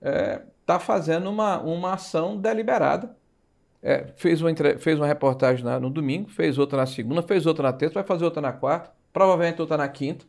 está 0.00 0.10
é, 0.10 0.42
tá 0.64 0.78
fazendo 0.78 1.28
uma, 1.28 1.60
uma 1.60 1.94
ação 1.94 2.36
deliberada. 2.36 3.14
É, 3.86 4.06
fez, 4.16 4.40
uma, 4.40 4.50
fez 4.78 4.98
uma 4.98 5.06
reportagem 5.06 5.62
na, 5.62 5.78
no 5.78 5.90
domingo, 5.90 6.30
fez 6.30 6.56
outra 6.56 6.78
na 6.78 6.86
segunda, 6.86 7.20
fez 7.20 7.44
outra 7.44 7.64
na 7.64 7.72
terça, 7.72 7.92
vai 7.92 8.02
fazer 8.02 8.24
outra 8.24 8.40
na 8.40 8.50
quarta, 8.50 8.90
provavelmente 9.12 9.60
outra 9.60 9.76
na 9.76 9.86
quinta, 9.88 10.24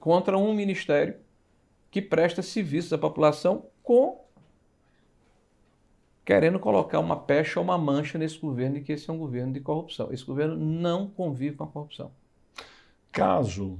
contra 0.00 0.38
um 0.38 0.54
ministério 0.54 1.14
que 1.90 2.00
presta 2.00 2.40
serviços 2.40 2.94
à 2.94 2.98
população 2.98 3.66
com 3.82 4.24
querendo 6.24 6.58
colocar 6.58 6.98
uma 6.98 7.16
pecha 7.16 7.60
ou 7.60 7.64
uma 7.64 7.78
mancha 7.78 8.18
nesse 8.18 8.38
governo 8.38 8.76
de 8.76 8.80
que 8.80 8.92
esse 8.92 9.08
é 9.08 9.12
um 9.12 9.18
governo 9.18 9.52
de 9.52 9.60
corrupção. 9.60 10.12
Esse 10.12 10.24
governo 10.24 10.56
não 10.56 11.06
convive 11.08 11.54
com 11.54 11.64
a 11.64 11.68
corrupção. 11.68 12.10
Caso 13.12 13.78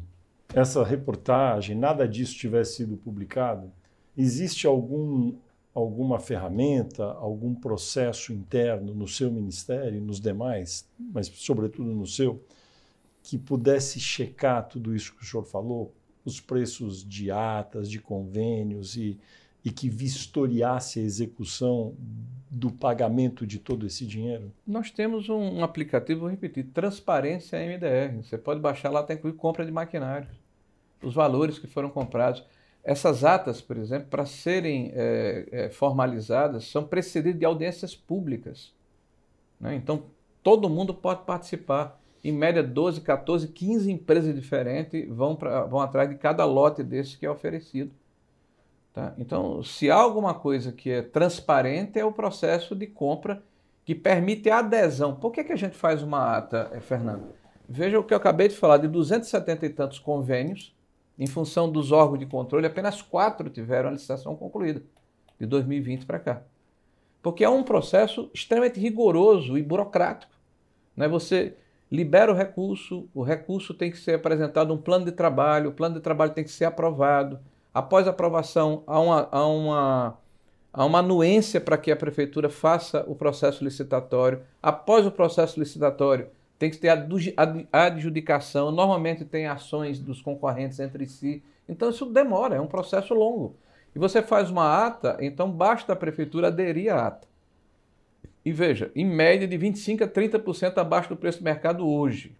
essa 0.54 0.84
reportagem, 0.84 1.76
nada 1.76 2.06
disso 2.06 2.38
tivesse 2.38 2.76
sido 2.76 2.96
publicado, 2.96 3.72
existe 4.16 4.64
algum, 4.66 5.34
alguma 5.76 6.18
ferramenta, 6.18 7.04
algum 7.04 7.54
processo 7.54 8.32
interno 8.32 8.94
no 8.94 9.06
seu 9.06 9.30
ministério, 9.30 10.00
nos 10.00 10.18
demais, 10.18 10.88
mas 10.98 11.26
sobretudo 11.26 11.90
no 11.90 12.06
seu, 12.06 12.42
que 13.22 13.36
pudesse 13.36 14.00
checar 14.00 14.66
tudo 14.66 14.94
isso 14.94 15.14
que 15.14 15.22
o 15.22 15.26
senhor 15.26 15.44
falou, 15.44 15.94
os 16.24 16.40
preços 16.40 17.06
de 17.06 17.30
atas, 17.30 17.90
de 17.90 18.00
convênios 18.00 18.96
e, 18.96 19.20
e 19.62 19.70
que 19.70 19.90
vistoriasse 19.90 20.98
a 20.98 21.02
execução 21.02 21.94
do 22.50 22.70
pagamento 22.70 23.46
de 23.46 23.58
todo 23.58 23.86
esse 23.86 24.06
dinheiro? 24.06 24.50
Nós 24.66 24.90
temos 24.90 25.28
um, 25.28 25.62
aplicativo, 25.62 26.20
vou 26.20 26.30
repetir, 26.30 26.64
Transparência 26.72 27.58
MDR. 27.58 28.16
Você 28.22 28.38
pode 28.38 28.60
baixar 28.60 28.88
lá, 28.88 29.02
tem 29.02 29.14
incluir 29.14 29.34
compra 29.34 29.66
de 29.66 29.70
maquinário, 29.70 30.28
os 31.02 31.12
valores 31.12 31.58
que 31.58 31.66
foram 31.66 31.90
comprados. 31.90 32.42
Essas 32.86 33.24
atas, 33.24 33.60
por 33.60 33.76
exemplo, 33.76 34.06
para 34.08 34.24
serem 34.24 34.92
é, 34.94 35.48
é, 35.50 35.70
formalizadas, 35.70 36.68
são 36.68 36.84
precedidas 36.84 37.40
de 37.40 37.44
audiências 37.44 37.96
públicas. 37.96 38.72
Né? 39.60 39.74
Então, 39.74 40.04
todo 40.40 40.70
mundo 40.70 40.94
pode 40.94 41.24
participar. 41.24 42.00
Em 42.22 42.30
média, 42.30 42.62
12, 42.62 43.00
14, 43.00 43.48
15 43.48 43.90
empresas 43.90 44.32
diferentes 44.32 45.04
vão, 45.08 45.34
pra, 45.34 45.64
vão 45.64 45.80
atrás 45.80 46.08
de 46.08 46.14
cada 46.14 46.44
lote 46.44 46.84
desse 46.84 47.18
que 47.18 47.26
é 47.26 47.30
oferecido. 47.30 47.90
Tá? 48.94 49.12
Então, 49.18 49.64
se 49.64 49.90
há 49.90 49.96
alguma 49.96 50.32
coisa 50.32 50.70
que 50.70 50.88
é 50.88 51.02
transparente, 51.02 51.98
é 51.98 52.04
o 52.04 52.12
processo 52.12 52.76
de 52.76 52.86
compra 52.86 53.42
que 53.84 53.96
permite 53.96 54.48
a 54.48 54.60
adesão. 54.60 55.16
Por 55.16 55.32
que, 55.32 55.42
que 55.42 55.52
a 55.52 55.56
gente 55.56 55.76
faz 55.76 56.04
uma 56.04 56.36
ata, 56.36 56.70
eh, 56.72 56.78
Fernando? 56.78 57.24
Veja 57.68 57.98
o 57.98 58.04
que 58.04 58.14
eu 58.14 58.18
acabei 58.18 58.46
de 58.46 58.54
falar, 58.54 58.76
de 58.76 58.86
270 58.86 59.66
e 59.66 59.70
tantos 59.70 59.98
convênios, 59.98 60.72
em 61.18 61.26
função 61.26 61.70
dos 61.70 61.92
órgãos 61.92 62.18
de 62.18 62.26
controle, 62.26 62.66
apenas 62.66 63.00
quatro 63.02 63.48
tiveram 63.48 63.88
a 63.88 63.92
licitação 63.92 64.36
concluída, 64.36 64.82
de 65.38 65.46
2020 65.46 66.06
para 66.06 66.18
cá. 66.18 66.42
Porque 67.22 67.44
é 67.44 67.48
um 67.48 67.62
processo 67.62 68.30
extremamente 68.32 68.78
rigoroso 68.78 69.56
e 69.58 69.62
burocrático. 69.62 70.32
Né? 70.96 71.08
Você 71.08 71.56
libera 71.90 72.32
o 72.32 72.34
recurso, 72.34 73.08
o 73.14 73.22
recurso 73.22 73.72
tem 73.74 73.90
que 73.90 73.96
ser 73.98 74.14
apresentado 74.14 74.72
um 74.72 74.78
plano 74.78 75.04
de 75.04 75.12
trabalho, 75.12 75.70
o 75.70 75.72
plano 75.72 75.94
de 75.94 76.00
trabalho 76.00 76.32
tem 76.32 76.44
que 76.44 76.50
ser 76.50 76.64
aprovado, 76.64 77.40
Após 77.76 78.08
aprovação, 78.08 78.82
há 78.86 78.98
uma, 78.98 79.28
há 79.30 79.46
uma, 79.46 80.18
há 80.72 80.82
uma 80.86 81.00
anuência 81.00 81.60
para 81.60 81.76
que 81.76 81.92
a 81.92 81.96
prefeitura 81.96 82.48
faça 82.48 83.04
o 83.06 83.14
processo 83.14 83.62
licitatório. 83.62 84.40
Após 84.62 85.06
o 85.06 85.10
processo 85.10 85.60
licitatório, 85.60 86.28
tem 86.58 86.70
que 86.70 86.78
ter 86.78 86.90
adjudicação. 87.72 88.70
Normalmente 88.70 89.24
tem 89.24 89.46
ações 89.46 89.98
dos 89.98 90.22
concorrentes 90.22 90.80
entre 90.80 91.06
si. 91.06 91.42
Então 91.68 91.90
isso 91.90 92.06
demora, 92.06 92.56
é 92.56 92.60
um 92.60 92.66
processo 92.66 93.14
longo. 93.14 93.54
E 93.94 93.98
você 93.98 94.22
faz 94.22 94.50
uma 94.50 94.86
ata, 94.86 95.16
então 95.20 95.50
basta 95.50 95.92
a 95.92 95.96
prefeitura 95.96 96.48
aderir 96.48 96.92
à 96.92 97.08
ata. 97.08 97.26
E 98.44 98.52
veja, 98.52 98.92
em 98.94 99.04
média 99.04 99.48
de 99.48 99.58
25% 99.58 100.02
a 100.02 100.08
30% 100.08 100.78
abaixo 100.78 101.08
do 101.08 101.16
preço 101.16 101.38
do 101.38 101.44
mercado 101.44 101.88
hoje. 101.88 102.36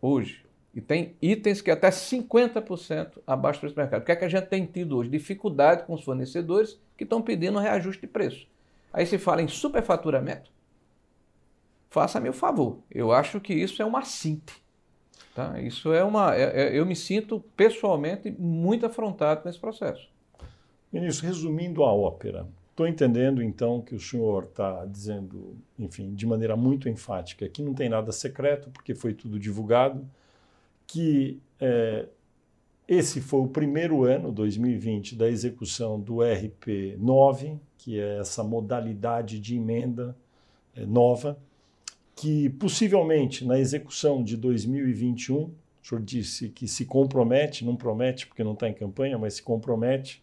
Hoje. 0.00 0.44
E 0.74 0.80
tem 0.80 1.16
itens 1.20 1.60
que 1.60 1.70
até 1.70 1.88
50% 1.88 3.18
abaixo 3.26 3.58
do 3.58 3.62
preço 3.62 3.74
do 3.74 3.80
mercado. 3.80 4.02
O 4.02 4.04
que 4.04 4.12
é 4.12 4.16
que 4.16 4.24
a 4.24 4.28
gente 4.28 4.46
tem 4.46 4.64
tido 4.64 4.96
hoje? 4.96 5.10
Dificuldade 5.10 5.82
com 5.84 5.94
os 5.94 6.04
fornecedores 6.04 6.78
que 6.96 7.02
estão 7.02 7.20
pedindo 7.20 7.58
reajuste 7.58 8.02
de 8.02 8.06
preço. 8.06 8.46
Aí 8.92 9.04
se 9.04 9.18
fala 9.18 9.42
em 9.42 9.48
superfaturamento. 9.48 10.50
Faça-me 11.90 12.28
o 12.28 12.32
favor. 12.32 12.78
Eu 12.90 13.12
acho 13.12 13.40
que 13.40 13.54
isso 13.54 13.80
é 13.80 13.84
uma 13.84 14.02
cinte. 14.04 14.62
Tá? 15.34 15.60
Isso 15.60 15.92
é 15.92 16.02
uma. 16.04 16.34
É, 16.34 16.62
é, 16.62 16.78
eu 16.78 16.84
me 16.84 16.96
sinto 16.96 17.40
pessoalmente 17.56 18.30
muito 18.38 18.84
afrontado 18.84 19.42
nesse 19.44 19.58
processo. 19.58 20.08
Ministro, 20.92 21.26
resumindo 21.26 21.84
a 21.84 21.92
ópera, 21.92 22.46
estou 22.70 22.86
entendendo 22.86 23.42
então 23.42 23.80
que 23.80 23.94
o 23.94 24.00
senhor 24.00 24.44
está 24.44 24.84
dizendo, 24.86 25.56
enfim, 25.78 26.14
de 26.14 26.26
maneira 26.26 26.56
muito 26.56 26.88
enfática, 26.88 27.48
que 27.48 27.62
não 27.62 27.74
tem 27.74 27.88
nada 27.88 28.10
secreto, 28.10 28.70
porque 28.70 28.94
foi 28.94 29.12
tudo 29.12 29.38
divulgado 29.38 30.08
que 30.88 31.38
é, 31.60 32.06
esse 32.88 33.20
foi 33.20 33.40
o 33.40 33.48
primeiro 33.48 34.04
ano, 34.04 34.32
2020, 34.32 35.14
da 35.14 35.28
execução 35.28 36.00
do 36.00 36.22
RP 36.22 36.96
9, 36.98 37.58
que 37.76 38.00
é 38.00 38.18
essa 38.18 38.42
modalidade 38.42 39.38
de 39.38 39.56
emenda 39.56 40.16
é, 40.74 40.86
nova, 40.86 41.38
que 42.20 42.48
possivelmente 42.50 43.46
na 43.46 43.60
execução 43.60 44.24
de 44.24 44.36
2021, 44.36 45.36
o 45.36 45.52
senhor 45.80 46.02
disse 46.02 46.48
que 46.48 46.66
se 46.66 46.84
compromete, 46.84 47.64
não 47.64 47.76
promete 47.76 48.26
porque 48.26 48.42
não 48.42 48.54
está 48.54 48.68
em 48.68 48.74
campanha, 48.74 49.16
mas 49.16 49.34
se 49.34 49.42
compromete 49.42 50.20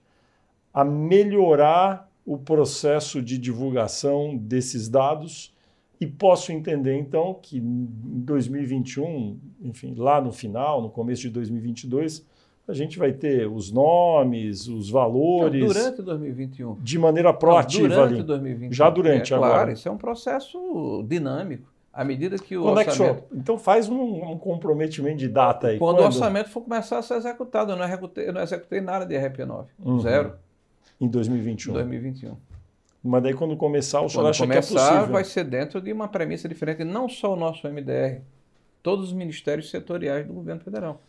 a 0.73 0.83
melhorar 0.83 2.11
o 2.25 2.37
processo 2.37 3.21
de 3.21 3.37
divulgação 3.37 4.35
desses 4.35 4.89
dados 4.89 5.55
e 6.01 6.05
posso 6.05 6.51
entender, 6.51 6.97
então, 6.97 7.33
que 7.41 7.59
em 7.59 7.87
2021, 8.25 9.39
enfim, 9.61 9.95
lá 9.95 10.19
no 10.19 10.33
final, 10.33 10.81
no 10.81 10.89
começo 10.89 11.21
de 11.21 11.29
2022, 11.29 12.25
a 12.67 12.73
gente 12.73 12.99
vai 12.99 13.13
ter 13.13 13.47
os 13.47 13.71
nomes, 13.71 14.67
os 14.67 14.89
valores. 14.89 15.61
Não, 15.61 15.67
durante 15.69 16.01
2021. 16.01 16.75
De 16.81 16.99
maneira 16.99 17.31
proativa 17.31 17.87
Não, 17.87 17.95
durante 17.95 18.13
ali. 18.15 18.23
2021. 18.23 18.73
Já 18.73 18.89
durante 18.89 19.31
é, 19.31 19.35
agora. 19.37 19.53
Claro, 19.53 19.71
isso 19.71 19.87
é 19.87 19.91
um 19.91 19.97
processo 19.97 21.05
dinâmico. 21.07 21.74
À 21.95 22.03
medida 22.03 22.37
que 22.37 22.57
o 22.57 22.63
Quando 22.63 22.77
orçamento... 22.77 23.03
É 23.03 23.21
que. 23.21 23.37
Então 23.37 23.57
faz 23.57 23.87
um, 23.87 24.31
um, 24.31 24.37
comprometimento 24.37 25.15
de 25.15 25.29
data 25.29 25.69
aí. 25.69 25.79
Quando, 25.79 25.95
Quando, 25.95 26.03
o 26.03 26.07
orçamento 26.07 26.49
for 26.49 26.61
começar 26.61 26.97
a 26.97 27.01
ser 27.01 27.15
executado. 27.15 27.71
Eu 27.71 27.77
não 27.77 27.85
executei, 27.85 28.27
eu 28.27 28.33
não 28.33 28.41
executei 28.41 28.81
nada 28.81 29.05
de 29.05 29.15
RP9. 29.15 29.67
Uhum. 29.79 29.99
Zero. 30.01 30.33
Em 30.99 31.07
2021. 31.07 31.71
Em 31.71 31.73
2021. 31.75 32.35
Mas 33.01 33.23
daí 33.23 33.33
quando 33.33 33.55
começar, 33.55 34.01
o 34.01 34.09
senhor 34.09 34.23
Quando 34.23 34.29
acha 34.31 34.43
começar, 34.43 34.73
que 34.73 34.77
é 34.77 34.89
possível? 34.89 35.13
vai 35.13 35.23
ser 35.23 35.45
dentro 35.45 35.79
de 35.79 35.93
uma 35.93 36.09
premissa 36.09 36.49
diferente, 36.49 36.83
não 36.83 37.07
só 37.07 37.33
o 37.33 37.37
nosso 37.37 37.65
MDR, 37.65 38.21
todos 38.83 39.07
os 39.07 39.13
ministérios 39.13 39.69
setoriais 39.69 40.27
do 40.27 40.33
governo 40.33 40.59
federal. 40.59 41.01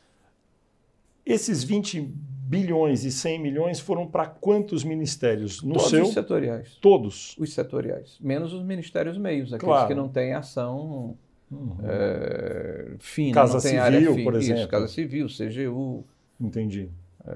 Esses 1.25 1.65
20 1.65 2.15
bilhões 2.49 3.05
e 3.05 3.11
100 3.11 3.41
milhões 3.41 3.81
foram 3.81 4.07
para 4.07 4.27
quantos 4.27 4.85
ministérios? 4.85 5.63
No 5.63 5.75
todos 5.75 5.91
seu? 5.91 6.05
os 6.05 6.13
setoriais. 6.13 6.77
Todos. 6.81 7.35
Os 7.39 7.53
setoriais. 7.53 8.17
Menos 8.21 8.53
os 8.53 8.63
ministérios 8.63 9.19
meios, 9.19 9.53
aqueles 9.53 9.65
Claro. 9.65 9.89
que 9.89 9.95
não 9.95 10.09
têm 10.09 10.33
ação 10.35 11.17
Uhum. 11.51 11.77
é, 11.85 12.95
fina, 12.99 13.35
Casa 13.35 13.61
Civil, 13.61 13.81
área 13.83 14.01
fina. 14.13 14.25
por 14.25 14.35
Isso, 14.41 14.53
exemplo. 14.53 14.69
Casa 14.69 14.89
Civil, 14.89 15.27
CGU. 15.29 16.05
Entendi. 16.41 16.89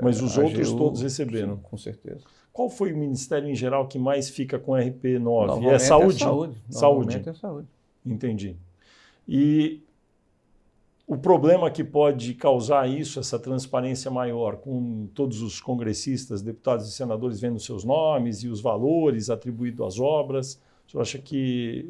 Mas 0.03 0.21
os 0.23 0.37
AGU, 0.39 0.47
outros 0.47 0.73
todos 0.73 1.03
receberam. 1.03 1.57
sim, 1.57 1.63
com 1.63 1.77
certeza. 1.77 2.21
Qual 2.53 2.69
foi 2.69 2.93
o 2.93 2.97
ministério 2.97 3.49
em 3.49 3.55
geral 3.55 3.87
que 3.89 3.99
mais 3.99 4.29
fica 4.29 4.59
com 4.59 4.73
RP9? 4.73 5.19
Normalmente 5.21 5.75
é 5.75 5.79
saúde? 5.79 6.19
saúde. 6.19 6.55
Saúde. 6.69 7.07
Normalmente 7.07 7.29
é 7.29 7.33
saúde. 7.35 7.69
Entendi. 8.05 8.57
E 9.29 9.81
o 11.13 11.19
problema 11.19 11.69
que 11.73 11.83
pode 11.83 12.35
causar 12.35 12.89
isso, 12.89 13.19
essa 13.19 13.37
transparência 13.37 14.09
maior, 14.13 14.57
com 14.59 15.09
todos 15.13 15.43
os 15.43 15.61
congressistas, 15.61 16.41
deputados 16.41 16.87
e 16.89 16.93
senadores 16.93 17.41
vendo 17.41 17.59
seus 17.59 17.83
nomes 17.83 18.45
e 18.45 18.49
os 18.49 18.61
valores 18.61 19.29
atribuídos 19.29 19.85
às 19.85 19.99
obras, 19.99 20.61
o 20.87 20.91
senhor 20.93 21.03
acha 21.03 21.19
que 21.19 21.85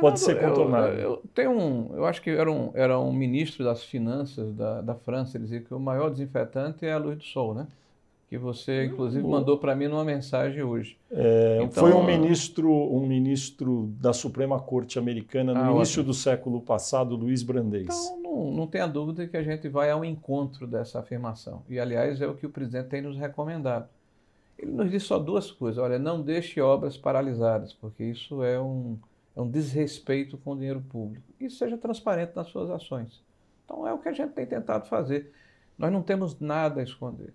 pode 0.00 0.20
ser 0.20 0.38
contornado? 0.40 0.92
Eu, 0.92 1.10
eu, 1.10 1.22
tenho 1.34 1.50
um, 1.50 1.90
eu 1.96 2.04
acho 2.04 2.22
que 2.22 2.30
era 2.30 2.50
um, 2.50 2.70
era 2.74 2.98
um 3.00 3.12
ministro 3.12 3.64
das 3.64 3.82
finanças 3.82 4.54
da, 4.54 4.80
da 4.80 4.94
França, 4.94 5.36
ele 5.36 5.44
dizia 5.44 5.60
que 5.60 5.74
o 5.74 5.80
maior 5.80 6.08
desinfetante 6.08 6.86
é 6.86 6.92
a 6.92 6.98
luz 6.98 7.16
do 7.18 7.24
sol, 7.24 7.52
né? 7.52 7.66
Que 8.28 8.38
você, 8.38 8.84
inclusive, 8.84 9.26
Hum, 9.26 9.30
mandou 9.30 9.58
para 9.58 9.74
mim 9.74 9.88
numa 9.88 10.04
mensagem 10.04 10.62
hoje. 10.62 10.96
É, 11.10 11.58
Então, 11.64 11.82
foi 11.82 11.92
um 11.92 12.04
ministro, 12.06 12.70
um 12.72 13.04
ministro 13.04 13.92
da 14.00 14.12
Suprema 14.12 14.60
Corte 14.60 15.00
Americana 15.00 15.52
no 15.52 15.58
Ah, 15.60 15.72
início 15.74 16.00
ótimo. 16.00 16.04
do 16.04 16.14
século 16.14 16.60
passado, 16.60 17.16
Luiz 17.16 17.42
Brandez. 17.42 17.86
Então, 17.86 18.19
não, 18.40 18.66
tenha 18.66 18.86
dúvida 18.86 19.26
que 19.26 19.36
a 19.36 19.42
gente 19.42 19.68
vai 19.68 19.90
ao 19.90 20.04
encontro 20.04 20.66
dessa 20.66 21.00
afirmação. 21.00 21.62
E, 21.68 21.78
aliás, 21.78 22.20
é 22.20 22.26
o 22.26 22.34
que 22.34 22.46
o 22.46 22.50
presidente 22.50 22.88
tem 22.88 23.02
nos 23.02 23.16
recomendado. 23.16 23.88
Ele 24.58 24.72
nos 24.72 24.90
diz 24.90 25.02
só 25.02 25.18
duas 25.18 25.50
coisas. 25.50 25.82
Olha, 25.82 25.98
não 25.98 26.22
deixe 26.22 26.60
obras 26.60 26.96
paralisadas, 26.96 27.72
porque 27.72 28.04
isso 28.04 28.42
é 28.42 28.60
um, 28.60 28.98
é 29.34 29.40
um 29.40 29.48
desrespeito 29.48 30.38
com 30.38 30.52
o 30.52 30.56
dinheiro 30.56 30.80
público. 30.80 31.24
E 31.40 31.50
seja 31.50 31.76
transparente 31.76 32.36
nas 32.36 32.48
suas 32.48 32.70
ações. 32.70 33.22
Então, 33.64 33.86
é 33.86 33.92
o 33.92 33.98
que 33.98 34.08
a 34.08 34.12
gente 34.12 34.32
tem 34.32 34.46
tentado 34.46 34.86
fazer. 34.86 35.32
Nós 35.76 35.92
não 35.92 36.02
temos 36.02 36.38
nada 36.38 36.80
a 36.80 36.84
esconder. 36.84 37.32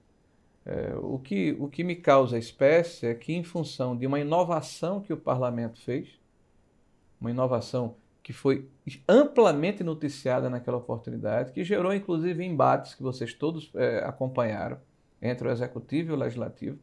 É, 0.65 0.95
o, 1.01 1.19
que, 1.19 1.55
o 1.59 1.67
que 1.67 1.83
me 1.83 1.95
causa 1.95 2.37
espécie 2.37 3.05
é 3.05 3.13
que, 3.13 3.33
em 3.33 3.43
função 3.43 3.95
de 3.95 4.07
uma 4.07 4.19
inovação 4.19 5.01
que 5.01 5.13
o 5.13 5.17
parlamento 5.17 5.79
fez, 5.81 6.09
uma 7.19 7.29
inovação 7.29 7.95
que 8.25 8.33
foi 8.33 8.67
amplamente 9.07 9.83
noticiada 9.83 10.49
naquela 10.49 10.77
oportunidade, 10.77 11.51
que 11.51 11.63
gerou 11.63 11.93
inclusive 11.93 12.43
embates 12.43 12.95
que 12.95 13.03
vocês 13.03 13.35
todos 13.35 13.71
eh, 13.75 14.03
acompanharam 14.03 14.79
entre 15.21 15.47
o 15.47 15.51
executivo 15.51 16.09
e 16.09 16.13
o 16.13 16.17
legislativo, 16.17 16.79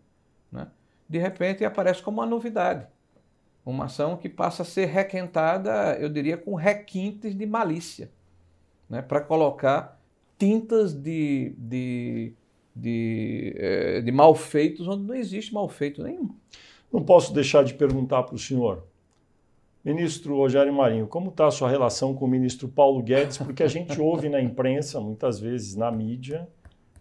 né? 0.53 0.69
de 1.09 1.19
repente 1.19 1.65
aparece 1.65 2.01
como 2.01 2.21
uma 2.21 2.27
novidade. 2.27 2.87
Uma 3.67 3.87
ação 3.87 4.17
que 4.17 4.29
passa 4.29 4.63
a 4.63 4.65
ser 4.65 4.87
requentada, 4.87 5.97
eu 5.99 6.09
diria, 6.09 6.37
com 6.37 6.55
requintes 6.55 7.37
de 7.37 7.45
malícia, 7.45 8.13
né? 8.89 9.03
para 9.03 9.21
colocar 9.21 10.01
tintas 10.39 10.95
de, 10.95 11.57
de, 11.59 12.35
de, 12.73 13.53
eh, 13.57 14.01
de 14.01 14.13
malfeitos 14.13 14.87
onde 14.87 15.03
não 15.03 15.15
existe 15.17 15.53
malfeito 15.53 16.05
nenhum. 16.05 16.33
Não 16.93 17.03
posso 17.03 17.35
deixar 17.35 17.65
de 17.65 17.75
perguntar 17.75 18.23
para 18.23 18.37
o 18.37 18.39
senhor. 18.39 18.92
Ministro 19.85 20.37
Rogério 20.37 20.73
Marinho, 20.73 21.09
como 21.09 21.31
está 21.31 21.49
a 21.49 21.51
sua 21.51 21.69
relação 21.69 22.15
com 22.15 22.25
o 22.25 22.29
ministro 22.29 22.69
Paulo 22.69 23.03
Guedes? 23.03 23.39
Porque 23.39 23.65
a 23.65 23.69
gente 23.69 23.99
ouve 24.01 24.29
na 24.29 24.41
imprensa, 24.41 25.01
muitas 25.01 25.41
vezes 25.41 25.75
na 25.75 25.91
mídia, 25.91 26.49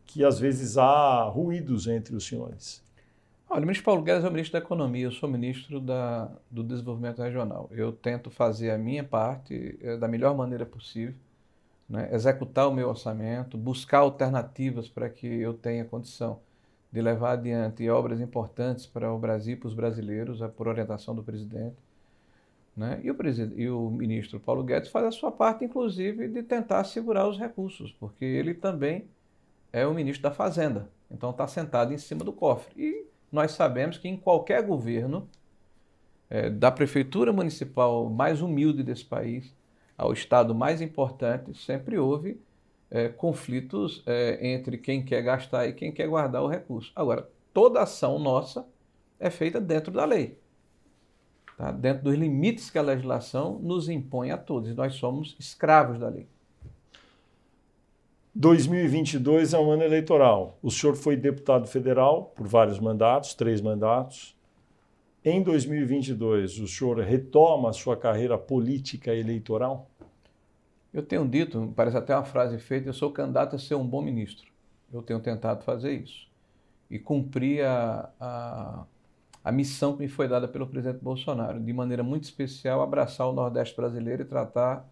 que 0.04 0.26
às 0.26 0.40
vezes 0.40 0.80
há 0.80 1.24
ruídos 1.26 1.86
entre 1.86 2.16
os 2.16 2.26
senhores. 2.26 2.84
Olha, 3.48 3.60
o 3.60 3.62
ministro 3.62 3.86
Paulo 3.86 4.02
Guedes 4.02 4.24
é 4.24 4.28
o 4.28 4.32
ministro 4.32 4.60
da 4.60 4.66
Economia, 4.66 5.04
eu 5.04 5.12
sou 5.12 5.30
ministro 5.30 5.80
da, 5.80 6.32
do 6.50 6.64
Desenvolvimento 6.64 7.22
Regional. 7.22 7.70
Eu 7.72 7.92
tento 7.92 8.32
fazer 8.32 8.72
a 8.72 8.78
minha 8.80 9.04
parte 9.04 9.78
eh, 9.80 9.98
da 9.98 10.08
melhor 10.08 10.36
maneira 10.36 10.66
possível, 10.66 11.14
né? 11.88 12.10
executar 12.12 12.68
o 12.68 12.74
meu 12.74 12.90
orçamento, 12.90 13.60
buscar 13.60 14.00
alternativas 14.00 14.90
para 14.90 15.08
que 15.08 15.28
eu 15.28 15.54
tenha 15.54 15.86
condição 15.86 16.40
de 16.92 17.00
levar 17.00 17.34
adiante 17.34 17.88
obras 17.90 18.20
importantes 18.20 18.88
para 18.88 19.14
o 19.14 19.20
Brasil 19.20 19.54
e 19.54 19.56
para 19.58 19.68
os 19.68 19.74
brasileiros, 19.76 20.42
eh, 20.42 20.48
por 20.48 20.68
orientação 20.68 21.14
do 21.14 21.22
presidente. 21.22 21.76
Né? 22.76 23.02
E, 23.04 23.12
o 23.12 23.16
e 23.58 23.70
o 23.70 23.90
ministro 23.90 24.40
Paulo 24.40 24.64
Guedes 24.64 24.90
faz 24.90 25.06
a 25.06 25.12
sua 25.12 25.32
parte, 25.32 25.66
inclusive, 25.66 26.28
de 26.28 26.42
tentar 26.42 26.84
segurar 26.86 27.28
os 27.28 27.38
recursos, 27.38 27.92
porque 28.00 28.24
ele 28.24 28.54
também 28.54 29.06
é 29.74 29.86
o 29.86 29.94
ministro 29.94 30.24
da 30.24 30.32
Fazenda, 30.32 30.90
então 31.10 31.32
está 31.32 31.48
sentado 31.48 31.94
em 31.94 31.98
cima 31.98 32.24
do 32.24 32.34
cofre. 32.34 32.74
E 32.76 33.06
nós 33.32 33.52
sabemos 33.52 33.98
que 33.98 34.08
em 34.08 34.18
qualquer 34.18 34.64
governo, 34.64 35.28
eh, 36.30 36.50
da 36.50 36.72
prefeitura 36.72 37.32
municipal 37.32 38.10
mais 38.10 38.42
humilde 38.42 38.84
desse 38.84 39.06
país 39.06 39.54
ao 39.98 40.12
estado 40.14 40.56
mais 40.56 40.82
importante, 40.82 41.54
sempre 41.54 41.98
houve 41.98 42.40
eh, 42.90 43.10
conflitos 43.10 44.04
eh, 44.06 44.40
entre 44.42 44.78
quem 44.78 45.04
quer 45.04 45.22
gastar 45.22 45.68
e 45.68 45.74
quem 45.74 45.92
quer 45.92 46.08
guardar 46.08 46.42
o 46.42 46.48
recurso. 46.48 46.92
Agora, 46.96 47.30
toda 47.54 47.82
ação 47.82 48.20
nossa 48.20 48.66
é 49.20 49.30
feita 49.30 49.62
dentro 49.62 49.92
da 49.92 50.04
lei, 50.04 50.38
tá? 51.62 51.72
dentro 51.72 52.06
dos 52.06 52.16
limites 52.16 52.72
que 52.72 52.80
a 52.80 52.82
legislação 52.82 53.60
nos 53.62 53.88
impõe 53.88 54.32
a 54.32 54.38
todos. 54.38 54.76
Nós 54.76 54.96
somos 54.96 55.36
escravos 55.40 56.00
da 56.00 56.10
lei. 56.10 56.28
2022 58.34 59.54
é 59.54 59.60
um 59.60 59.70
ano 59.70 59.84
eleitoral. 59.84 60.58
O 60.64 60.72
senhor 60.72 60.96
foi 60.96 61.16
deputado 61.16 61.68
federal 61.68 62.34
por 62.36 62.48
vários 62.48 62.80
mandatos, 62.80 63.36
três 63.36 63.62
mandatos. 63.62 64.36
Em 65.24 65.44
2022, 65.44 66.58
o 66.60 66.68
senhor 66.68 66.98
retoma 66.98 67.70
a 67.70 67.74
sua 67.74 67.96
carreira 67.96 68.40
política 68.40 69.14
eleitoral? 69.14 69.88
Eu 70.92 71.04
tenho 71.04 71.28
dito, 71.28 71.72
parece 71.76 71.96
até 71.96 72.16
uma 72.16 72.24
frase 72.24 72.58
feita, 72.58 72.90
eu 72.90 72.94
sou 72.94 73.12
candidato 73.12 73.56
a 73.56 73.60
ser 73.60 73.76
um 73.76 73.86
bom 73.86 74.02
ministro. 74.02 74.50
Eu 74.92 75.04
tenho 75.04 75.20
tentado 75.20 75.64
fazer 75.64 75.92
isso. 75.92 76.28
E 76.90 76.98
cumprir 76.98 77.64
a, 77.64 78.10
a, 78.20 78.86
a 79.44 79.52
missão 79.52 79.94
que 79.96 80.04
me 80.04 80.08
foi 80.08 80.28
dada 80.28 80.48
pelo 80.48 80.68
presidente 80.68 81.02
Bolsonaro, 81.02 81.60
de 81.60 81.74
maneira 81.74 82.04
muito 82.04 82.24
especial, 82.26 82.82
abraçar 82.82 83.28
o 83.28 83.34
Nordeste 83.34 83.76
brasileiro 83.76 84.22
e 84.22 84.26
tratar 84.26 84.88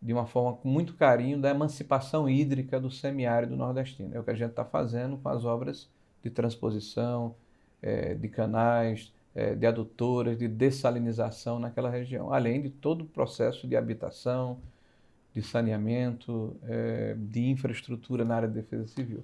de 0.00 0.12
uma 0.12 0.26
forma 0.26 0.54
com 0.56 0.68
muito 0.68 0.94
carinho 0.94 1.38
da 1.40 1.50
emancipação 1.50 2.28
hídrica 2.28 2.80
do 2.80 2.90
semiárido 2.90 3.56
nordestino. 3.56 4.14
É 4.14 4.20
o 4.20 4.24
que 4.24 4.30
a 4.30 4.34
gente 4.34 4.50
está 4.50 4.64
fazendo 4.64 5.18
com 5.18 5.28
as 5.28 5.44
obras 5.44 5.88
de 6.22 6.30
transposição, 6.30 7.34
eh, 7.82 8.14
de 8.14 8.28
canais, 8.28 9.12
eh, 9.34 9.54
de 9.54 9.66
adutoras, 9.66 10.38
de 10.38 10.48
dessalinização 10.48 11.58
naquela 11.58 11.90
região, 11.90 12.32
além 12.32 12.62
de 12.62 12.70
todo 12.70 13.02
o 13.02 13.06
processo 13.06 13.66
de 13.68 13.76
habitação, 13.76 14.58
de 15.34 15.42
saneamento, 15.42 16.56
eh, 16.64 17.14
de 17.18 17.48
infraestrutura 17.50 18.24
na 18.24 18.36
área 18.36 18.48
de 18.48 18.54
defesa 18.54 18.86
civil. 18.88 19.22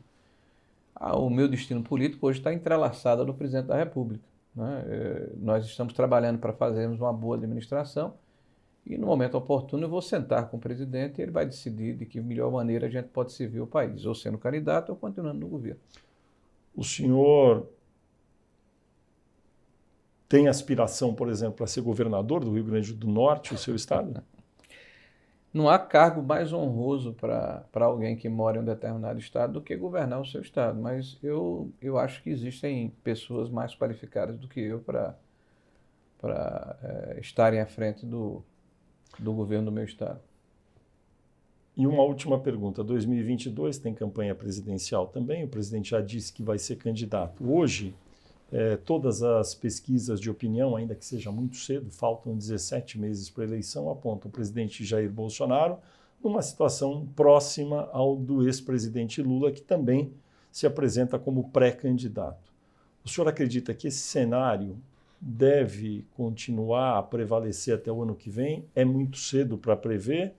Ah, 0.94 1.16
o 1.18 1.28
meu 1.30 1.48
destino 1.48 1.82
político 1.82 2.26
hoje 2.26 2.40
está 2.40 2.52
entrelaçado 2.52 3.22
ao 3.22 3.34
presidente 3.34 3.66
da 3.66 3.76
República. 3.76 4.24
Né? 4.56 4.84
Eh, 4.86 5.32
Nós 5.36 5.64
estamos 5.66 5.92
trabalhando 5.94 6.38
para 6.38 6.52
fazermos 6.52 7.00
uma 7.00 7.12
boa 7.12 7.36
administração 7.36 8.14
e 8.86 8.96
no 8.96 9.06
momento 9.06 9.36
oportuno 9.36 9.84
eu 9.84 9.90
vou 9.90 10.02
sentar 10.02 10.48
com 10.50 10.56
o 10.58 10.60
presidente 10.60 11.18
e 11.18 11.22
ele 11.22 11.32
vai 11.32 11.46
decidir 11.46 11.96
de 11.96 12.06
que 12.06 12.20
melhor 12.20 12.50
maneira 12.52 12.86
a 12.86 12.90
gente 12.90 13.08
pode 13.08 13.32
servir 13.32 13.60
o 13.60 13.66
país, 13.66 14.06
ou 14.06 14.14
sendo 14.14 14.38
candidato 14.38 14.90
ou 14.90 14.96
continuando 14.96 15.40
no 15.40 15.48
governo. 15.48 15.80
O 16.74 16.84
senhor 16.84 17.68
tem 20.28 20.48
aspiração, 20.48 21.14
por 21.14 21.28
exemplo, 21.28 21.56
para 21.56 21.66
ser 21.66 21.80
governador 21.80 22.44
do 22.44 22.52
Rio 22.52 22.64
Grande 22.64 22.92
do 22.92 23.08
Norte, 23.08 23.54
o 23.54 23.58
seu 23.58 23.74
estado? 23.74 24.22
Não 25.56 25.70
há 25.70 25.78
cargo 25.78 26.22
mais 26.22 26.52
honroso 26.52 27.14
para 27.14 27.64
alguém 27.76 28.14
que 28.14 28.28
mora 28.28 28.58
em 28.58 28.60
um 28.60 28.64
determinado 28.64 29.18
estado 29.18 29.54
do 29.54 29.62
que 29.62 29.74
governar 29.74 30.20
o 30.20 30.26
seu 30.26 30.42
estado, 30.42 30.78
mas 30.78 31.18
eu, 31.22 31.72
eu 31.80 31.96
acho 31.96 32.22
que 32.22 32.28
existem 32.28 32.90
pessoas 33.02 33.48
mais 33.48 33.74
qualificadas 33.74 34.38
do 34.38 34.48
que 34.48 34.60
eu 34.60 34.80
para 34.80 35.16
é, 36.82 37.20
estarem 37.20 37.58
à 37.58 37.64
frente 37.64 38.04
do, 38.04 38.44
do 39.18 39.32
governo 39.32 39.64
do 39.64 39.72
meu 39.72 39.84
estado. 39.84 40.20
E 41.74 41.86
uma 41.86 42.02
última 42.02 42.38
pergunta: 42.38 42.84
2022 42.84 43.78
tem 43.78 43.94
campanha 43.94 44.34
presidencial 44.34 45.06
também. 45.06 45.42
O 45.42 45.48
presidente 45.48 45.88
já 45.88 46.02
disse 46.02 46.34
que 46.34 46.42
vai 46.42 46.58
ser 46.58 46.76
candidato. 46.76 47.50
Hoje, 47.50 47.94
eh, 48.52 48.76
todas 48.76 49.22
as 49.22 49.54
pesquisas 49.54 50.20
de 50.20 50.30
opinião, 50.30 50.76
ainda 50.76 50.94
que 50.94 51.04
seja 51.04 51.32
muito 51.32 51.56
cedo, 51.56 51.90
faltam 51.90 52.36
17 52.36 52.98
meses 52.98 53.28
para 53.28 53.44
a 53.44 53.46
eleição, 53.46 53.90
apontam 53.90 54.28
o 54.28 54.32
presidente 54.32 54.84
Jair 54.84 55.10
Bolsonaro 55.10 55.78
numa 56.22 56.42
situação 56.42 57.06
próxima 57.14 57.88
ao 57.92 58.16
do 58.16 58.46
ex-presidente 58.46 59.20
Lula, 59.22 59.52
que 59.52 59.60
também 59.60 60.12
se 60.50 60.66
apresenta 60.66 61.18
como 61.18 61.50
pré-candidato. 61.50 62.52
O 63.04 63.08
senhor 63.08 63.28
acredita 63.28 63.74
que 63.74 63.88
esse 63.88 63.98
cenário 63.98 64.76
deve 65.20 66.04
continuar 66.16 66.98
a 66.98 67.02
prevalecer 67.02 67.74
até 67.74 67.90
o 67.90 68.02
ano 68.02 68.14
que 68.14 68.30
vem? 68.30 68.64
É 68.74 68.84
muito 68.84 69.18
cedo 69.18 69.58
para 69.58 69.76
prever? 69.76 70.34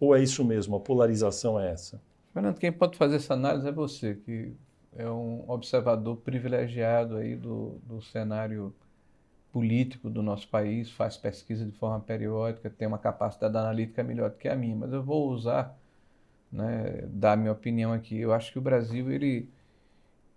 Ou 0.00 0.14
é 0.14 0.22
isso 0.22 0.44
mesmo? 0.44 0.76
A 0.76 0.80
polarização 0.80 1.58
é 1.58 1.70
essa? 1.70 2.00
Fernando, 2.32 2.58
quem 2.58 2.72
pode 2.72 2.96
fazer 2.96 3.16
essa 3.16 3.34
análise 3.34 3.68
é 3.68 3.72
você, 3.72 4.14
que 4.14 4.52
é 4.96 5.08
um 5.08 5.44
observador 5.48 6.16
privilegiado 6.18 7.16
aí 7.16 7.36
do, 7.36 7.80
do 7.86 8.02
cenário 8.02 8.74
político 9.52 10.08
do 10.08 10.22
nosso 10.22 10.48
país, 10.48 10.90
faz 10.90 11.16
pesquisa 11.16 11.64
de 11.64 11.72
forma 11.72 12.00
periódica, 12.00 12.70
tem 12.70 12.88
uma 12.88 12.98
capacidade 12.98 13.56
analítica 13.56 14.02
melhor 14.02 14.30
do 14.30 14.36
que 14.36 14.48
a 14.48 14.56
minha, 14.56 14.74
mas 14.74 14.92
eu 14.92 15.02
vou 15.02 15.28
usar, 15.28 15.78
né, 16.50 17.04
dar 17.08 17.36
minha 17.36 17.52
opinião 17.52 17.92
aqui. 17.92 18.18
Eu 18.18 18.32
acho 18.32 18.50
que 18.50 18.58
o 18.58 18.62
Brasil 18.62 19.10
ele 19.10 19.48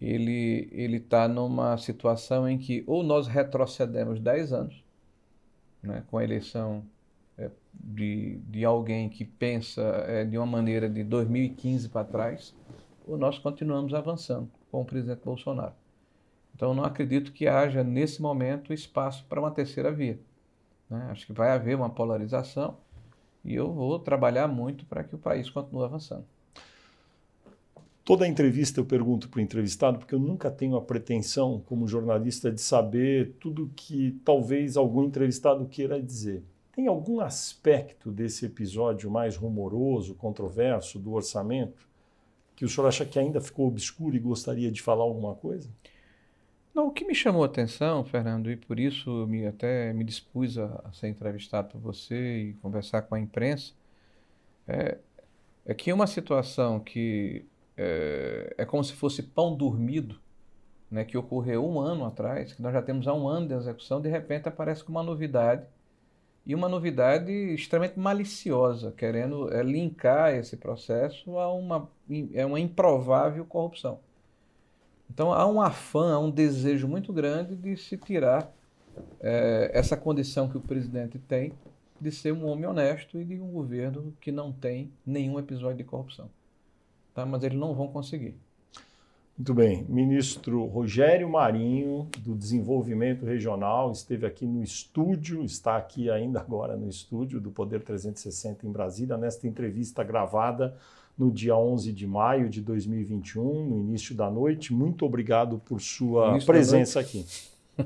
ele 0.02 0.68
ele 0.74 0.98
está 0.98 1.28
numa 1.28 1.78
situação 1.78 2.48
em 2.50 2.58
que 2.58 2.84
ou 2.86 3.02
nós 3.02 3.28
retrocedemos 3.28 4.20
10 4.20 4.52
anos, 4.54 4.84
né, 5.82 6.04
com 6.08 6.18
a 6.18 6.24
eleição 6.24 6.84
é, 7.38 7.50
de, 7.74 8.38
de 8.50 8.66
alguém 8.66 9.10
que 9.10 9.24
pensa 9.24 9.82
é, 10.08 10.26
de 10.26 10.38
uma 10.38 10.46
maneira 10.46 10.90
de 10.90 11.04
2015 11.04 11.88
para 11.90 12.04
trás, 12.06 12.54
nós 13.08 13.38
continuamos 13.38 13.94
avançando 13.94 14.50
com 14.72 14.82
o 14.82 14.86
presidente 14.86 15.22
Bolsonaro. 15.24 15.74
Então, 16.56 16.74
não 16.74 16.84
acredito 16.84 17.34
que 17.34 17.48
haja, 17.48 17.84
nesse 17.84 18.22
momento, 18.22 18.74
espaço 18.74 19.26
para 19.28 19.40
uma 19.40 19.52
terceira 19.52 19.92
via. 19.92 20.20
Né? 20.90 21.08
Acho 21.12 21.26
que 21.26 21.34
vai 21.34 21.52
haver 21.52 21.76
uma 21.76 21.90
polarização 21.90 22.78
e 23.44 23.54
eu 23.54 23.72
vou 23.72 24.00
trabalhar 24.00 24.48
muito 24.48 24.86
para 24.86 25.04
que 25.04 25.14
o 25.14 25.18
país 25.18 25.50
continue 25.50 25.84
avançando. 25.84 26.26
Toda 28.06 28.28
entrevista 28.28 28.80
eu 28.80 28.86
pergunto 28.86 29.28
para 29.28 29.40
o 29.40 29.42
entrevistado, 29.42 29.98
porque 29.98 30.14
eu 30.14 30.20
nunca 30.20 30.52
tenho 30.52 30.76
a 30.76 30.82
pretensão, 30.82 31.62
como 31.66 31.88
jornalista, 31.88 32.52
de 32.52 32.62
saber 32.62 33.36
tudo 33.40 33.72
que 33.76 34.20
talvez 34.24 34.78
algum 34.78 35.04
entrevistado 35.04 35.66
queira 35.66 36.02
dizer. 36.02 36.44
Tem 36.72 36.88
algum 36.88 37.20
aspecto 37.20 38.12
desse 38.12 38.46
episódio 38.46 39.10
mais 39.10 39.36
rumoroso, 39.36 40.14
controverso, 40.14 41.00
do 41.00 41.14
orçamento, 41.14 41.88
que 42.56 42.66
o 42.66 42.70
senhor 42.70 42.88
acha 42.88 43.06
que 43.06 43.20
ainda 43.20 43.42
ficou 43.42 43.68
obscuro 43.68 44.16
e 44.16 44.20
gostaria 44.20 44.72
de 44.72 44.82
falar 44.82 45.04
alguma 45.04 45.36
coisa? 45.36 45.70
Não, 46.74 46.88
o 46.88 46.92
que 46.92 47.06
me 47.06 47.16
chamou 47.16 47.44
a 47.44 47.46
atenção, 47.46 48.04
Fernando, 48.04 48.52
e 48.52 48.58
por 48.58 48.80
isso 48.80 49.26
me, 49.28 49.46
até 49.48 49.94
me 49.94 50.04
dispus 50.04 50.58
a, 50.58 50.82
a, 50.84 50.92
ser 50.94 51.08
entrevistado 51.08 51.70
por 51.70 51.80
você 51.80 52.50
e 52.50 52.54
conversar 52.56 53.04
com 53.04 53.16
a 53.16 53.20
imprensa, 53.20 53.74
é, 54.68 54.98
é 55.66 55.74
que 55.74 55.92
uma 55.94 56.06
situação 56.06 56.80
que 56.80 57.46
é, 57.78 58.56
é, 58.58 58.66
como 58.66 58.84
se 58.84 58.94
fosse 58.94 59.24
pão 59.24 59.56
dormido, 59.56 60.20
né, 60.90 61.04
que 61.04 61.18
ocorreu 61.18 61.66
um 61.66 61.80
ano 61.80 62.06
atrás, 62.06 62.54
que 62.54 62.62
nós 62.62 62.74
já 62.74 62.82
temos 62.82 63.08
há 63.08 63.14
um 63.14 63.28
ano 63.28 63.48
de 63.48 63.54
execução, 63.54 64.02
de 64.02 64.10
repente 64.10 64.48
aparece 64.48 64.84
com 64.84 64.92
uma 64.92 65.04
novidade, 65.04 65.66
e 66.46 66.54
uma 66.54 66.70
novidade 66.70 67.32
extremamente 67.32 68.00
maliciosa, 68.00 68.94
querendo 68.96 69.52
é, 69.52 69.64
linkar 69.64 70.36
esse 70.36 70.56
processo 70.56 71.40
a 71.40 71.52
uma, 71.52 71.90
é 72.34 72.46
uma 72.46 72.60
improvável 72.60 73.44
corrupção. 73.46 74.00
Então 75.10 75.34
há 75.34 75.48
um 75.48 75.62
afã, 75.62 76.14
há 76.14 76.20
um 76.20 76.30
desejo 76.30 76.88
muito 76.88 77.12
grande 77.12 77.56
de 77.56 77.76
se 77.76 77.98
tirar 77.98 78.52
é, 79.20 79.72
essa 79.74 79.98
condição 79.98 80.48
que 80.48 80.58
o 80.58 80.62
presidente 80.62 81.18
tem 81.18 81.54
de 82.00 82.12
ser 82.12 82.32
um 82.32 82.46
homem 82.48 82.66
honesto 82.66 83.20
e 83.20 83.26
de 83.26 83.40
um 83.40 83.52
governo 83.52 84.14
que 84.20 84.32
não 84.32 84.52
tem 84.52 84.92
nenhum 85.06 85.40
episódio 85.40 85.78
de 85.78 85.84
corrupção. 85.84 86.30
Tá? 87.14 87.26
Mas 87.26 87.44
eles 87.44 87.58
não 87.58 87.74
vão 87.74 87.88
conseguir. 87.88 88.36
Muito 89.38 89.54
bem. 89.54 89.86
Ministro 89.90 90.64
Rogério 90.66 91.30
Marinho, 91.30 92.08
do 92.20 92.34
Desenvolvimento 92.36 93.26
Regional, 93.26 93.92
esteve 93.92 94.26
aqui 94.26 94.46
no 94.46 94.64
estúdio, 94.64 95.44
está 95.44 95.76
aqui 95.76 96.10
ainda 96.10 96.40
agora 96.40 96.78
no 96.78 96.88
estúdio 96.88 97.42
do 97.42 97.52
Poder 97.52 97.84
360 97.84 98.66
em 98.66 98.72
Brasília, 98.72 99.18
nesta 99.18 99.46
entrevista 99.46 100.04
gravada 100.06 100.74
no 101.18 101.30
dia 101.30 101.56
11 101.56 101.92
de 101.92 102.08
maio 102.08 102.50
de 102.50 102.62
2021, 102.62 103.66
no 103.66 103.80
início 103.80 104.16
da 104.16 104.32
noite. 104.32 104.74
Muito 104.74 105.06
obrigado 105.06 105.62
por 105.66 105.82
sua 105.82 106.30
início 106.30 106.48
presença 106.48 107.00
aqui. 107.02 107.26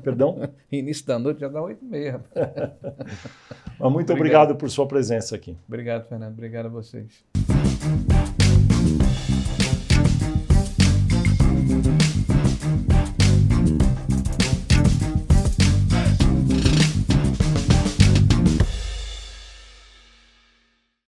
Perdão? 0.04 0.48
início 0.70 1.04
da 1.04 1.18
noite 1.18 1.40
já 1.40 1.48
dá 1.48 1.60
8 1.60 1.84
e 1.84 1.88
meia. 1.88 2.24
Mas 3.78 3.92
muito 3.92 4.12
obrigado. 4.12 4.52
obrigado 4.52 4.56
por 4.56 4.70
sua 4.70 4.86
presença 4.86 5.34
aqui. 5.34 5.56
Obrigado, 5.66 6.06
Fernando. 6.06 6.32
Obrigado 6.32 6.66
a 6.66 6.68
vocês. 6.68 7.29